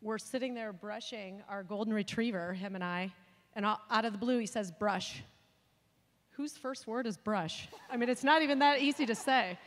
we're 0.00 0.18
sitting 0.18 0.54
there 0.54 0.72
brushing 0.72 1.42
our 1.48 1.62
golden 1.62 1.92
retriever, 1.92 2.54
him 2.54 2.74
and 2.74 2.84
I, 2.84 3.12
and 3.54 3.66
out 3.66 4.04
of 4.04 4.12
the 4.12 4.18
blue 4.18 4.38
he 4.38 4.46
says, 4.46 4.70
brush. 4.70 5.22
Whose 6.30 6.56
first 6.56 6.86
word 6.86 7.06
is 7.06 7.16
brush? 7.16 7.68
I 7.90 7.96
mean, 7.96 8.08
it's 8.08 8.22
not 8.22 8.42
even 8.42 8.60
that 8.60 8.80
easy 8.80 9.04
to 9.06 9.14
say. 9.14 9.58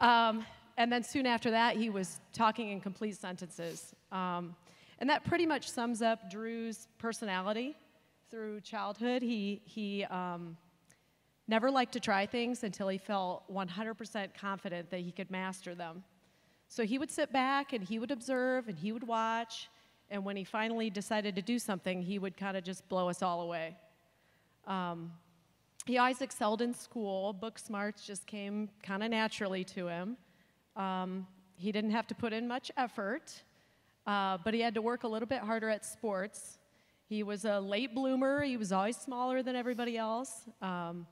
Um, 0.00 0.44
and 0.78 0.90
then 0.90 1.04
soon 1.04 1.26
after 1.26 1.50
that, 1.50 1.76
he 1.76 1.90
was 1.90 2.20
talking 2.32 2.70
in 2.70 2.80
complete 2.80 3.16
sentences. 3.16 3.94
Um, 4.10 4.56
and 4.98 5.10
that 5.10 5.24
pretty 5.24 5.44
much 5.44 5.70
sums 5.70 6.00
up 6.00 6.30
Drew's 6.30 6.88
personality 6.98 7.76
through 8.30 8.62
childhood. 8.62 9.20
He, 9.20 9.60
he 9.64 10.04
um, 10.04 10.56
never 11.50 11.70
liked 11.70 11.92
to 11.92 12.00
try 12.00 12.24
things 12.24 12.62
until 12.62 12.88
he 12.88 12.96
felt 12.96 13.42
100% 13.52 14.28
confident 14.40 14.88
that 14.90 15.00
he 15.00 15.10
could 15.10 15.30
master 15.30 15.74
them. 15.74 16.04
So 16.68 16.84
he 16.84 16.96
would 16.96 17.10
sit 17.10 17.32
back 17.32 17.72
and 17.72 17.82
he 17.82 17.98
would 17.98 18.12
observe 18.12 18.68
and 18.68 18.78
he 18.78 18.92
would 18.92 19.06
watch. 19.06 19.68
And 20.10 20.24
when 20.24 20.36
he 20.36 20.44
finally 20.44 20.88
decided 20.88 21.34
to 21.36 21.42
do 21.42 21.58
something, 21.58 22.00
he 22.00 22.18
would 22.18 22.36
kind 22.36 22.56
of 22.56 22.62
just 22.62 22.88
blow 22.88 23.08
us 23.08 23.20
all 23.20 23.42
away. 23.42 23.76
Um, 24.66 25.12
he 25.84 25.98
always 25.98 26.20
excelled 26.20 26.62
in 26.62 26.72
school. 26.72 27.32
Book 27.32 27.58
smarts 27.58 28.06
just 28.06 28.26
came 28.26 28.70
kind 28.82 29.02
of 29.02 29.10
naturally 29.10 29.64
to 29.64 29.88
him. 29.88 30.16
Um, 30.76 31.26
he 31.56 31.72
didn't 31.72 31.90
have 31.90 32.06
to 32.06 32.14
put 32.14 32.32
in 32.32 32.46
much 32.46 32.70
effort, 32.76 33.42
uh, 34.06 34.38
but 34.44 34.54
he 34.54 34.60
had 34.60 34.74
to 34.74 34.82
work 34.82 35.02
a 35.02 35.08
little 35.08 35.28
bit 35.28 35.40
harder 35.40 35.68
at 35.68 35.84
sports. 35.84 36.58
He 37.08 37.24
was 37.24 37.44
a 37.44 37.58
late 37.58 37.92
bloomer. 37.92 38.42
He 38.42 38.56
was 38.56 38.70
always 38.70 38.96
smaller 38.96 39.42
than 39.42 39.56
everybody 39.56 39.98
else. 39.98 40.44
Um, 40.62 41.06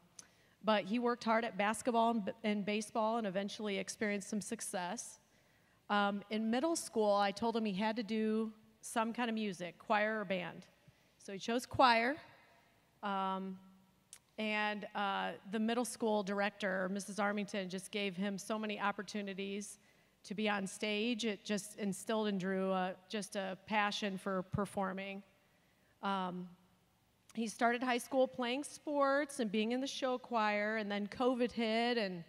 but 0.68 0.84
he 0.84 0.98
worked 0.98 1.24
hard 1.24 1.46
at 1.46 1.56
basketball 1.56 2.10
and, 2.10 2.30
and, 2.44 2.62
baseball 2.62 3.16
and 3.16 3.26
eventually 3.26 3.78
experienced 3.78 4.28
some 4.28 4.42
success. 4.42 5.18
Um, 5.88 6.20
in 6.28 6.50
middle 6.50 6.76
school, 6.76 7.14
I 7.14 7.30
told 7.30 7.56
him 7.56 7.64
he 7.64 7.72
had 7.72 7.96
to 7.96 8.02
do 8.02 8.52
some 8.82 9.14
kind 9.14 9.30
of 9.30 9.34
music, 9.34 9.78
choir 9.78 10.20
or 10.20 10.26
band. 10.26 10.66
So 11.24 11.32
he 11.32 11.38
chose 11.38 11.64
choir. 11.64 12.16
Um, 13.02 13.56
and 14.36 14.86
uh, 14.94 15.30
the 15.52 15.58
middle 15.58 15.86
school 15.86 16.22
director, 16.22 16.90
Mrs. 16.92 17.18
Armington, 17.18 17.70
just 17.70 17.90
gave 17.90 18.14
him 18.14 18.36
so 18.36 18.58
many 18.58 18.78
opportunities 18.78 19.78
to 20.24 20.34
be 20.34 20.50
on 20.50 20.66
stage. 20.66 21.24
It 21.24 21.46
just 21.46 21.78
instilled 21.78 22.28
in 22.28 22.36
Drew 22.36 22.72
uh, 22.72 22.92
just 23.08 23.36
a 23.36 23.56
passion 23.64 24.18
for 24.18 24.42
performing. 24.52 25.22
Um, 26.02 26.46
he 27.34 27.46
started 27.46 27.82
high 27.82 27.98
school 27.98 28.26
playing 28.26 28.64
sports 28.64 29.40
and 29.40 29.50
being 29.50 29.72
in 29.72 29.80
the 29.80 29.86
show 29.86 30.18
choir, 30.18 30.76
and 30.76 30.90
then 30.90 31.06
COVID 31.06 31.52
hit, 31.52 31.98
and 31.98 32.24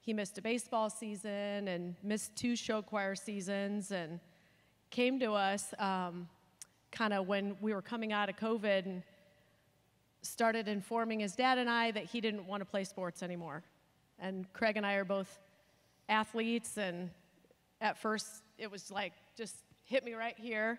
he 0.00 0.12
missed 0.12 0.38
a 0.38 0.42
baseball 0.42 0.90
season 0.90 1.68
and 1.68 1.94
missed 2.02 2.36
two 2.36 2.56
show 2.56 2.82
choir 2.82 3.14
seasons, 3.14 3.90
and 3.90 4.20
came 4.90 5.18
to 5.20 5.32
us 5.32 5.74
um, 5.78 6.28
kind 6.92 7.12
of 7.12 7.26
when 7.26 7.56
we 7.60 7.74
were 7.74 7.82
coming 7.82 8.12
out 8.12 8.28
of 8.28 8.36
COVID. 8.36 8.86
And, 8.86 9.02
started 10.24 10.68
informing 10.68 11.20
his 11.20 11.34
dad 11.34 11.58
and 11.58 11.68
I 11.68 11.90
that 11.90 12.04
he 12.06 12.20
didn't 12.20 12.46
want 12.46 12.60
to 12.60 12.64
play 12.64 12.84
sports 12.84 13.22
anymore. 13.22 13.62
And 14.18 14.50
Craig 14.52 14.76
and 14.76 14.86
I 14.86 14.94
are 14.94 15.04
both 15.04 15.38
athletes, 16.08 16.78
and 16.78 17.10
at 17.80 17.98
first 17.98 18.42
it 18.58 18.70
was 18.70 18.90
like, 18.90 19.12
just 19.36 19.56
hit 19.84 20.04
me 20.04 20.14
right 20.14 20.36
here. 20.38 20.78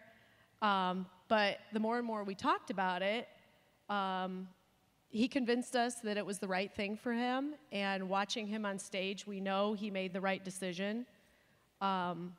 Um, 0.62 1.06
but 1.28 1.60
the 1.74 1.80
more 1.80 1.98
and 1.98 2.08
more 2.08 2.24
we 2.24 2.36
talked 2.36 2.70
about 2.70 3.02
it, 3.02 3.28
um, 3.90 4.48
he 5.10 5.28
convinced 5.28 5.76
us 5.76 5.96
that 5.96 6.18
it 6.18 6.26
was 6.26 6.40
the 6.40 6.48
right 6.48 6.74
thing 6.74 6.98
for 6.98 7.14
him. 7.14 7.56
And 7.72 8.10
watching 8.10 8.48
him 8.48 8.66
on 8.66 8.80
stage, 8.80 9.26
we 9.26 9.40
know 9.40 9.74
he 9.74 9.90
made 9.90 10.14
the 10.14 10.22
right 10.22 10.44
decision. 10.44 11.06
Um, 11.82 12.34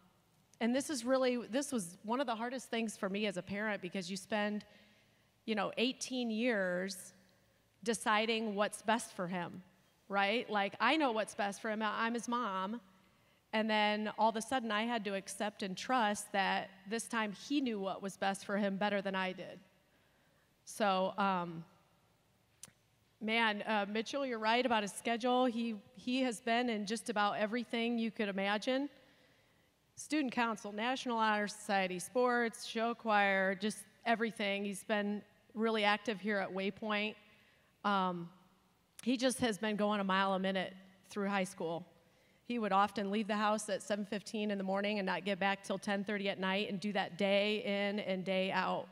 and 0.60 0.74
this 0.74 0.90
is 0.90 1.04
really, 1.04 1.38
this 1.50 1.72
was 1.72 1.96
one 2.02 2.20
of 2.20 2.26
the 2.26 2.34
hardest 2.34 2.68
things 2.68 2.96
for 2.96 3.08
me 3.08 3.26
as 3.26 3.36
a 3.36 3.42
parent 3.42 3.82
because 3.82 4.10
you 4.10 4.16
spend 4.16 4.64
you 5.46 5.54
know, 5.54 5.72
18 5.78 6.30
years 6.30 7.14
deciding 7.84 8.54
what's 8.54 8.82
best 8.82 9.12
for 9.12 9.28
him, 9.28 9.62
right? 10.08 10.48
Like, 10.50 10.74
I 10.80 10.96
know 10.96 11.12
what's 11.12 11.34
best 11.34 11.62
for 11.62 11.70
him, 11.70 11.82
I'm 11.82 12.14
his 12.14 12.28
mom. 12.28 12.80
And 13.52 13.70
then 13.70 14.10
all 14.18 14.28
of 14.28 14.36
a 14.36 14.42
sudden, 14.42 14.70
I 14.70 14.82
had 14.82 15.04
to 15.04 15.14
accept 15.14 15.62
and 15.62 15.76
trust 15.76 16.30
that 16.32 16.68
this 16.90 17.04
time 17.04 17.32
he 17.32 17.60
knew 17.60 17.78
what 17.78 18.02
was 18.02 18.16
best 18.16 18.44
for 18.44 18.58
him 18.58 18.76
better 18.76 19.00
than 19.00 19.14
I 19.14 19.32
did. 19.32 19.60
So, 20.66 21.14
um, 21.16 21.64
man, 23.22 23.62
uh, 23.62 23.86
Mitchell, 23.88 24.26
you're 24.26 24.38
right 24.38 24.66
about 24.66 24.82
his 24.82 24.92
schedule. 24.92 25.46
He, 25.46 25.76
he 25.94 26.20
has 26.22 26.40
been 26.40 26.68
in 26.68 26.84
just 26.84 27.08
about 27.08 27.38
everything 27.38 27.98
you 27.98 28.10
could 28.10 28.28
imagine 28.28 28.90
student 29.96 30.32
council, 30.32 30.72
National 30.72 31.16
Honor 31.16 31.48
Society, 31.48 31.98
sports, 31.98 32.66
show 32.66 32.94
choir, 32.94 33.54
just 33.54 33.78
everything. 34.04 34.64
He's 34.64 34.84
been 34.84 35.22
really 35.54 35.84
active 35.84 36.20
here 36.20 36.38
at 36.38 36.52
Waypoint. 36.52 37.14
Um, 37.82 38.28
he 39.02 39.16
just 39.16 39.40
has 39.40 39.56
been 39.56 39.76
going 39.76 40.00
a 40.00 40.04
mile 40.04 40.34
a 40.34 40.38
minute 40.38 40.74
through 41.08 41.28
high 41.28 41.44
school. 41.44 41.84
He 42.44 42.58
would 42.58 42.72
often 42.72 43.10
leave 43.10 43.26
the 43.26 43.36
house 43.36 43.68
at 43.68 43.82
7:15 43.82 44.50
in 44.50 44.58
the 44.58 44.64
morning 44.64 44.98
and 44.98 45.06
not 45.06 45.24
get 45.24 45.38
back 45.38 45.64
till 45.64 45.78
10:30 45.78 46.28
at 46.28 46.38
night, 46.38 46.68
and 46.68 46.78
do 46.78 46.92
that 46.92 47.16
day 47.16 47.62
in 47.64 48.00
and 48.00 48.24
day 48.24 48.52
out, 48.52 48.88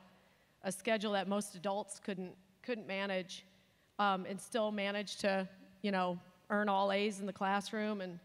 a 0.65 0.73
schedule 0.73 1.13
that 1.13 1.29
most 1.29 1.55
adults 1.55 2.01
couldn't 2.05 2.35
couldn't 2.63 2.87
manage, 2.87 3.45
um, 3.99 4.27
and 4.27 4.41
still 4.41 4.73
manage 4.73 5.17
to, 5.17 5.47
you 5.83 5.93
know, 5.93 6.19
earn 6.51 6.69
all 6.69 6.91
A's 6.91 7.21
in 7.21 7.27
the 7.27 7.33
classroom. 7.33 8.01
And 8.01 8.19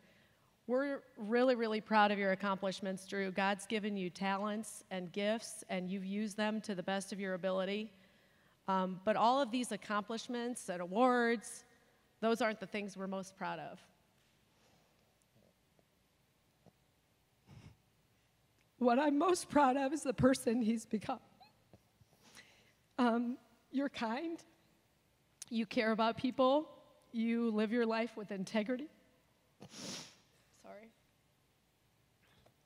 we're 0.66 1.02
really, 1.18 1.56
really 1.56 1.82
proud 1.82 2.12
of 2.12 2.18
your 2.18 2.32
accomplishments, 2.32 3.06
Drew. 3.06 3.32
God's 3.32 3.66
given 3.66 3.98
you 3.98 4.10
talents 4.10 4.84
and 4.92 5.12
gifts, 5.12 5.64
and 5.70 5.90
you've 5.90 6.06
used 6.06 6.38
them 6.38 6.62
to 6.62 6.74
the 6.74 6.84
best 6.84 7.12
of 7.12 7.20
your 7.20 7.34
ability. 7.34 7.92
Um, 8.68 9.02
but 9.04 9.16
all 9.16 9.42
of 9.42 9.52
these 9.52 9.72
accomplishments 9.72 10.70
and 10.70 10.82
awards, 10.82 11.66
those 12.22 12.42
aren't 12.42 12.60
the 12.60 12.68
things 12.68 12.96
we're 12.96 13.08
most 13.08 13.36
proud 13.36 13.60
of. 13.60 13.80
What 18.78 19.00
I'm 19.00 19.18
most 19.18 19.50
proud 19.50 19.76
of 19.76 19.92
is 19.92 20.04
the 20.04 20.14
person 20.14 20.62
he's 20.62 20.86
become. 20.86 21.20
Um, 23.00 23.38
you're 23.72 23.88
kind, 23.88 24.44
you 25.50 25.66
care 25.66 25.94
about 25.94 26.18
people, 26.18 26.68
you 27.14 27.50
live 27.50 27.72
your 27.72 27.86
life 27.86 28.18
with 28.18 28.30
integrity. 28.30 28.90
Sorry. 30.62 30.90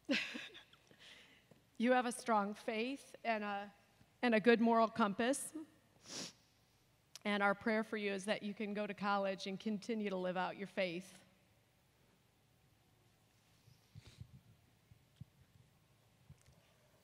you 1.77 1.91
have 1.91 2.07
a 2.07 2.11
strong 2.11 2.55
faith 2.65 3.15
and 3.23 3.43
a, 3.43 3.71
and 4.23 4.33
a 4.33 4.39
good 4.39 4.59
moral 4.59 4.87
compass. 4.87 5.49
And 7.25 7.43
our 7.43 7.53
prayer 7.53 7.83
for 7.83 7.97
you 7.97 8.11
is 8.11 8.25
that 8.25 8.41
you 8.41 8.55
can 8.55 8.73
go 8.73 8.87
to 8.87 8.93
college 8.95 9.45
and 9.45 9.59
continue 9.59 10.09
to 10.09 10.17
live 10.17 10.35
out 10.35 10.57
your 10.57 10.67
faith. 10.67 11.05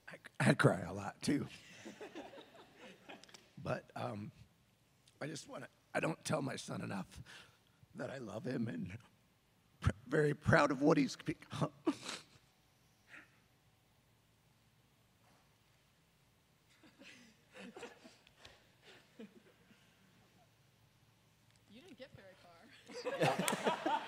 I, 0.10 0.50
I 0.50 0.54
cry 0.56 0.82
a 0.90 0.94
lot 0.94 1.22
too. 1.22 1.46
But 3.64 3.86
um, 3.96 4.32
I 5.22 5.28
just 5.28 5.50
want 5.50 5.64
to, 5.64 5.70
I 5.94 6.00
don't 6.00 6.24
tell 6.24 6.42
my 6.42 6.56
son 6.56 6.82
enough 6.82 7.08
that 7.96 8.10
I 8.10 8.18
love 8.20 8.46
him 8.46 8.68
and 8.68 8.98
pr- 9.82 9.92
very 10.08 10.34
proud 10.34 10.72
of 10.72 10.82
what 10.82 10.98
he's 10.98 11.16
become. 11.16 11.70
you 21.70 21.82
didn't 21.82 21.98
get 21.98 22.10
very 22.16 22.36
far. 22.42 24.02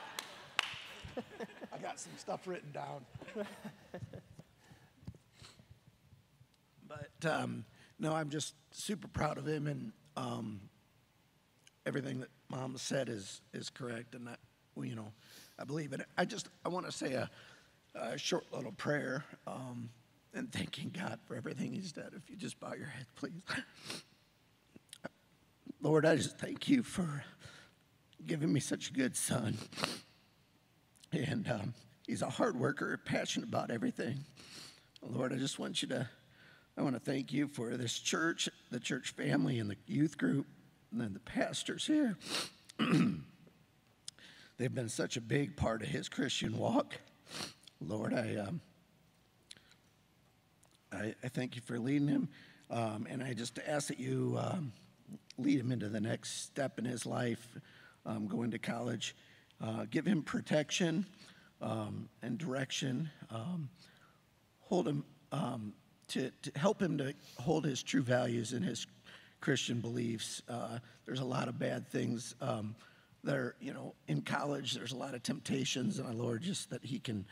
I 1.73 1.77
got 1.77 1.99
some 1.99 2.13
stuff 2.17 2.47
written 2.47 2.71
down. 2.71 3.05
but 6.87 7.29
um, 7.29 7.65
no, 8.01 8.13
I'm 8.13 8.29
just 8.29 8.55
super 8.71 9.07
proud 9.07 9.37
of 9.37 9.47
him, 9.47 9.67
and 9.67 9.93
um, 10.17 10.59
everything 11.85 12.19
that 12.19 12.29
Mom 12.49 12.75
said 12.77 13.07
is 13.07 13.41
is 13.53 13.69
correct, 13.69 14.15
and 14.15 14.27
that 14.27 14.39
you 14.75 14.95
know, 14.95 15.13
I 15.57 15.63
believe 15.63 15.93
it. 15.93 16.01
I 16.17 16.25
just 16.25 16.49
I 16.65 16.69
want 16.69 16.85
to 16.87 16.91
say 16.91 17.13
a 17.13 17.29
a 17.95 18.17
short 18.17 18.43
little 18.51 18.71
prayer 18.71 19.23
um, 19.47 19.89
and 20.33 20.51
thanking 20.51 20.91
God 20.97 21.19
for 21.25 21.35
everything 21.35 21.71
He's 21.71 21.91
done. 21.91 22.11
If 22.15 22.29
you 22.29 22.35
just 22.35 22.59
bow 22.59 22.73
your 22.73 22.87
head, 22.87 23.05
please. 23.15 23.31
Lord, 25.81 26.05
I 26.05 26.15
just 26.15 26.37
thank 26.37 26.67
you 26.69 26.83
for 26.83 27.23
giving 28.25 28.53
me 28.53 28.59
such 28.59 28.89
a 28.89 28.93
good 28.93 29.15
son. 29.15 29.57
And 31.11 31.49
um, 31.49 31.73
he's 32.05 32.21
a 32.21 32.29
hard 32.29 32.55
worker, 32.55 32.99
passionate 33.03 33.49
about 33.49 33.71
everything. 33.71 34.19
Lord, 35.01 35.33
I 35.33 35.37
just 35.37 35.57
want 35.57 35.81
you 35.81 35.87
to, 35.89 36.07
I 36.77 36.81
want 36.83 36.95
to 36.95 36.99
thank 36.99 37.33
you 37.33 37.47
for 37.47 37.75
this 37.75 37.99
church, 37.99 38.49
the 38.71 38.79
church 38.79 39.11
family, 39.11 39.59
and 39.59 39.69
the 39.69 39.75
youth 39.87 40.17
group, 40.17 40.47
and 40.91 41.01
then 41.01 41.13
the 41.13 41.19
pastors 41.19 41.85
here. 41.85 42.17
They've 44.57 44.73
been 44.73 44.89
such 44.89 45.17
a 45.17 45.21
big 45.21 45.57
part 45.57 45.81
of 45.81 45.89
his 45.89 46.07
Christian 46.07 46.57
walk. 46.57 46.95
Lord, 47.81 48.13
I, 48.13 48.35
um, 48.35 48.61
I, 50.91 51.13
I 51.23 51.27
thank 51.27 51.55
you 51.55 51.61
for 51.61 51.77
leading 51.77 52.07
him. 52.07 52.29
Um, 52.69 53.05
and 53.09 53.21
I 53.21 53.33
just 53.33 53.59
ask 53.67 53.89
that 53.89 53.99
you 53.99 54.37
um, 54.39 54.71
lead 55.37 55.59
him 55.59 55.71
into 55.71 55.89
the 55.89 55.99
next 55.99 56.45
step 56.45 56.79
in 56.79 56.85
his 56.85 57.05
life, 57.05 57.57
um, 58.05 58.27
going 58.27 58.51
to 58.51 58.59
college. 58.59 59.15
Uh, 59.61 59.85
give 59.89 60.05
him 60.05 60.23
protection 60.23 61.05
um, 61.61 62.07
and 62.21 62.37
direction. 62.37 63.09
Um, 63.29 63.69
hold 64.61 64.87
him 64.87 65.03
to, 66.11 66.31
to 66.43 66.59
help 66.59 66.81
him 66.81 66.97
to 66.97 67.13
hold 67.39 67.65
his 67.65 67.81
true 67.83 68.01
values 68.01 68.53
and 68.53 68.63
his 68.63 68.85
Christian 69.39 69.79
beliefs. 69.79 70.41
Uh, 70.47 70.79
there's 71.05 71.19
a 71.19 71.25
lot 71.25 71.47
of 71.47 71.57
bad 71.57 71.87
things 71.87 72.35
um, 72.41 72.75
that 73.23 73.35
are, 73.35 73.55
you 73.59 73.73
know, 73.73 73.93
in 74.07 74.21
college. 74.21 74.73
There's 74.73 74.91
a 74.91 74.97
lot 74.97 75.13
of 75.13 75.23
temptations, 75.23 75.99
and 75.99 76.07
I 76.07 76.11
Lord, 76.11 76.41
just 76.41 76.69
that 76.69 76.83
he 76.83 76.99
can 76.99 77.25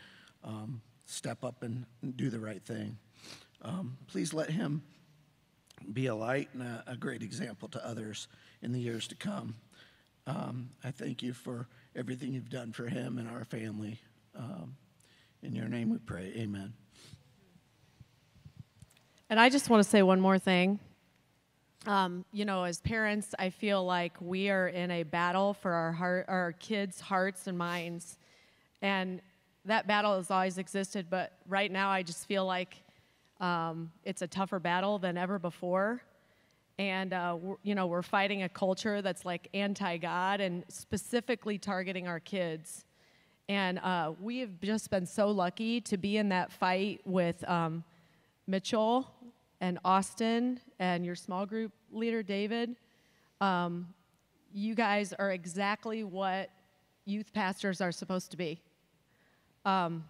um, 0.43 0.81
step 1.05 1.43
up 1.43 1.63
and, 1.63 1.85
and 2.01 2.15
do 2.15 2.29
the 2.29 2.39
right 2.39 2.63
thing. 2.63 2.97
Um, 3.61 3.97
please 4.07 4.33
let 4.33 4.49
him 4.49 4.81
be 5.93 6.07
a 6.07 6.15
light 6.15 6.49
and 6.53 6.63
a, 6.63 6.83
a, 6.87 6.95
great 6.95 7.23
example 7.23 7.67
to 7.69 7.85
others 7.85 8.27
in 8.61 8.71
the 8.71 8.79
years 8.79 9.07
to 9.07 9.15
come. 9.15 9.55
Um, 10.27 10.69
I 10.83 10.91
thank 10.91 11.23
you 11.23 11.33
for 11.33 11.67
everything 11.95 12.33
you've 12.33 12.49
done 12.49 12.71
for 12.71 12.87
him 12.87 13.17
and 13.17 13.27
our 13.29 13.45
family. 13.45 13.99
Um, 14.35 14.75
in 15.41 15.55
your 15.55 15.67
name 15.67 15.89
we 15.89 15.97
pray. 15.97 16.33
Amen. 16.37 16.73
And 19.31 19.39
I 19.39 19.49
just 19.49 19.69
want 19.69 19.83
to 19.83 19.87
say 19.87 20.01
one 20.01 20.19
more 20.19 20.39
thing. 20.39 20.79
Um, 21.85 22.25
you 22.33 22.45
know, 22.45 22.63
as 22.63 22.81
parents, 22.81 23.35
I 23.37 23.51
feel 23.51 23.85
like 23.85 24.13
we 24.19 24.49
are 24.49 24.67
in 24.69 24.89
a 24.89 25.03
battle 25.03 25.53
for 25.53 25.71
our 25.71 25.91
heart, 25.91 26.25
our 26.27 26.53
kids' 26.53 26.99
hearts 26.99 27.45
and 27.45 27.55
minds, 27.55 28.17
and 28.81 29.21
that 29.65 29.85
battle 29.85 30.17
has 30.17 30.31
always 30.31 30.57
existed. 30.57 31.07
But 31.11 31.33
right 31.47 31.71
now, 31.71 31.91
I 31.91 32.01
just 32.01 32.27
feel 32.27 32.43
like 32.43 32.77
um, 33.39 33.91
it's 34.03 34.23
a 34.23 34.27
tougher 34.27 34.59
battle 34.59 34.97
than 34.97 35.15
ever 35.15 35.37
before. 35.37 36.01
And, 36.79 37.13
uh, 37.13 37.37
you 37.61 37.75
know, 37.75 37.85
we're 37.85 38.01
fighting 38.01 38.41
a 38.41 38.49
culture 38.49 39.03
that's 39.03 39.25
like 39.25 39.47
anti 39.53 39.97
God 39.97 40.41
and 40.41 40.63
specifically 40.69 41.59
targeting 41.59 42.07
our 42.07 42.19
kids. 42.19 42.83
And 43.47 43.77
uh, 43.79 44.13
we 44.19 44.39
have 44.39 44.59
just 44.59 44.89
been 44.89 45.05
so 45.05 45.29
lucky 45.29 45.81
to 45.81 45.97
be 45.97 46.17
in 46.17 46.29
that 46.29 46.51
fight 46.51 47.01
with 47.05 47.47
um, 47.47 47.83
Mitchell 48.49 49.07
and 49.61 49.77
Austin 49.85 50.59
and 50.79 51.05
your 51.05 51.15
small 51.15 51.45
group 51.45 51.71
leader, 51.91 52.23
David. 52.23 52.75
Um, 53.39 53.93
you 54.51 54.73
guys 54.73 55.13
are 55.13 55.31
exactly 55.31 56.03
what 56.03 56.49
youth 57.05 57.31
pastors 57.31 57.79
are 57.79 57.91
supposed 57.91 58.31
to 58.31 58.37
be. 58.37 58.59
Um, 59.65 60.03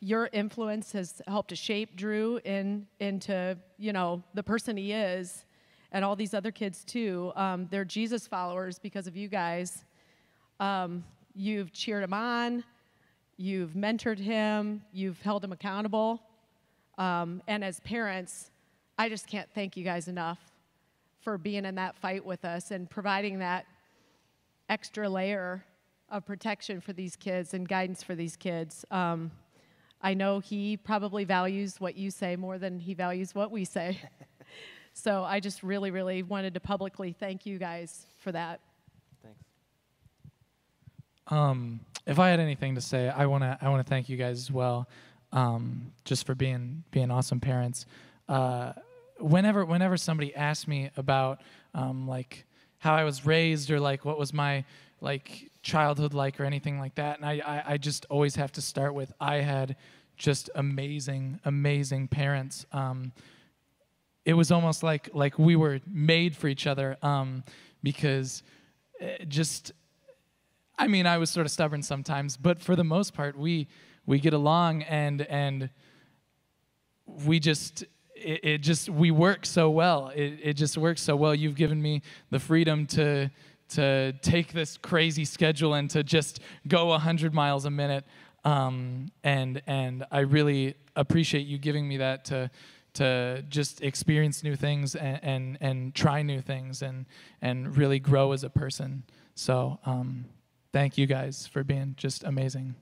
your 0.00 0.30
influence 0.32 0.92
has 0.92 1.20
helped 1.26 1.50
to 1.50 1.56
shape 1.56 1.94
Drew 1.94 2.40
in, 2.42 2.86
into, 3.00 3.58
you 3.76 3.92
know, 3.92 4.22
the 4.32 4.42
person 4.42 4.78
he 4.78 4.92
is, 4.92 5.44
and 5.92 6.02
all 6.06 6.16
these 6.16 6.32
other 6.32 6.50
kids 6.50 6.84
too. 6.84 7.32
Um, 7.36 7.68
they're 7.70 7.84
Jesus 7.84 8.26
followers 8.26 8.78
because 8.78 9.06
of 9.06 9.14
you 9.14 9.28
guys. 9.28 9.84
Um, 10.58 11.04
you've 11.34 11.70
cheered 11.74 12.02
him 12.02 12.14
on, 12.14 12.64
you've 13.36 13.72
mentored 13.72 14.18
him, 14.18 14.80
you've 14.90 15.20
held 15.20 15.44
him 15.44 15.52
accountable. 15.52 16.22
Um, 17.00 17.42
and 17.48 17.64
as 17.64 17.80
parents, 17.80 18.50
I 18.98 19.08
just 19.08 19.26
can't 19.26 19.48
thank 19.54 19.74
you 19.74 19.82
guys 19.82 20.06
enough 20.06 20.38
for 21.22 21.38
being 21.38 21.64
in 21.64 21.76
that 21.76 21.96
fight 21.96 22.24
with 22.24 22.44
us 22.44 22.70
and 22.70 22.88
providing 22.90 23.38
that 23.38 23.64
extra 24.68 25.08
layer 25.08 25.64
of 26.10 26.26
protection 26.26 26.78
for 26.78 26.92
these 26.92 27.16
kids 27.16 27.54
and 27.54 27.66
guidance 27.66 28.02
for 28.02 28.14
these 28.14 28.36
kids. 28.36 28.84
Um, 28.90 29.30
I 30.02 30.12
know 30.12 30.40
he 30.40 30.76
probably 30.76 31.24
values 31.24 31.80
what 31.80 31.96
you 31.96 32.10
say 32.10 32.36
more 32.36 32.58
than 32.58 32.78
he 32.78 32.92
values 32.92 33.34
what 33.34 33.50
we 33.50 33.64
say. 33.64 33.98
so 34.92 35.24
I 35.24 35.40
just 35.40 35.62
really, 35.62 35.90
really 35.90 36.22
wanted 36.22 36.52
to 36.52 36.60
publicly 36.60 37.14
thank 37.18 37.46
you 37.46 37.58
guys 37.58 38.06
for 38.18 38.30
that. 38.32 38.60
Thanks. 39.22 39.40
Um, 41.28 41.80
if 42.06 42.18
I 42.18 42.28
had 42.28 42.40
anything 42.40 42.74
to 42.74 42.82
say, 42.82 43.08
I 43.08 43.24
wanna 43.24 43.56
I 43.62 43.70
wanna 43.70 43.84
thank 43.84 44.10
you 44.10 44.18
guys 44.18 44.38
as 44.38 44.50
well, 44.50 44.86
um, 45.32 45.92
just 46.04 46.26
for 46.26 46.34
being 46.34 46.84
being 46.90 47.10
awesome 47.10 47.40
parents. 47.40 47.86
Uh, 48.28 48.72
whenever 49.18 49.64
whenever 49.64 49.96
somebody 49.96 50.34
asks 50.34 50.66
me 50.66 50.90
about 50.96 51.40
um, 51.74 52.08
like 52.08 52.46
how 52.78 52.94
I 52.94 53.04
was 53.04 53.26
raised 53.26 53.70
or 53.70 53.78
like 53.78 54.04
what 54.04 54.18
was 54.18 54.32
my 54.32 54.64
like 55.00 55.50
childhood 55.62 56.14
like 56.14 56.40
or 56.40 56.44
anything 56.44 56.78
like 56.78 56.94
that. 56.96 57.16
And 57.18 57.26
I, 57.26 57.40
I, 57.44 57.72
I, 57.74 57.76
just 57.78 58.06
always 58.10 58.36
have 58.36 58.52
to 58.52 58.62
start 58.62 58.94
with 58.94 59.12
I 59.20 59.36
had 59.36 59.76
just 60.16 60.50
amazing, 60.54 61.40
amazing 61.44 62.08
parents. 62.08 62.66
Um, 62.72 63.12
it 64.24 64.34
was 64.34 64.50
almost 64.50 64.82
like 64.82 65.08
like 65.14 65.38
we 65.38 65.56
were 65.56 65.80
made 65.86 66.36
for 66.36 66.48
each 66.48 66.66
other 66.66 66.96
um, 67.02 67.42
because 67.82 68.42
eh, 69.00 69.24
just 69.28 69.72
I 70.78 70.86
mean 70.86 71.06
I 71.06 71.18
was 71.18 71.30
sort 71.30 71.46
of 71.46 71.52
stubborn 71.52 71.82
sometimes, 71.82 72.36
but 72.36 72.60
for 72.60 72.76
the 72.76 72.84
most 72.84 73.14
part 73.14 73.38
we 73.38 73.68
we 74.06 74.18
get 74.18 74.32
along 74.32 74.82
and 74.82 75.22
and 75.22 75.70
we 77.26 77.40
just 77.40 77.84
it, 78.14 78.40
it 78.42 78.58
just 78.58 78.88
we 78.88 79.10
work 79.10 79.46
so 79.46 79.70
well. 79.70 80.12
It, 80.14 80.38
it 80.42 80.52
just 80.54 80.76
works 80.76 81.02
so 81.02 81.16
well. 81.16 81.34
You've 81.34 81.56
given 81.56 81.80
me 81.80 82.02
the 82.30 82.38
freedom 82.38 82.86
to 82.88 83.30
to 83.70 84.12
take 84.20 84.52
this 84.52 84.76
crazy 84.76 85.24
schedule 85.24 85.74
and 85.74 85.88
to 85.90 86.02
just 86.02 86.40
go 86.66 86.86
100 86.86 87.32
miles 87.32 87.64
a 87.64 87.70
minute. 87.70 88.04
Um, 88.44 89.10
and 89.22 89.62
and 89.66 90.04
I 90.10 90.20
really 90.20 90.74
appreciate 90.96 91.46
you 91.46 91.58
giving 91.58 91.86
me 91.86 91.98
that 91.98 92.24
to 92.26 92.50
to 92.94 93.44
just 93.48 93.82
experience 93.82 94.42
new 94.42 94.56
things 94.56 94.94
and 94.94 95.20
and, 95.22 95.58
and 95.60 95.94
try 95.94 96.22
new 96.22 96.40
things 96.40 96.82
and 96.82 97.06
and 97.42 97.76
really 97.76 97.98
grow 97.98 98.32
as 98.32 98.44
a 98.44 98.50
person. 98.50 99.04
So 99.34 99.78
um, 99.86 100.24
thank 100.72 100.98
you 100.98 101.06
guys 101.06 101.46
for 101.46 101.62
being 101.62 101.94
just 101.96 102.24
amazing. 102.24 102.74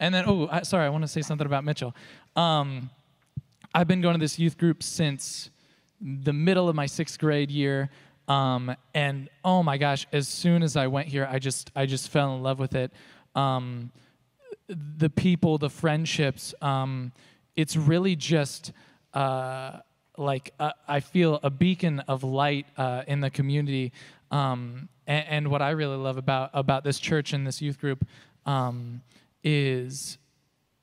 And 0.00 0.14
then 0.14 0.24
oh, 0.26 0.48
I, 0.50 0.62
sorry, 0.62 0.86
I 0.86 0.88
want 0.88 1.02
to 1.02 1.08
say 1.08 1.22
something 1.22 1.46
about 1.46 1.62
Mitchell. 1.62 1.94
Um, 2.34 2.90
I've 3.74 3.86
been 3.86 4.00
going 4.00 4.14
to 4.14 4.20
this 4.20 4.38
youth 4.38 4.58
group 4.58 4.82
since 4.82 5.50
the 6.00 6.32
middle 6.32 6.68
of 6.68 6.74
my 6.74 6.86
sixth 6.86 7.18
grade 7.18 7.50
year. 7.50 7.90
Um, 8.26 8.74
and 8.94 9.28
oh 9.44 9.62
my 9.62 9.76
gosh, 9.76 10.06
as 10.12 10.26
soon 10.26 10.62
as 10.62 10.76
I 10.76 10.86
went 10.86 11.08
here, 11.08 11.28
I 11.30 11.38
just 11.38 11.70
I 11.76 11.86
just 11.86 12.08
fell 12.08 12.34
in 12.34 12.42
love 12.42 12.58
with 12.58 12.74
it. 12.74 12.92
Um, 13.34 13.92
the 14.68 15.10
people, 15.10 15.58
the 15.58 15.70
friendships. 15.70 16.54
Um, 16.62 17.12
it's 17.54 17.76
really 17.76 18.16
just 18.16 18.72
uh, 19.12 19.80
like 20.16 20.54
I 20.88 21.00
feel 21.00 21.40
a 21.42 21.50
beacon 21.50 22.00
of 22.00 22.24
light 22.24 22.66
uh, 22.76 23.02
in 23.06 23.20
the 23.20 23.30
community. 23.30 23.92
Um, 24.30 24.88
and, 25.06 25.26
and, 25.28 25.48
what 25.48 25.60
I 25.60 25.70
really 25.70 25.96
love 25.96 26.16
about 26.16 26.50
about 26.54 26.84
this 26.84 27.00
church 27.00 27.32
and 27.32 27.44
this 27.44 27.60
youth 27.60 27.80
group 27.80 28.06
um, 28.46 29.02
is 29.42 30.18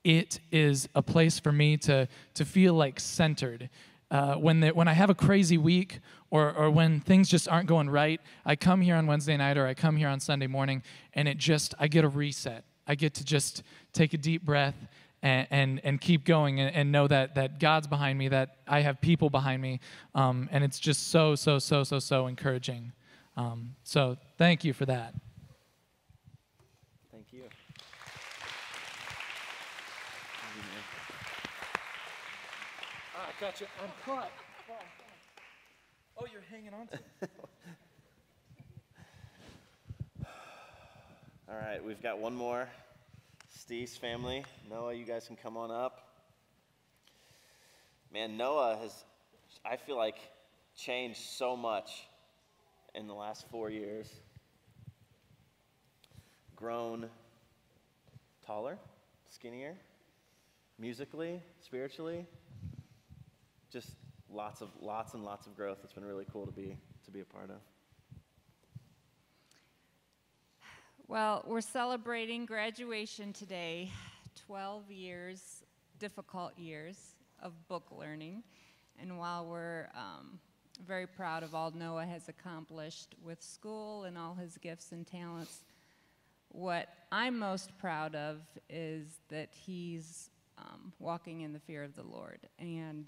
it 0.04 0.40
is 0.52 0.88
a 0.96 1.02
place 1.02 1.40
for 1.40 1.52
me 1.52 1.78
to 1.78 2.08
to 2.34 2.46
feel 2.46 2.74
like 2.74 3.00
centered. 3.00 3.70
Uh, 4.10 4.36
when, 4.36 4.62
the, 4.62 4.70
when 4.70 4.88
I 4.88 4.94
have 4.94 5.10
a 5.10 5.16
crazy 5.16 5.58
week 5.58 6.00
or, 6.32 6.54
or 6.54 6.70
when 6.70 7.02
things 7.02 7.28
just 7.28 7.50
aren't 7.50 7.68
going 7.68 7.90
right, 7.90 8.22
I 8.46 8.56
come 8.56 8.80
here 8.80 8.96
on 8.96 9.06
Wednesday 9.06 9.36
night 9.36 9.58
or 9.58 9.68
I 9.68 9.74
come 9.74 9.98
here 9.98 10.08
on 10.08 10.22
Sunday 10.22 10.48
morning 10.48 10.82
and 11.14 11.28
it 11.28 11.38
just, 11.38 11.76
I 11.78 11.90
get 11.90 12.06
a 12.06 12.08
reset. 12.08 12.64
I 12.88 12.96
get 12.96 13.14
to 13.16 13.26
just 13.26 13.64
take 13.92 14.14
a 14.14 14.18
deep 14.18 14.46
breath 14.46 14.76
and, 15.22 15.48
and, 15.52 15.82
and 15.84 16.00
keep 16.00 16.24
going 16.24 16.62
and, 16.62 16.74
and, 16.74 16.92
know 16.92 17.08
that, 17.08 17.36
that 17.36 17.60
God's 17.60 17.88
behind 17.88 18.18
me, 18.18 18.30
that 18.30 18.58
I 18.66 18.80
have 18.80 19.02
people 19.02 19.30
behind 19.30 19.62
me. 19.62 19.82
Um, 20.16 20.48
and 20.54 20.64
it's 20.64 20.80
just 20.80 21.10
so, 21.10 21.36
so, 21.36 21.60
so, 21.60 21.84
so, 21.84 22.00
so 22.00 22.28
encouraging. 22.28 22.94
Um, 23.36 23.76
so 23.84 24.16
thank 24.38 24.64
you 24.64 24.72
for 24.72 24.86
that. 24.86 25.14
Thank 27.12 27.34
you. 27.34 27.44
Ah, 33.38 33.46
gotcha. 33.46 33.66
I'm 33.84 33.90
caught. 34.06 34.32
Oh, 36.18 36.26
you're 36.32 36.42
hanging 36.50 36.74
on 36.74 36.88
to 36.88 37.00
All 41.50 41.56
right, 41.56 41.84
we've 41.84 42.02
got 42.02 42.18
one 42.20 42.36
more 42.36 42.68
Steve's 43.50 43.96
family. 43.96 44.44
Noah, 44.70 44.94
you 44.94 45.06
guys 45.06 45.28
can 45.28 45.36
come 45.36 45.56
on 45.56 45.70
up. 45.70 46.08
Man, 48.12 48.38
Noah 48.38 48.78
has, 48.82 49.04
I 49.64 49.76
feel 49.78 49.98
like, 49.98 50.18
changed 50.76 51.20
so 51.20 51.56
much 51.56 52.08
in 52.96 53.08
the 53.08 53.14
last 53.14 53.46
four 53.52 53.70
years. 53.70 54.10
Grown 56.56 57.10
taller, 58.46 58.80
skinnier, 59.30 59.76
musically, 60.80 61.42
spiritually. 61.62 62.26
Just 63.72 63.92
lots 64.30 64.62
of 64.62 64.70
lots 64.82 65.14
and 65.14 65.24
lots 65.24 65.48
of 65.48 65.56
growth. 65.56 65.80
It's 65.84 65.94
been 65.94 66.06
really 66.06 66.26
cool 66.32 66.46
to 66.46 66.52
be 66.52 66.78
to 67.06 67.12
be 67.12 67.22
a 67.22 67.26
part 67.26 67.50
of. 67.50 67.58
Well, 71.08 71.44
we're 71.48 71.62
celebrating 71.62 72.46
graduation 72.46 73.32
today 73.32 73.92
12 74.46 74.92
years, 74.92 75.64
difficult 76.00 76.58
years 76.58 76.98
of 77.42 77.54
book 77.70 77.86
learning. 77.92 78.44
And 79.00 79.18
while 79.18 79.46
we're 79.46 79.88
um, 79.96 80.40
very 80.86 81.08
proud 81.08 81.44
of 81.44 81.56
all 81.56 81.72
Noah 81.72 82.06
has 82.06 82.28
accomplished 82.28 83.16
with 83.24 83.42
school 83.42 84.04
and 84.04 84.18
all 84.18 84.36
his 84.36 84.58
gifts 84.58 84.92
and 84.92 85.08
talents, 85.08 85.64
what 86.50 86.90
I'm 87.12 87.40
most 87.40 87.78
proud 87.78 88.16
of 88.16 88.42
is 88.70 89.20
that 89.30 89.50
he's 89.54 90.30
um, 90.58 90.92
walking 91.00 91.42
in 91.42 91.54
the 91.54 91.60
fear 91.60 91.84
of 91.84 91.96
the 91.96 92.04
Lord. 92.04 92.40
And 92.60 93.06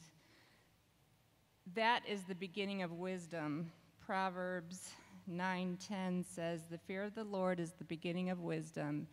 that 1.76 2.04
is 2.08 2.24
the 2.24 2.36
beginning 2.36 2.82
of 2.82 2.92
wisdom. 2.92 3.72
Proverbs 4.00 4.92
9:10 5.28 6.24
says, 6.24 6.66
"The 6.66 6.78
fear 6.78 7.04
of 7.04 7.16
the 7.16 7.24
Lord 7.24 7.60
is 7.60 7.74
the 7.74 7.84
beginning 7.84 8.30
of 8.30 8.40
wisdom, 8.40 9.08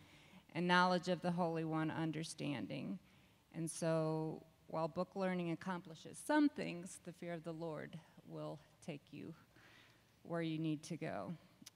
and 0.53 0.67
knowledge 0.67 1.07
of 1.07 1.21
the 1.21 1.31
Holy 1.31 1.63
One 1.63 1.91
understanding." 1.91 2.99
And 3.53 3.69
so, 3.69 4.43
while 4.67 4.87
book 4.87 5.15
learning 5.15 5.51
accomplishes 5.51 6.17
some 6.17 6.49
things, 6.49 6.99
the 7.05 7.13
fear 7.13 7.33
of 7.33 7.43
the 7.43 7.53
Lord 7.53 7.99
will 8.25 8.59
take 8.85 9.13
you 9.13 9.35
where 10.23 10.41
you 10.41 10.57
need 10.57 10.83
to 10.83 10.97
go. 10.97 11.33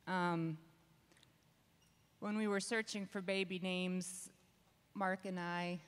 Um, 0.07 0.57
when 2.19 2.37
we 2.37 2.47
were 2.47 2.59
searching 2.59 3.05
for 3.05 3.21
baby 3.21 3.59
names, 3.59 4.29
Mark 4.93 5.25
and 5.25 5.39
I 5.39 5.79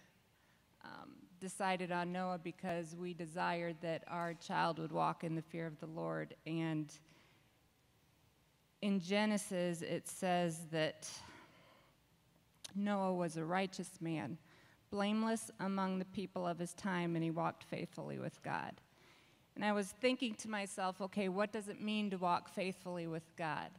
um, 0.83 1.22
decided 1.43 1.91
on 1.91 2.13
Noah 2.13 2.39
because 2.41 2.95
we 2.95 3.13
desired 3.13 3.75
that 3.81 4.05
our 4.07 4.33
child 4.33 4.79
would 4.79 4.93
walk 4.93 5.25
in 5.25 5.35
the 5.35 5.41
fear 5.41 5.67
of 5.67 5.77
the 5.81 5.87
Lord. 5.87 6.33
And 6.47 6.89
in 8.81 9.01
Genesis, 9.01 9.81
it 9.81 10.07
says 10.07 10.61
that 10.71 11.11
Noah 12.73 13.13
was 13.13 13.35
a 13.35 13.43
righteous 13.43 13.89
man, 13.99 14.37
blameless 14.89 15.51
among 15.59 15.99
the 15.99 16.05
people 16.05 16.47
of 16.47 16.57
his 16.57 16.73
time, 16.75 17.15
and 17.15 17.23
he 17.23 17.29
walked 17.29 17.65
faithfully 17.65 18.19
with 18.19 18.41
God. 18.41 18.71
And 19.57 19.65
I 19.65 19.73
was 19.73 19.93
thinking 19.99 20.35
to 20.35 20.49
myself, 20.49 21.01
okay, 21.01 21.27
what 21.27 21.51
does 21.51 21.67
it 21.67 21.81
mean 21.81 22.09
to 22.11 22.17
walk 22.17 22.47
faithfully 22.47 23.07
with 23.07 23.35
God? 23.35 23.69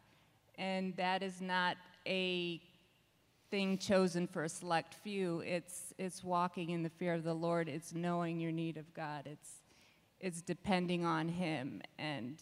And 0.59 0.95
that 0.97 1.23
is 1.23 1.41
not 1.41 1.79
a 2.07 2.61
thing 3.55 3.79
chosen 3.79 4.27
for 4.27 4.43
a 4.43 4.49
select 4.49 4.95
few. 4.95 5.39
It's, 5.47 5.95
it's 5.97 6.25
walking 6.25 6.71
in 6.71 6.83
the 6.83 6.89
fear 6.89 7.15
of 7.15 7.23
the 7.23 7.35
Lord. 7.35 7.69
It's 7.69 7.95
knowing 7.95 8.41
your 8.41 8.51
need 8.51 8.77
of 8.77 8.93
God. 8.95 9.29
It's, 9.31 9.49
it's 10.19 10.43
depending 10.43 11.05
on 11.05 11.29
Him. 11.29 11.81
And 11.97 12.37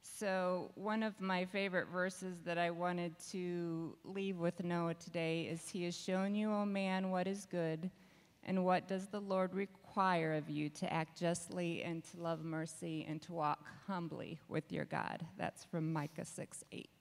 so, 0.00 0.70
one 0.76 1.02
of 1.02 1.20
my 1.20 1.44
favorite 1.44 1.88
verses 1.88 2.36
that 2.44 2.56
I 2.56 2.70
wanted 2.70 3.14
to 3.32 3.96
leave 4.04 4.36
with 4.36 4.62
Noah 4.62 4.94
today 4.94 5.48
is 5.50 5.68
He 5.68 5.82
has 5.86 5.96
shown 5.96 6.36
you, 6.36 6.52
O 6.52 6.64
man, 6.64 7.10
what 7.10 7.26
is 7.26 7.48
good, 7.50 7.90
and 8.44 8.64
what 8.64 8.86
does 8.86 9.08
the 9.08 9.20
Lord 9.20 9.54
require 9.54 10.34
of 10.34 10.48
you 10.48 10.68
to 10.68 10.92
act 10.92 11.18
justly 11.18 11.82
and 11.82 12.04
to 12.12 12.22
love 12.22 12.44
mercy 12.44 13.04
and 13.08 13.20
to 13.22 13.32
walk 13.32 13.66
humbly 13.88 14.38
with 14.48 14.70
your 14.70 14.84
God. 14.84 15.26
That's 15.36 15.64
from 15.64 15.92
Micah 15.92 16.24
6 16.24 16.62
8. 16.70 16.93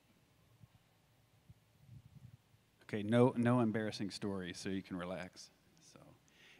Okay, 2.93 3.01
no, 3.01 3.33
no 3.35 3.61
embarrassing 3.61 4.11
stories, 4.11 4.59
so 4.59 4.69
you 4.69 4.83
can 4.83 4.97
relax. 4.97 5.49
So, 5.91 5.99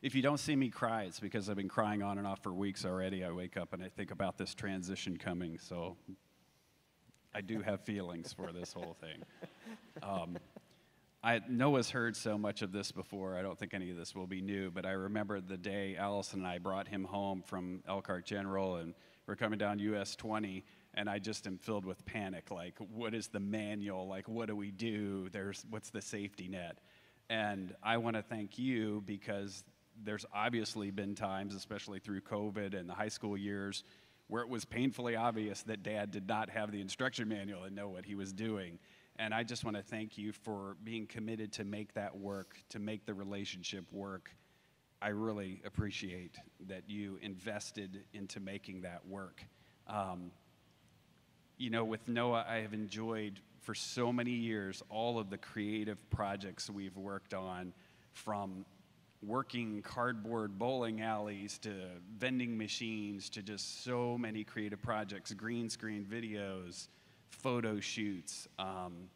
if 0.01 0.15
you 0.15 0.23
don't 0.23 0.39
see 0.39 0.55
me 0.55 0.69
cry, 0.69 1.03
it's 1.03 1.19
because 1.19 1.47
I've 1.47 1.57
been 1.57 1.69
crying 1.69 2.01
on 2.01 2.17
and 2.17 2.25
off 2.25 2.41
for 2.41 2.51
weeks 2.51 2.86
already. 2.86 3.23
I 3.23 3.29
wake 3.29 3.55
up 3.55 3.71
and 3.71 3.84
I 3.84 3.89
think 3.89 4.09
about 4.09 4.39
this 4.39 4.55
transition 4.55 5.17
coming, 5.17 5.59
so 5.59 5.95
I 7.36 7.41
do 7.41 7.61
have 7.61 7.81
feelings 7.81 8.34
for 8.34 8.51
this 8.51 8.73
whole 8.73 8.97
thing. 8.99 9.21
Um, 10.01 10.38
I, 11.23 11.39
Noah's 11.47 11.91
heard 11.91 12.17
so 12.17 12.36
much 12.36 12.63
of 12.63 12.71
this 12.71 12.91
before. 12.91 13.38
I 13.38 13.43
don't 13.43 13.57
think 13.57 13.75
any 13.75 13.91
of 13.91 13.95
this 13.95 14.15
will 14.15 14.25
be 14.25 14.41
new, 14.41 14.71
but 14.71 14.88
I 14.88 14.91
remember 14.91 15.39
the 15.39 15.55
day 15.55 15.95
Allison 15.97 16.39
and 16.39 16.47
I 16.47 16.57
brought 16.57 16.88
him 16.88 17.03
home 17.03 17.43
from 17.45 17.84
Elkhart 17.88 18.25
General, 18.25 18.77
and 18.77 18.95
we're 19.27 19.36
coming 19.36 19.59
down 19.59 19.77
US 19.79 20.15
20, 20.15 20.65
and 20.96 21.10
I 21.10 21.20
just 21.20 21.48
am 21.48 21.58
filled 21.58 21.86
with 21.86 22.06
panic. 22.06 22.52
Like, 22.52 22.78
what 22.78 23.14
is 23.14 23.28
the 23.28 23.39
manual? 23.39 24.08
Like, 24.08 24.28
what 24.28 24.48
do 24.48 24.56
we 24.56 24.72
do? 24.72 25.30
There's 25.32 25.66
what's 25.70 25.89
the 25.89 26.02
safety 26.02 26.48
net? 26.48 26.80
And 27.30 27.76
I 27.82 27.98
want 27.98 28.16
to 28.16 28.22
thank 28.22 28.60
you 28.60 29.02
because 29.06 29.64
there's 30.04 30.26
obviously 30.34 30.91
been 30.91 31.16
times, 31.16 31.56
especially 31.56 32.00
through 32.00 32.22
COVID 32.22 32.78
and 32.78 32.89
the 32.89 32.94
high 32.94 33.10
school 33.10 33.38
years, 33.38 33.84
where 34.28 34.41
it 34.41 34.50
was 34.50 34.66
painfully 34.66 35.16
obvious 35.16 35.64
that 35.64 35.84
dad 35.84 36.12
did 36.12 36.28
not 36.28 36.50
have 36.50 36.72
the 36.72 36.82
instruction 36.82 37.28
manual 37.28 37.64
and 37.64 37.76
know 37.76 37.89
what 37.89 38.06
he 38.06 38.16
was 38.16 38.34
doing. 38.34 38.80
And 39.18 39.34
I 39.34 39.44
just 39.44 39.64
want 39.64 39.78
to 39.78 39.84
thank 39.84 40.18
you 40.18 40.32
for 40.32 40.76
being 40.84 41.06
committed 41.06 41.54
to 41.54 41.64
make 41.64 41.94
that 41.94 42.18
work, 42.18 42.58
to 42.70 42.80
make 42.80 43.06
the 43.06 43.14
relationship 43.14 43.86
work. 43.91 44.32
I 45.02 45.10
really 45.10 45.62
appreciate 45.66 46.38
that 46.68 46.89
you 46.89 47.20
invested 47.22 48.06
into 48.14 48.39
making 48.39 48.82
that 48.82 49.06
work. 49.06 49.44
Um, 49.88 50.32
you 51.58 51.70
know, 51.70 51.86
with 51.86 52.08
Noah, 52.08 52.45
I 52.47 52.58
have 52.58 52.74
enjoyed 52.74 53.39
for 53.62 53.74
so 53.74 54.12
many 54.12 54.32
years 54.32 54.84
all 54.89 55.20
of 55.20 55.30
the 55.30 55.38
creative 55.38 55.97
projects 56.10 56.70
we've 56.70 56.97
worked 56.97 57.34
on 57.34 57.74
from 58.12 58.66
working 59.22 59.82
cardboard 59.82 60.60
bowling 60.60 61.01
alleys 61.01 61.58
to 61.60 61.72
vending 62.18 62.58
machines 62.58 63.30
to 63.30 63.41
just 63.41 63.84
so 63.84 64.18
many 64.18 64.43
creative 64.43 64.82
projects, 64.82 65.34
green 65.34 65.70
screen 65.70 66.06
videos, 66.06 66.88
photo 67.30 67.80
shoots. 67.80 68.47
Um, 68.60 69.10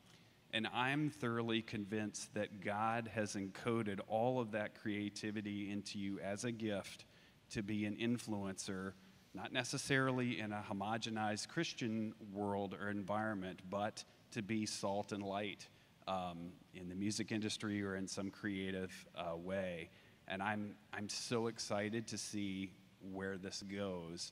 and 0.54 0.68
I'm 0.74 1.10
thoroughly 1.10 1.62
convinced 1.62 2.34
that 2.36 2.62
God 2.64 3.10
has 3.14 3.36
encoded 3.36 4.00
all 4.08 4.40
of 4.40 4.52
that 4.52 4.80
creativity 4.80 5.70
into 5.70 6.00
you 6.00 6.20
as 6.20 6.46
a 6.46 6.52
gift 6.52 7.06
to 7.52 7.62
be 7.62 7.86
an 7.86 7.96
influencer, 7.96 8.94
not 9.38 9.54
necessarily 9.54 10.40
in 10.40 10.52
a 10.52 10.64
homogenized 10.68 11.48
Christian 11.48 12.12
world 12.34 12.76
or 12.82 12.90
environment, 12.90 13.62
but 13.70 14.04
to 14.32 14.42
be 14.42 14.66
salt 14.66 15.12
and 15.12 15.22
light 15.22 15.68
um, 16.08 16.52
in 16.74 16.90
the 16.90 16.96
music 16.96 17.32
industry 17.32 17.84
or 17.84 17.96
in 17.96 18.08
some 18.08 18.32
creative 18.32 18.92
uh, 19.16 19.38
way. 19.38 19.92
And 20.28 20.42
I'm, 20.42 20.76
I'm 20.92 21.08
so 21.08 21.48
excited 21.48 22.08
to 22.08 22.18
see 22.18 22.72
where 23.14 23.38
this 23.38 23.64
goes. 23.64 24.32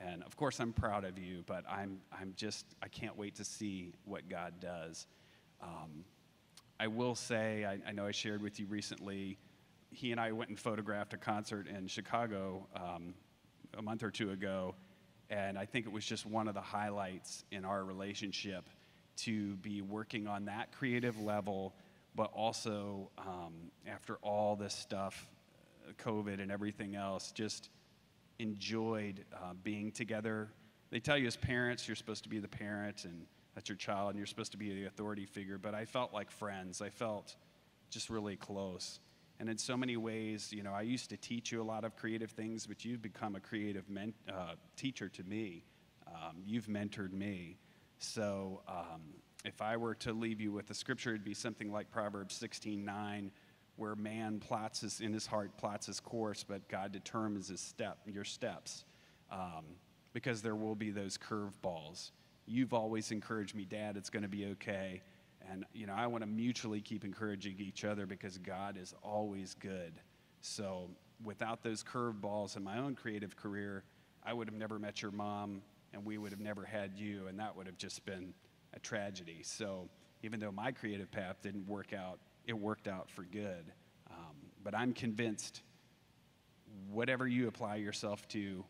And 0.00 0.22
of 0.22 0.36
course, 0.36 0.58
I'm 0.58 0.72
proud 0.72 1.04
of 1.04 1.18
you, 1.18 1.44
but 1.46 1.64
I'm, 1.68 2.00
I'm 2.10 2.32
just, 2.34 2.64
I 2.82 2.88
can't 2.88 3.16
wait 3.16 3.34
to 3.36 3.44
see 3.44 3.92
what 4.06 4.26
God 4.30 4.54
does. 4.58 5.06
Um, 5.62 6.04
I 6.80 6.86
will 6.86 7.14
say, 7.14 7.66
I, 7.66 7.78
I, 7.86 7.92
know 7.92 8.06
I 8.06 8.10
shared 8.10 8.40
with 8.40 8.58
you 8.58 8.66
recently, 8.66 9.36
he 9.90 10.12
and 10.12 10.20
I 10.20 10.32
went 10.32 10.48
and 10.48 10.58
photographed 10.58 11.12
a 11.12 11.18
concert 11.18 11.66
in 11.66 11.86
Chicago 11.88 12.66
um, 12.74 13.14
a 13.76 13.82
month 13.82 14.02
or 14.02 14.10
two 14.10 14.30
ago, 14.30 14.74
and 15.30 15.58
I 15.58 15.66
think 15.66 15.86
it 15.86 15.92
was 15.92 16.04
just 16.04 16.26
one 16.26 16.48
of 16.48 16.54
the 16.54 16.60
highlights 16.60 17.44
in 17.50 17.64
our 17.64 17.84
relationship 17.84 18.68
to 19.18 19.56
be 19.56 19.82
working 19.82 20.26
on 20.26 20.44
that 20.46 20.72
creative 20.72 21.20
level, 21.20 21.74
but 22.14 22.30
also 22.32 23.10
um, 23.18 23.70
after 23.86 24.16
all 24.16 24.56
this 24.56 24.74
stuff, 24.74 25.28
COVID 25.98 26.40
and 26.40 26.50
everything 26.50 26.94
else, 26.94 27.32
just 27.32 27.70
enjoyed 28.38 29.24
uh, 29.34 29.54
being 29.62 29.90
together. 29.90 30.48
They 30.90 31.00
tell 31.00 31.16
you 31.16 31.26
as 31.26 31.36
parents, 31.36 31.88
you're 31.88 31.96
supposed 31.96 32.24
to 32.24 32.28
be 32.28 32.38
the 32.38 32.48
parent 32.48 33.04
and 33.04 33.26
that's 33.54 33.68
your 33.68 33.76
child 33.76 34.10
and 34.10 34.18
you're 34.18 34.26
supposed 34.26 34.52
to 34.52 34.58
be 34.58 34.74
the 34.74 34.84
authority 34.84 35.24
figure, 35.24 35.58
but 35.58 35.74
I 35.74 35.86
felt 35.86 36.12
like 36.12 36.30
friends. 36.30 36.82
I 36.82 36.90
felt 36.90 37.34
just 37.90 38.10
really 38.10 38.36
close. 38.36 39.00
And 39.38 39.48
in 39.48 39.58
so 39.58 39.76
many 39.76 39.96
ways, 39.96 40.52
you 40.52 40.62
know, 40.62 40.72
I 40.72 40.82
used 40.82 41.10
to 41.10 41.16
teach 41.16 41.52
you 41.52 41.60
a 41.60 41.64
lot 41.64 41.84
of 41.84 41.94
creative 41.96 42.30
things, 42.30 42.66
but 42.66 42.84
you've 42.84 43.02
become 43.02 43.36
a 43.36 43.40
creative 43.40 43.88
men- 43.90 44.14
uh, 44.32 44.54
teacher 44.76 45.08
to 45.10 45.22
me. 45.24 45.64
Um, 46.06 46.42
you've 46.44 46.66
mentored 46.66 47.12
me. 47.12 47.58
So 47.98 48.62
um, 48.68 49.02
if 49.44 49.60
I 49.60 49.76
were 49.76 49.94
to 49.96 50.12
leave 50.12 50.40
you 50.40 50.52
with 50.52 50.70
a 50.70 50.74
scripture, 50.74 51.10
it'd 51.10 51.24
be 51.24 51.34
something 51.34 51.70
like 51.70 51.90
Proverbs 51.90 52.34
16 52.34 52.84
9 52.84 53.30
where 53.76 53.94
man 53.94 54.40
plots 54.40 54.80
his, 54.80 55.00
in 55.00 55.12
his 55.12 55.26
heart 55.26 55.56
plots 55.56 55.86
his 55.86 56.00
course, 56.00 56.42
but 56.42 56.66
God 56.68 56.92
determines 56.92 57.48
his 57.48 57.60
step, 57.60 57.98
your 58.06 58.24
steps, 58.24 58.84
um, 59.30 59.64
because 60.12 60.42
there 60.42 60.56
will 60.56 60.74
be 60.74 60.90
those 60.90 61.18
curveballs. 61.18 62.10
You've 62.46 62.72
always 62.72 63.10
encouraged 63.10 63.54
me, 63.54 63.64
Dad, 63.64 63.96
it's 63.96 64.08
going 64.08 64.22
to 64.22 64.28
be 64.28 64.46
okay. 64.46 65.02
And, 65.50 65.64
you 65.72 65.86
know, 65.86 65.94
I 65.94 66.06
want 66.06 66.22
to 66.22 66.26
mutually 66.28 66.80
keep 66.80 67.04
encouraging 67.04 67.56
each 67.58 67.84
other 67.84 68.06
because 68.06 68.38
God 68.38 68.76
is 68.76 68.94
always 69.02 69.54
good. 69.54 69.92
So 70.40 70.90
without 71.24 71.62
those 71.62 71.84
curveballs 71.84 72.56
in 72.56 72.64
my 72.64 72.78
own 72.78 72.94
creative 72.94 73.36
career, 73.36 73.84
I 74.24 74.32
would 74.32 74.48
have 74.48 74.56
never 74.56 74.78
met 74.78 75.02
your 75.02 75.12
mom 75.12 75.62
and 75.92 76.04
we 76.04 76.18
would 76.18 76.32
have 76.32 76.40
never 76.40 76.64
had 76.64 76.92
you, 76.96 77.26
and 77.28 77.38
that 77.38 77.56
would 77.56 77.66
have 77.66 77.78
just 77.78 78.04
been 78.04 78.34
a 78.74 78.80
tragedy. 78.80 79.40
So 79.42 79.88
even 80.22 80.40
though 80.40 80.52
my 80.52 80.72
creative 80.72 81.10
path 81.10 81.36
didn't 81.42 81.66
work 81.66 81.92
out, 81.92 82.18
it 82.46 82.52
worked 82.52 82.86
out 82.88 83.10
for 83.10 83.22
good. 83.22 83.72
Um, 84.10 84.36
but 84.62 84.74
I'm 84.74 84.92
convinced 84.92 85.62
whatever 86.90 87.26
you 87.26 87.48
apply 87.48 87.76
yourself 87.76 88.26
to, 88.28 88.64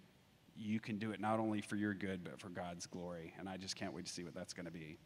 you 0.54 0.80
can 0.80 0.98
do 0.98 1.10
it 1.10 1.20
not 1.20 1.38
only 1.38 1.60
for 1.60 1.76
your 1.76 1.94
good, 1.94 2.22
but 2.22 2.40
for 2.40 2.48
God's 2.48 2.86
glory. 2.86 3.34
And 3.38 3.48
I 3.48 3.56
just 3.56 3.76
can't 3.76 3.92
wait 3.92 4.06
to 4.06 4.12
see 4.12 4.22
what 4.22 4.34
that's 4.34 4.52
going 4.52 4.66
to 4.66 4.72
be. 4.72 4.98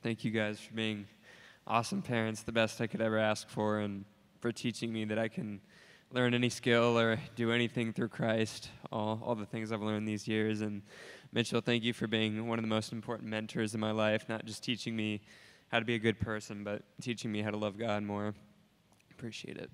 Thank 0.00 0.24
you 0.24 0.30
guys 0.30 0.58
for 0.58 0.72
being 0.74 1.06
awesome 1.66 2.02
parents, 2.02 2.42
the 2.42 2.52
best 2.52 2.80
I 2.80 2.86
could 2.86 3.00
ever 3.00 3.18
ask 3.18 3.48
for, 3.48 3.80
and 3.80 4.04
for 4.40 4.50
teaching 4.52 4.92
me 4.92 5.04
that 5.04 5.18
I 5.18 5.28
can 5.28 5.60
learn 6.10 6.34
any 6.34 6.48
skill 6.48 6.98
or 6.98 7.18
do 7.36 7.52
anything 7.52 7.92
through 7.92 8.08
Christ, 8.08 8.70
all, 8.90 9.20
all 9.24 9.34
the 9.34 9.46
things 9.46 9.72
I've 9.72 9.82
learned 9.82 10.06
these 10.06 10.26
years. 10.26 10.60
And 10.60 10.82
Mitchell, 11.32 11.60
thank 11.60 11.82
you 11.84 11.92
for 11.92 12.06
being 12.06 12.46
one 12.46 12.58
of 12.58 12.62
the 12.62 12.68
most 12.68 12.92
important 12.92 13.28
mentors 13.28 13.74
in 13.74 13.80
my 13.80 13.90
life, 13.92 14.28
not 14.28 14.44
just 14.44 14.62
teaching 14.62 14.96
me 14.96 15.20
how 15.68 15.78
to 15.78 15.84
be 15.84 15.94
a 15.94 15.98
good 15.98 16.18
person, 16.20 16.64
but 16.64 16.82
teaching 17.00 17.30
me 17.30 17.42
how 17.42 17.50
to 17.50 17.56
love 17.56 17.78
God 17.78 18.02
more. 18.02 18.34
Appreciate 19.10 19.56
it. 19.56 19.70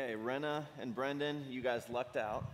Okay, 0.00 0.14
Renna 0.14 0.64
and 0.80 0.94
Brendan, 0.94 1.46
you 1.50 1.60
guys 1.60 1.82
lucked 1.88 2.16
out. 2.16 2.44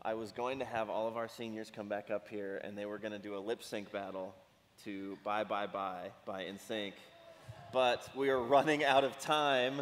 I 0.00 0.14
was 0.14 0.30
going 0.30 0.60
to 0.60 0.64
have 0.64 0.88
all 0.88 1.08
of 1.08 1.16
our 1.16 1.26
seniors 1.26 1.72
come 1.74 1.88
back 1.88 2.08
up 2.08 2.28
here 2.28 2.60
and 2.62 2.78
they 2.78 2.86
were 2.86 2.98
going 2.98 3.10
to 3.10 3.18
do 3.18 3.36
a 3.36 3.40
lip 3.40 3.64
sync 3.64 3.90
battle 3.90 4.32
to 4.84 5.18
Bye 5.24 5.42
Bye 5.42 5.66
Bye 5.66 6.12
by 6.26 6.44
NSYNC. 6.44 6.92
But 7.72 8.08
we 8.14 8.30
are 8.30 8.38
running 8.40 8.84
out 8.84 9.02
of 9.02 9.18
time 9.18 9.80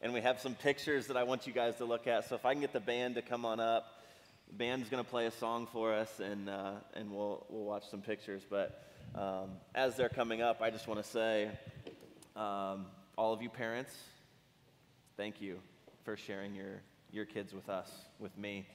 and 0.00 0.14
we 0.14 0.22
have 0.22 0.40
some 0.40 0.54
pictures 0.54 1.08
that 1.08 1.18
I 1.18 1.24
want 1.24 1.46
you 1.46 1.52
guys 1.52 1.76
to 1.76 1.84
look 1.84 2.06
at. 2.06 2.26
So 2.30 2.34
if 2.34 2.46
I 2.46 2.54
can 2.54 2.62
get 2.62 2.72
the 2.72 2.80
band 2.80 3.16
to 3.16 3.22
come 3.22 3.44
on 3.44 3.60
up, 3.60 4.00
the 4.48 4.54
band's 4.54 4.88
going 4.88 5.04
to 5.04 5.10
play 5.10 5.26
a 5.26 5.32
song 5.32 5.68
for 5.70 5.92
us 5.92 6.18
and, 6.18 6.48
uh, 6.48 6.76
and 6.94 7.10
we'll, 7.10 7.44
we'll 7.50 7.66
watch 7.66 7.90
some 7.90 8.00
pictures. 8.00 8.40
But 8.48 8.82
um, 9.14 9.50
as 9.74 9.96
they're 9.96 10.08
coming 10.08 10.40
up, 10.40 10.62
I 10.62 10.70
just 10.70 10.88
want 10.88 11.04
to 11.04 11.10
say, 11.10 11.50
um, 12.36 12.86
all 13.18 13.34
of 13.34 13.42
you 13.42 13.50
parents, 13.50 13.94
thank 15.18 15.42
you 15.42 15.60
for 16.04 16.16
sharing 16.16 16.54
your, 16.54 16.80
your 17.12 17.24
kids 17.24 17.52
with 17.52 17.68
us, 17.68 17.90
with 18.18 18.36
me. 18.38 18.66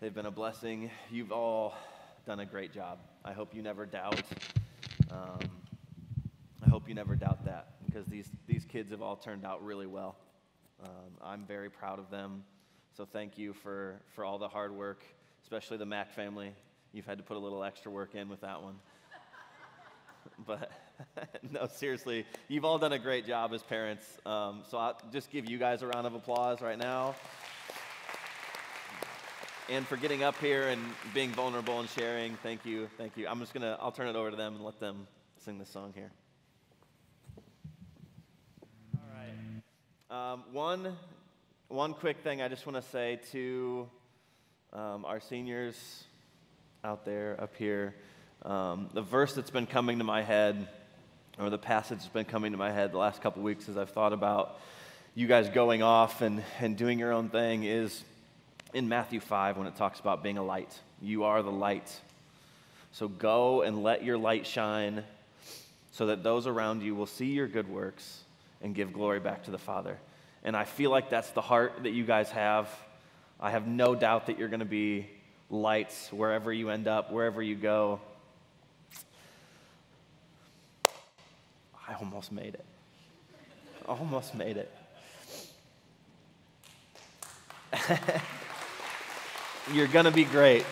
They've 0.00 0.14
been 0.14 0.26
a 0.26 0.30
blessing. 0.30 0.90
You've 1.10 1.30
all 1.30 1.74
done 2.26 2.40
a 2.40 2.46
great 2.46 2.72
job. 2.72 2.98
I 3.24 3.32
hope 3.32 3.54
you 3.54 3.62
never 3.62 3.86
doubt. 3.86 4.22
Um, 5.10 5.38
I 6.64 6.68
hope 6.68 6.88
you 6.88 6.94
never 6.94 7.14
doubt 7.14 7.44
that 7.44 7.74
because 7.86 8.06
these, 8.06 8.28
these 8.46 8.64
kids 8.64 8.90
have 8.90 9.00
all 9.00 9.16
turned 9.16 9.44
out 9.44 9.64
really 9.64 9.86
well. 9.86 10.16
Um, 10.82 10.90
I'm 11.22 11.46
very 11.46 11.70
proud 11.70 11.98
of 11.98 12.10
them. 12.10 12.42
So 12.96 13.04
thank 13.04 13.38
you 13.38 13.52
for, 13.52 14.00
for 14.14 14.24
all 14.24 14.38
the 14.38 14.48
hard 14.48 14.72
work, 14.72 15.04
especially 15.42 15.76
the 15.76 15.86
Mac 15.86 16.12
family. 16.12 16.52
You've 16.92 17.06
had 17.06 17.18
to 17.18 17.24
put 17.24 17.36
a 17.36 17.40
little 17.40 17.62
extra 17.62 17.92
work 17.92 18.14
in 18.14 18.28
with 18.28 18.40
that 18.40 18.62
one. 18.62 18.74
but 20.46 20.70
no, 21.50 21.66
seriously, 21.66 22.26
you've 22.48 22.64
all 22.64 22.78
done 22.78 22.92
a 22.92 22.98
great 22.98 23.26
job 23.26 23.52
as 23.52 23.62
parents. 23.62 24.04
Um, 24.24 24.62
so 24.68 24.78
I'll 24.78 24.98
just 25.12 25.30
give 25.30 25.48
you 25.48 25.58
guys 25.58 25.82
a 25.82 25.86
round 25.86 26.06
of 26.06 26.14
applause 26.14 26.60
right 26.60 26.78
now. 26.78 27.14
And 29.70 29.86
for 29.86 29.96
getting 29.96 30.22
up 30.22 30.36
here 30.38 30.68
and 30.68 30.82
being 31.14 31.30
vulnerable 31.30 31.80
and 31.80 31.88
sharing, 31.88 32.36
thank 32.42 32.66
you, 32.66 32.88
thank 32.98 33.16
you. 33.16 33.26
I'm 33.26 33.40
just 33.40 33.54
gonna, 33.54 33.78
I'll 33.80 33.92
turn 33.92 34.08
it 34.08 34.16
over 34.16 34.30
to 34.30 34.36
them 34.36 34.56
and 34.56 34.64
let 34.64 34.78
them 34.78 35.06
sing 35.38 35.58
this 35.58 35.70
song 35.70 35.92
here. 35.94 36.10
All 38.94 39.02
right. 39.14 40.32
Um, 40.32 40.44
one, 40.52 40.96
one 41.68 41.94
quick 41.94 42.18
thing 42.18 42.42
I 42.42 42.48
just 42.48 42.66
want 42.66 42.76
to 42.76 42.90
say 42.90 43.20
to 43.32 43.88
um, 44.74 45.06
our 45.06 45.20
seniors 45.20 46.04
out 46.84 47.06
there, 47.06 47.40
up 47.40 47.56
here. 47.56 47.94
Um, 48.42 48.90
the 48.92 49.00
verse 49.00 49.32
that's 49.32 49.50
been 49.50 49.66
coming 49.66 49.98
to 49.98 50.04
my 50.04 50.20
head, 50.20 50.68
or 51.38 51.50
the 51.50 51.58
passage 51.58 51.98
that's 51.98 52.08
been 52.08 52.24
coming 52.24 52.52
to 52.52 52.58
my 52.58 52.70
head 52.70 52.92
the 52.92 52.98
last 52.98 53.20
couple 53.20 53.42
weeks 53.42 53.68
as 53.68 53.76
I've 53.76 53.90
thought 53.90 54.12
about 54.12 54.60
you 55.16 55.26
guys 55.26 55.48
going 55.48 55.82
off 55.82 56.22
and, 56.22 56.42
and 56.60 56.76
doing 56.76 56.98
your 56.98 57.12
own 57.12 57.28
thing, 57.28 57.64
is 57.64 58.02
in 58.72 58.88
Matthew 58.88 59.20
5 59.20 59.56
when 59.56 59.66
it 59.66 59.76
talks 59.76 60.00
about 60.00 60.22
being 60.22 60.38
a 60.38 60.42
light. 60.42 60.76
You 61.00 61.24
are 61.24 61.42
the 61.42 61.52
light. 61.52 62.00
So 62.92 63.08
go 63.08 63.62
and 63.62 63.82
let 63.82 64.04
your 64.04 64.18
light 64.18 64.46
shine 64.46 65.04
so 65.92 66.06
that 66.06 66.24
those 66.24 66.46
around 66.46 66.82
you 66.82 66.94
will 66.96 67.06
see 67.06 67.26
your 67.26 67.46
good 67.46 67.68
works 67.68 68.22
and 68.60 68.74
give 68.74 68.92
glory 68.92 69.20
back 69.20 69.44
to 69.44 69.52
the 69.52 69.58
Father. 69.58 69.98
And 70.42 70.56
I 70.56 70.64
feel 70.64 70.90
like 70.90 71.10
that's 71.10 71.30
the 71.30 71.40
heart 71.40 71.84
that 71.84 71.90
you 71.90 72.04
guys 72.04 72.30
have. 72.30 72.68
I 73.40 73.50
have 73.50 73.66
no 73.66 73.94
doubt 73.94 74.26
that 74.26 74.38
you're 74.38 74.48
going 74.48 74.60
to 74.60 74.66
be 74.66 75.06
lights 75.48 76.12
wherever 76.12 76.52
you 76.52 76.70
end 76.70 76.88
up, 76.88 77.12
wherever 77.12 77.40
you 77.42 77.54
go. 77.54 78.00
I 81.88 81.94
almost 81.94 82.32
made 82.32 82.54
it. 82.54 82.64
Almost 83.86 84.34
made 84.34 84.56
it. 84.56 84.70
You're 89.72 89.88
going 89.88 90.06
to 90.06 90.10
be 90.10 90.24
great. 90.24 90.64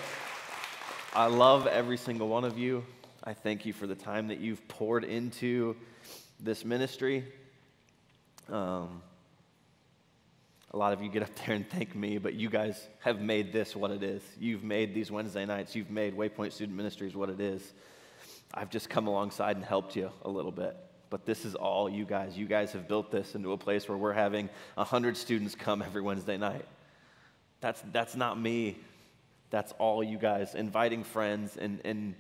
I 1.14 1.26
love 1.26 1.66
every 1.66 1.98
single 1.98 2.28
one 2.28 2.44
of 2.44 2.58
you. 2.58 2.84
I 3.22 3.34
thank 3.34 3.66
you 3.66 3.72
for 3.72 3.86
the 3.86 3.94
time 3.94 4.28
that 4.28 4.40
you've 4.40 4.66
poured 4.68 5.04
into 5.04 5.76
this 6.40 6.64
ministry. 6.64 7.24
Um, 8.48 9.02
a 10.70 10.76
lot 10.76 10.92
of 10.92 11.02
you 11.02 11.10
get 11.10 11.22
up 11.22 11.34
there 11.46 11.54
and 11.54 11.68
thank 11.68 11.94
me, 11.94 12.18
but 12.18 12.34
you 12.34 12.48
guys 12.48 12.88
have 13.00 13.20
made 13.20 13.52
this 13.52 13.76
what 13.76 13.90
it 13.90 14.02
is. 14.02 14.22
You've 14.40 14.64
made 14.64 14.94
these 14.94 15.10
Wednesday 15.10 15.44
nights, 15.44 15.76
you've 15.76 15.90
made 15.90 16.16
Waypoint 16.16 16.52
Student 16.52 16.76
Ministries 16.76 17.14
what 17.14 17.28
it 17.28 17.40
is. 17.40 17.72
I've 18.54 18.70
just 18.70 18.88
come 18.88 19.06
alongside 19.06 19.56
and 19.56 19.64
helped 19.64 19.96
you 19.96 20.10
a 20.22 20.30
little 20.30 20.52
bit. 20.52 20.76
But 21.12 21.26
this 21.26 21.44
is 21.44 21.54
all 21.54 21.90
you 21.90 22.06
guys. 22.06 22.38
You 22.38 22.46
guys 22.46 22.72
have 22.72 22.88
built 22.88 23.10
this 23.10 23.34
into 23.34 23.52
a 23.52 23.58
place 23.58 23.86
where 23.86 23.98
we're 23.98 24.14
having 24.14 24.48
100 24.76 25.14
students 25.18 25.54
come 25.54 25.82
every 25.82 26.00
Wednesday 26.00 26.38
night. 26.38 26.64
That's, 27.60 27.82
that's 27.92 28.16
not 28.16 28.40
me. 28.40 28.78
That's 29.50 29.72
all 29.72 30.02
you 30.02 30.16
guys. 30.16 30.54
Inviting 30.54 31.04
friends 31.04 31.58
and, 31.58 31.80
and 31.84 32.14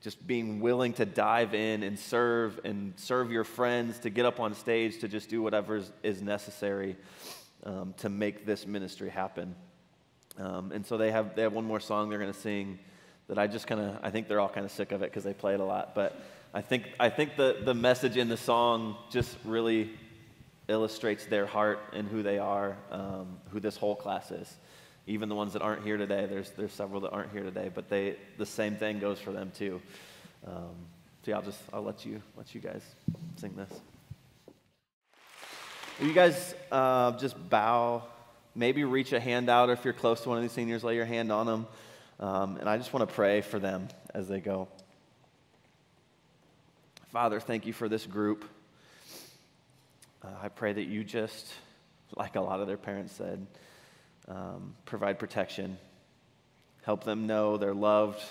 just 0.00 0.26
being 0.26 0.60
willing 0.60 0.94
to 0.94 1.04
dive 1.04 1.52
in 1.52 1.82
and 1.82 1.98
serve 1.98 2.58
and 2.64 2.94
serve 2.96 3.30
your 3.30 3.44
friends, 3.44 3.98
to 3.98 4.08
get 4.08 4.24
up 4.24 4.40
on 4.40 4.54
stage, 4.54 5.00
to 5.00 5.08
just 5.08 5.28
do 5.28 5.42
whatever 5.42 5.82
is, 6.02 6.22
necessary 6.22 6.96
um, 7.64 7.92
to 7.98 8.08
make 8.08 8.46
this 8.46 8.66
ministry 8.66 9.10
happen. 9.10 9.54
Um, 10.38 10.72
and 10.72 10.86
so 10.86 10.96
they 10.96 11.10
have, 11.10 11.36
they 11.36 11.42
have 11.42 11.52
one 11.52 11.66
more 11.66 11.78
song 11.78 12.08
they're 12.08 12.18
going 12.18 12.32
to 12.32 12.40
sing 12.40 12.78
that 13.28 13.38
I 13.38 13.48
just 13.48 13.66
kind 13.66 13.82
of, 13.82 13.98
I 14.02 14.08
think 14.08 14.28
they're 14.28 14.40
all 14.40 14.48
kind 14.48 14.64
of 14.64 14.72
sick 14.72 14.92
of 14.92 15.02
it 15.02 15.10
because 15.10 15.24
they 15.24 15.34
play 15.34 15.52
it 15.52 15.60
a 15.60 15.64
lot. 15.64 15.94
But 15.94 16.18
I 16.52 16.62
think, 16.62 16.90
I 16.98 17.10
think 17.10 17.36
the, 17.36 17.58
the 17.62 17.74
message 17.74 18.16
in 18.16 18.28
the 18.28 18.36
song 18.36 18.96
just 19.10 19.36
really 19.44 19.90
illustrates 20.66 21.24
their 21.26 21.46
heart 21.46 21.80
and 21.92 22.08
who 22.08 22.24
they 22.24 22.38
are, 22.38 22.76
um, 22.90 23.38
who 23.50 23.60
this 23.60 23.76
whole 23.76 23.94
class 23.94 24.32
is. 24.32 24.52
Even 25.06 25.28
the 25.28 25.34
ones 25.34 25.52
that 25.52 25.62
aren't 25.62 25.84
here 25.84 25.96
today, 25.96 26.26
there's, 26.26 26.50
there's 26.50 26.72
several 26.72 27.00
that 27.02 27.10
aren't 27.10 27.30
here 27.30 27.44
today, 27.44 27.70
but 27.72 27.88
they, 27.88 28.16
the 28.36 28.46
same 28.46 28.74
thing 28.74 28.98
goes 28.98 29.20
for 29.20 29.30
them 29.30 29.52
too. 29.56 29.80
Um, 30.44 30.74
so 31.24 31.30
yeah, 31.30 31.36
I'll 31.36 31.42
just, 31.42 31.60
I'll 31.72 31.82
let 31.82 32.04
you, 32.04 32.20
let 32.36 32.52
you 32.52 32.60
guys 32.60 32.82
sing 33.36 33.54
this. 33.56 33.70
Will 36.00 36.08
you 36.08 36.14
guys 36.14 36.54
uh, 36.72 37.12
just 37.12 37.36
bow? 37.48 38.02
Maybe 38.56 38.82
reach 38.82 39.12
a 39.12 39.20
hand 39.20 39.48
out, 39.48 39.68
or 39.68 39.72
if 39.74 39.84
you're 39.84 39.94
close 39.94 40.22
to 40.22 40.28
one 40.28 40.38
of 40.38 40.42
these 40.42 40.52
seniors, 40.52 40.82
lay 40.82 40.96
your 40.96 41.04
hand 41.04 41.30
on 41.30 41.46
them. 41.46 41.66
Um, 42.18 42.56
and 42.56 42.68
I 42.68 42.76
just 42.76 42.92
want 42.92 43.08
to 43.08 43.14
pray 43.14 43.40
for 43.40 43.60
them 43.60 43.86
as 44.12 44.26
they 44.26 44.40
go. 44.40 44.66
Father, 47.10 47.40
thank 47.40 47.66
you 47.66 47.72
for 47.72 47.88
this 47.88 48.06
group. 48.06 48.44
Uh, 50.22 50.28
I 50.44 50.48
pray 50.48 50.72
that 50.72 50.84
you 50.84 51.02
just, 51.02 51.52
like 52.16 52.36
a 52.36 52.40
lot 52.40 52.60
of 52.60 52.68
their 52.68 52.76
parents 52.76 53.12
said, 53.14 53.44
um, 54.28 54.76
provide 54.84 55.18
protection. 55.18 55.76
Help 56.82 57.02
them 57.02 57.26
know 57.26 57.56
they're 57.56 57.74
loved. 57.74 58.22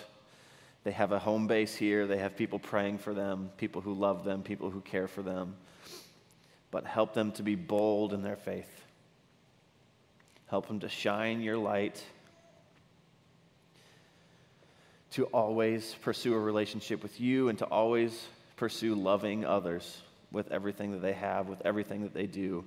They 0.86 0.92
have 0.92 1.12
a 1.12 1.20
home 1.20 1.46
base 1.46 1.76
here. 1.76 2.08
They 2.08 2.20
have 2.20 2.38
people 2.38 2.58
praying 2.58 3.00
for 3.00 3.14
them, 3.14 3.50
people 3.58 3.82
who 3.82 3.94
love 3.94 4.24
them, 4.24 4.44
people 4.44 4.70
who 4.70 4.80
care 4.80 5.10
for 5.10 5.24
them. 5.24 5.58
But 6.72 6.86
help 6.86 7.14
them 7.14 7.34
to 7.34 7.44
be 7.44 7.56
bold 7.56 8.14
in 8.14 8.24
their 8.24 8.38
faith. 8.38 8.72
Help 10.48 10.70
them 10.70 10.80
to 10.80 10.88
shine 10.88 11.42
your 11.42 11.58
light, 11.58 12.02
to 15.12 15.26
always 15.26 15.94
pursue 16.02 16.34
a 16.34 16.40
relationship 16.40 17.04
with 17.04 17.20
you, 17.20 17.50
and 17.50 17.60
to 17.60 17.66
always 17.66 18.26
pursue 18.60 18.94
loving 18.94 19.46
others 19.46 20.02
with 20.32 20.52
everything 20.52 20.92
that 20.92 21.02
they 21.02 21.14
have, 21.14 21.48
with 21.48 21.62
everything 21.66 22.04
that 22.04 22.14
they 22.14 22.28
do. 22.28 22.66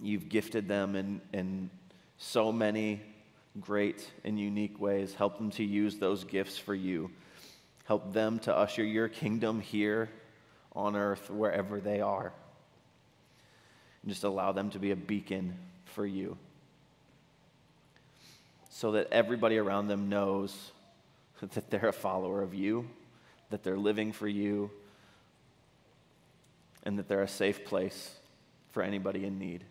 You've 0.00 0.28
gifted 0.28 0.68
them 0.68 0.94
in, 0.94 1.20
in 1.32 1.68
so 2.16 2.52
many 2.52 3.02
great 3.60 4.08
and 4.24 4.38
unique 4.38 4.80
ways. 4.80 5.12
Help 5.14 5.36
them 5.36 5.50
to 5.50 5.64
use 5.64 5.98
those 5.98 6.22
gifts 6.22 6.56
for 6.56 6.76
you. 6.76 7.10
Help 7.86 8.12
them 8.12 8.38
to 8.40 8.56
usher 8.56 8.84
your 8.84 9.08
kingdom 9.08 9.60
here 9.60 10.08
on 10.76 10.94
earth, 10.94 11.28
wherever 11.28 11.80
they 11.80 12.00
are. 12.00 12.32
And 14.02 14.12
just 14.12 14.22
allow 14.22 14.52
them 14.52 14.70
to 14.70 14.78
be 14.78 14.92
a 14.92 14.96
beacon 14.96 15.56
for 15.86 16.06
you 16.06 16.38
so 18.70 18.92
that 18.92 19.08
everybody 19.10 19.58
around 19.58 19.88
them 19.88 20.08
knows 20.08 20.54
that 21.40 21.68
they're 21.68 21.88
a 21.88 21.92
follower 21.92 22.42
of 22.42 22.54
you, 22.54 22.88
that 23.50 23.62
they're 23.62 23.78
living 23.78 24.12
for 24.12 24.28
you, 24.28 24.70
and 26.82 26.98
that 26.98 27.08
they're 27.08 27.22
a 27.22 27.28
safe 27.28 27.64
place 27.64 28.14
for 28.70 28.82
anybody 28.82 29.24
in 29.24 29.38
need. 29.38 29.64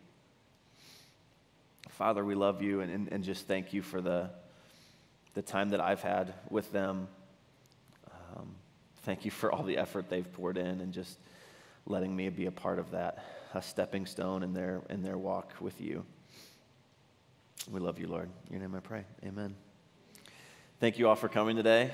Father, 1.89 2.26
we 2.26 2.36
love 2.36 2.61
you 2.61 2.82
and, 2.82 2.91
and, 2.91 3.07
and 3.11 3.23
just 3.23 3.47
thank 3.47 3.71
you 3.71 3.82
for 3.82 4.01
the, 4.01 4.30
the 5.34 5.41
time 5.41 5.69
that 5.69 5.80
I've 5.80 6.01
had 6.01 6.34
with 6.49 6.69
them. 6.73 7.07
Um, 8.11 8.49
thank 9.03 9.23
you 9.23 9.32
for 9.32 9.49
all 9.49 9.63
the 9.63 9.78
effort 9.78 10.09
they've 10.09 10.30
poured 10.34 10.57
in 10.57 10.82
and 10.82 10.91
just 10.91 11.17
letting 11.86 12.13
me 12.13 12.28
be 12.28 12.47
a 12.47 12.51
part 12.51 12.80
of 12.80 12.91
that, 12.91 13.23
a 13.53 13.61
stepping 13.61 14.05
stone 14.05 14.43
in 14.43 14.53
their, 14.53 14.82
in 14.89 15.03
their 15.03 15.17
walk 15.17 15.53
with 15.61 15.80
you. 15.80 16.03
We 17.71 17.80
love 17.80 17.97
you, 17.97 18.07
Lord. 18.07 18.30
In 18.47 18.53
your 18.53 18.61
name 18.61 18.76
I 18.76 18.82
pray. 18.82 19.05
Amen. 19.23 19.55
Thank 20.82 20.99
you 20.99 21.07
all 21.07 21.15
for 21.15 21.30
coming 21.30 21.55
today. 21.55 21.91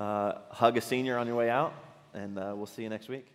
Uh, 0.00 0.38
hug 0.50 0.78
a 0.78 0.80
senior 0.80 1.18
on 1.18 1.26
your 1.26 1.36
way 1.36 1.50
out, 1.50 1.74
and 2.14 2.38
uh, 2.38 2.54
we'll 2.56 2.64
see 2.64 2.82
you 2.82 2.88
next 2.88 3.10
week. 3.10 3.26